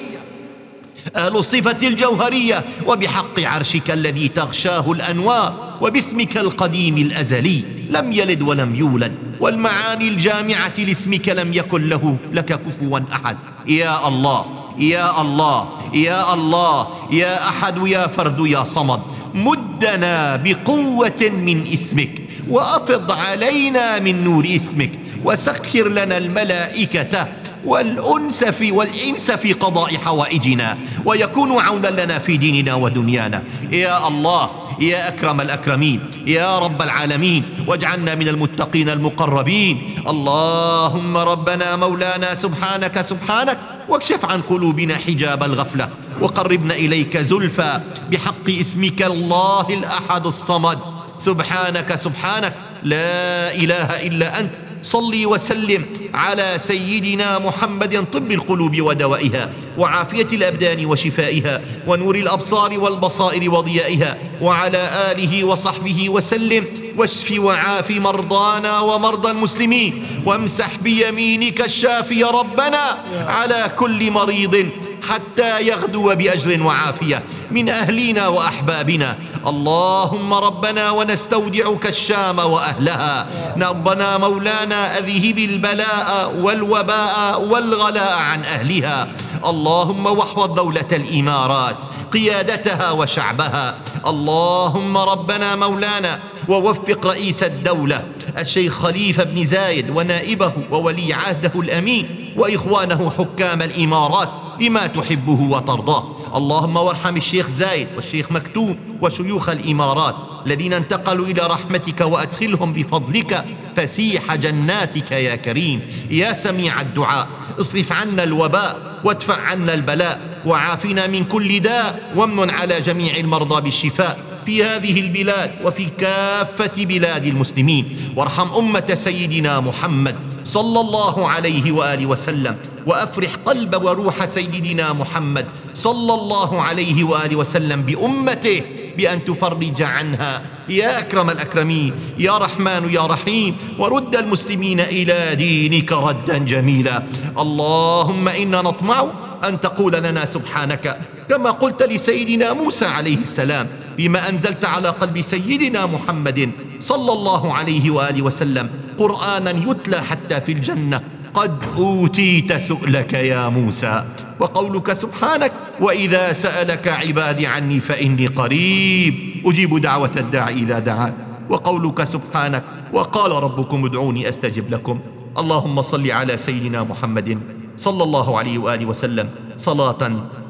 أهل 1.17 1.37
الصفة 1.37 1.87
الجوهرية. 1.87 2.65
وبحق 2.87 3.41
عرشك 3.41 3.91
الذي 3.91 4.29
تغشاه 4.29 4.93
الأنوار 4.93 5.79
وباسمك 5.81 6.37
القديم 6.37 6.97
الأزلي. 6.97 7.65
لم 7.91 8.13
يلد 8.13 8.43
ولم 8.43 8.75
يولد 8.75 9.13
والمعاني 9.41 10.09
الجامعة 10.09 10.73
لاسمك 10.79 11.29
لم 11.29 11.53
يكن 11.53 11.89
له 11.89 12.17
لك 12.33 12.45
كفوا 12.45 13.01
أحد. 13.13 13.37
يا 13.69 14.09
الله 14.09 14.64
يا 14.79 15.21
الله 15.21 15.69
يا 15.95 16.35
الله 16.35 16.87
يا 17.11 17.49
أحد 17.49 17.87
يا 17.87 18.07
فرد 18.07 18.47
يا 18.47 18.65
صمد 18.65 19.01
مدنا 19.35 20.37
بقوة 20.37 21.21
من 21.31 21.67
اسمك 21.73 22.11
وأفض 22.49 23.13
علينا 23.13 23.99
من 23.99 24.25
نور 24.25 24.47
اسمك 24.57 24.91
وسخر 25.25 25.89
لنا 25.89 26.19
الملائكة 26.19 27.29
والأنس 27.65 28.45
في 28.45 28.73
والإنس 28.73 29.31
في 29.31 29.53
قضاء 29.53 29.97
حوائجنا 29.97 30.79
ويكون 31.05 31.53
عونا 31.61 31.89
لنا 32.05 32.19
في 32.19 32.37
ديننا 32.37 32.75
ودنيانا. 32.75 33.43
يا 33.73 34.09
الله 34.09 34.51
يا 34.81 35.09
أكرم 35.09 35.41
الأكرمين 35.41 36.01
يا 36.27 36.59
رب 36.59 36.83
العالمين 36.83 37.45
واجعلنا 37.67 38.15
من 38.15 38.29
المتقين 38.29 38.89
المقربين. 38.91 39.83
اللهم 40.09 41.17
ربنا 41.17 41.77
مولانا 41.77 42.35
سبحانك 42.35 43.03
سبحانك 43.03 43.59
واكشف 43.89 44.25
عن 44.25 44.41
قلوبنا 44.41 44.97
حجاب 44.97 45.43
الغفلة. 45.43 45.89
وقربنا 46.21 46.75
إليك 46.75 47.17
زلفى. 47.17 47.81
بحق 48.11 48.51
اسمك 48.51 49.03
الله 49.03 49.67
الأحد 49.71 50.27
الصمد. 50.27 50.79
سبحانك 51.19 51.97
سبحانك. 51.97 52.55
لا 52.83 53.55
إله 53.55 54.07
إلا 54.07 54.41
أنت. 54.41 54.51
صلي 54.83 55.27
وسلم 55.27 55.87
على 56.15 56.59
سيدنا 56.59 57.39
محمد 57.39 58.05
طب 58.13 58.31
القلوب 58.31 58.81
ودوائها 58.81 59.51
وعافية 59.79 60.29
الأبدان 60.33 60.87
وشفائها 60.87 61.61
ونور 61.87 62.15
الأبصار 62.15 62.79
والبصائر 62.79 63.51
وضيائها 63.51 64.17
وعلى 64.41 65.13
آله 65.13 65.45
وصحبه 65.45 66.09
وسلم 66.09 66.65
واشف 66.97 67.39
وعاف 67.39 67.91
مرضانا 67.91 68.81
ومرضى 68.81 69.31
المسلمين. 69.31 70.23
وامسح 70.27 70.77
بيمينك 70.83 71.61
الشافي 71.61 72.25
ربنا 72.25 72.99
على 73.27 73.73
كل 73.77 74.11
مريض 74.11 74.69
حتى 75.09 75.61
يغدو 75.69 76.15
بأجر 76.15 76.63
وعافية 76.63 77.23
من 77.51 77.69
اهلنا 77.69 78.29
وأحبابنا. 78.29 79.19
اللهم 79.47 80.35
ربنا 80.35 80.91
ونستودعك 80.91 81.87
الشام 81.87 82.39
وأهلها. 82.39 83.27
ربنا 83.57 84.19
مولانا 84.19 84.99
أذهب 84.99 85.39
البلاء 85.39 86.35
والوباء 86.41 87.43
والغلاء 87.43 88.19
عن 88.19 88.45
أهلها. 88.45 89.09
اللهم 89.45 90.07
واحفظ 90.07 90.55
دولة 90.55 90.91
الإمارات 90.93 91.77
قيادتها 92.13 92.91
وشعبها. 92.91 93.75
اللهم 94.07 94.99
ربنا 94.99 95.57
مولانا 95.57 96.19
ووفق 96.49 97.07
رئيس 97.07 97.43
الدولة 97.43 98.05
الشيخ 98.39 98.73
خليفة 98.73 99.25
بن 99.25 99.45
زايد 99.45 99.91
ونائبه 99.91 100.53
وولي 100.71 101.15
عهده 101.15 101.61
الأمين 101.61 102.33
وإخوانه 102.37 103.13
حكام 103.19 103.63
الإمارات 103.63 104.29
بما 104.59 104.87
تحبه 104.87 105.41
وترضاه. 105.41 106.05
اللهم 106.37 106.77
وارحم 106.77 107.17
الشيخ 107.17 107.49
زايد 107.49 107.89
والشيخ 107.97 108.33
مكتوم 108.33 108.79
وشيوخ 109.03 109.49
الإمارات 109.49 110.15
الذين 110.47 110.73
انتقلوا 110.73 111.27
إلى 111.27 111.43
رحمتك 111.47 112.01
وأدخلهم 112.01 112.73
بفضلك. 112.73 113.45
فسيح 113.77 114.35
جناتك 114.35 115.13
يا 115.13 115.37
كريم. 115.37 115.81
يا 116.11 116.33
سميع 116.33 116.81
الدعاء 116.81 117.29
اصرف 117.61 117.93
عنا 117.93 118.23
الوباء 118.23 119.01
وادفع 119.05 119.41
عنا 119.41 119.75
البلاء. 119.75 120.21
وعافنا 120.47 121.07
من 121.07 121.25
كل 121.25 121.61
داء 121.61 122.11
وامن 122.17 122.51
على 122.51 122.81
جميع 122.81 123.17
المرضى 123.17 123.61
بالشفاء. 123.61 124.19
في 124.47 124.65
هذه 124.65 125.01
البلاد 125.01 125.51
وفي 125.65 125.87
كافة 125.99 126.85
بلاد 126.85 127.27
المسلمين. 127.27 128.13
وارحم 128.17 128.49
أمة 128.59 128.95
سيدنا 128.95 129.61
محمد 129.61 130.17
صلى 130.45 130.81
الله 130.81 131.29
عليه 131.29 131.73
وآله 131.73 132.07
وسلم 132.07 132.57
وأفرح 132.87 133.35
قلب 133.47 133.83
وروح 133.85 134.27
سيدنا 134.27 134.93
محمد 134.93 135.47
صلى 135.75 136.15
الله 136.15 136.63
عليه 136.63 137.05
وآله 137.05 137.37
وسلم 137.37 137.83
بأمته 137.83 138.61
بأن 138.97 139.25
تفرج 139.25 139.83
عنها. 139.83 140.43
يا 140.69 140.99
أكرم 140.99 141.31
الأكرمين 141.31 141.93
يا 142.19 142.39
رحمن 142.39 142.89
يا 142.93 143.07
رحيم 143.07 143.57
ورد 143.79 144.17
المسلمين 144.17 144.81
إلى 144.81 145.35
دينك 145.35 145.93
ردا 145.93 146.39
جميلا. 146.39 147.03
اللهم 147.39 148.29
إنا 148.29 148.63
نطمع 148.63 149.07
أن 149.45 149.61
تقول 149.61 149.93
لنا 149.93 150.25
سبحانك 150.25 150.99
كما 151.29 151.51
قلت 151.51 151.83
لسيدنا 151.83 152.53
موسى 152.53 152.87
عليه 152.87 153.17
السلام. 153.17 153.69
بما 153.99 154.29
أنزلت 154.29 154.65
على 154.65 154.89
قلب 154.89 155.21
سيدنا 155.21 155.87
محمد 155.87 156.51
صلى 156.81 157.13
الله 157.13 157.55
عليه 157.55 157.91
وآله 157.91 158.23
وسلم 158.23 158.71
قرآنا 158.99 159.51
يتلى 159.51 160.01
حتى 160.01 160.41
في 160.41 160.53
الجنة. 160.53 161.01
قد 161.35 161.59
أوتيت 161.79 162.53
سؤلك 162.53 163.13
يا 163.13 163.49
موسى 163.49 164.05
وقولك 164.41 164.93
سبحانك 164.93 165.53
وإذا 165.81 166.33
سألك 166.33 166.89
عبادي 166.89 167.47
عني 167.47 167.81
فإني 167.81 168.27
قريب. 168.27 169.15
أجيب 169.47 169.79
دعوة 169.79 170.15
الداعي 170.17 170.55
إذا 170.55 170.79
دعان 170.79 171.15
وقولك 171.51 172.05
سبحانك. 172.05 172.65
وقال 172.93 173.33
ربكم 173.33 173.85
ادعوني 173.85 174.29
أستجب 174.29 174.71
لكم. 174.71 174.99
اللهم 175.39 175.83
صل 175.83 176.11
على 176.11 176.37
سيدنا 176.39 176.83
محمد 176.83 177.39
صلى 177.77 178.03
الله 178.03 178.39
عليه 178.39 178.59
وآله 178.59 178.87
وسلم 178.87 179.31
صلاة 179.57 180.03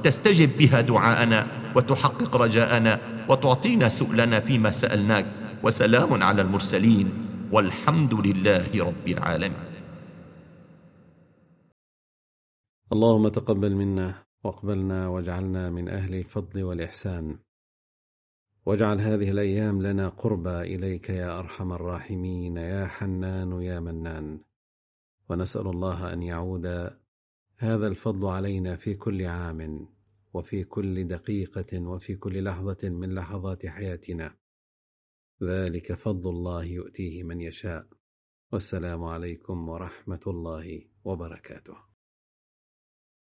تستجب 0.02 0.56
بها 0.58 0.80
دعاءنا 0.80 1.46
وتحقق 1.76 2.36
رجاءنا 2.36 3.00
وتعطينا 3.28 3.88
سؤلنا 3.88 4.40
فيما 4.40 4.70
سألناك 4.70 5.26
وسلام 5.62 6.22
على 6.22 6.42
المرسلين. 6.42 7.24
والحمد 7.52 8.14
لله 8.14 8.70
رب 8.74 9.06
العالمين. 9.08 9.64
اللهم 12.92 13.28
تقبل 13.28 13.74
منا 13.74 14.14
واقبلنا 14.44 15.08
واجعلنا 15.08 15.70
من 15.70 15.88
أهل 15.88 16.14
الفضل 16.14 16.62
والإحسان. 16.62 17.38
واجعل 18.66 19.00
هذه 19.00 19.30
الأيام 19.30 19.82
لنا 19.82 20.08
قربى 20.08 20.60
إليك 20.74 21.10
يا 21.10 21.38
أرحم 21.38 21.72
الراحمين 21.72 22.56
يا 22.56 22.86
حنان 22.86 23.62
يا 23.62 23.80
منان. 23.80 24.38
ونسأل 25.28 25.66
الله 25.66 26.12
أن 26.12 26.22
يعود 26.22 26.90
هذا 27.64 27.86
الفضل 27.86 28.26
علينا 28.28 28.76
في 28.76 28.94
كل 28.94 29.26
عام 29.26 29.88
وفي 30.34 30.64
كل 30.64 31.08
دقيقة 31.08 31.80
وفي 31.80 32.16
كل 32.16 32.44
لحظة 32.44 32.88
من 32.88 33.14
لحظات 33.14 33.66
حياتنا. 33.66 34.36
ذلك 35.42 35.92
فضل 35.92 36.30
الله 36.30 36.64
يؤتيه 36.64 37.22
من 37.22 37.40
يشاء. 37.40 37.86
والسلام 38.52 39.04
عليكم 39.04 39.68
ورحمة 39.68 40.20
الله 40.26 40.82
وبركاته. 41.04 41.93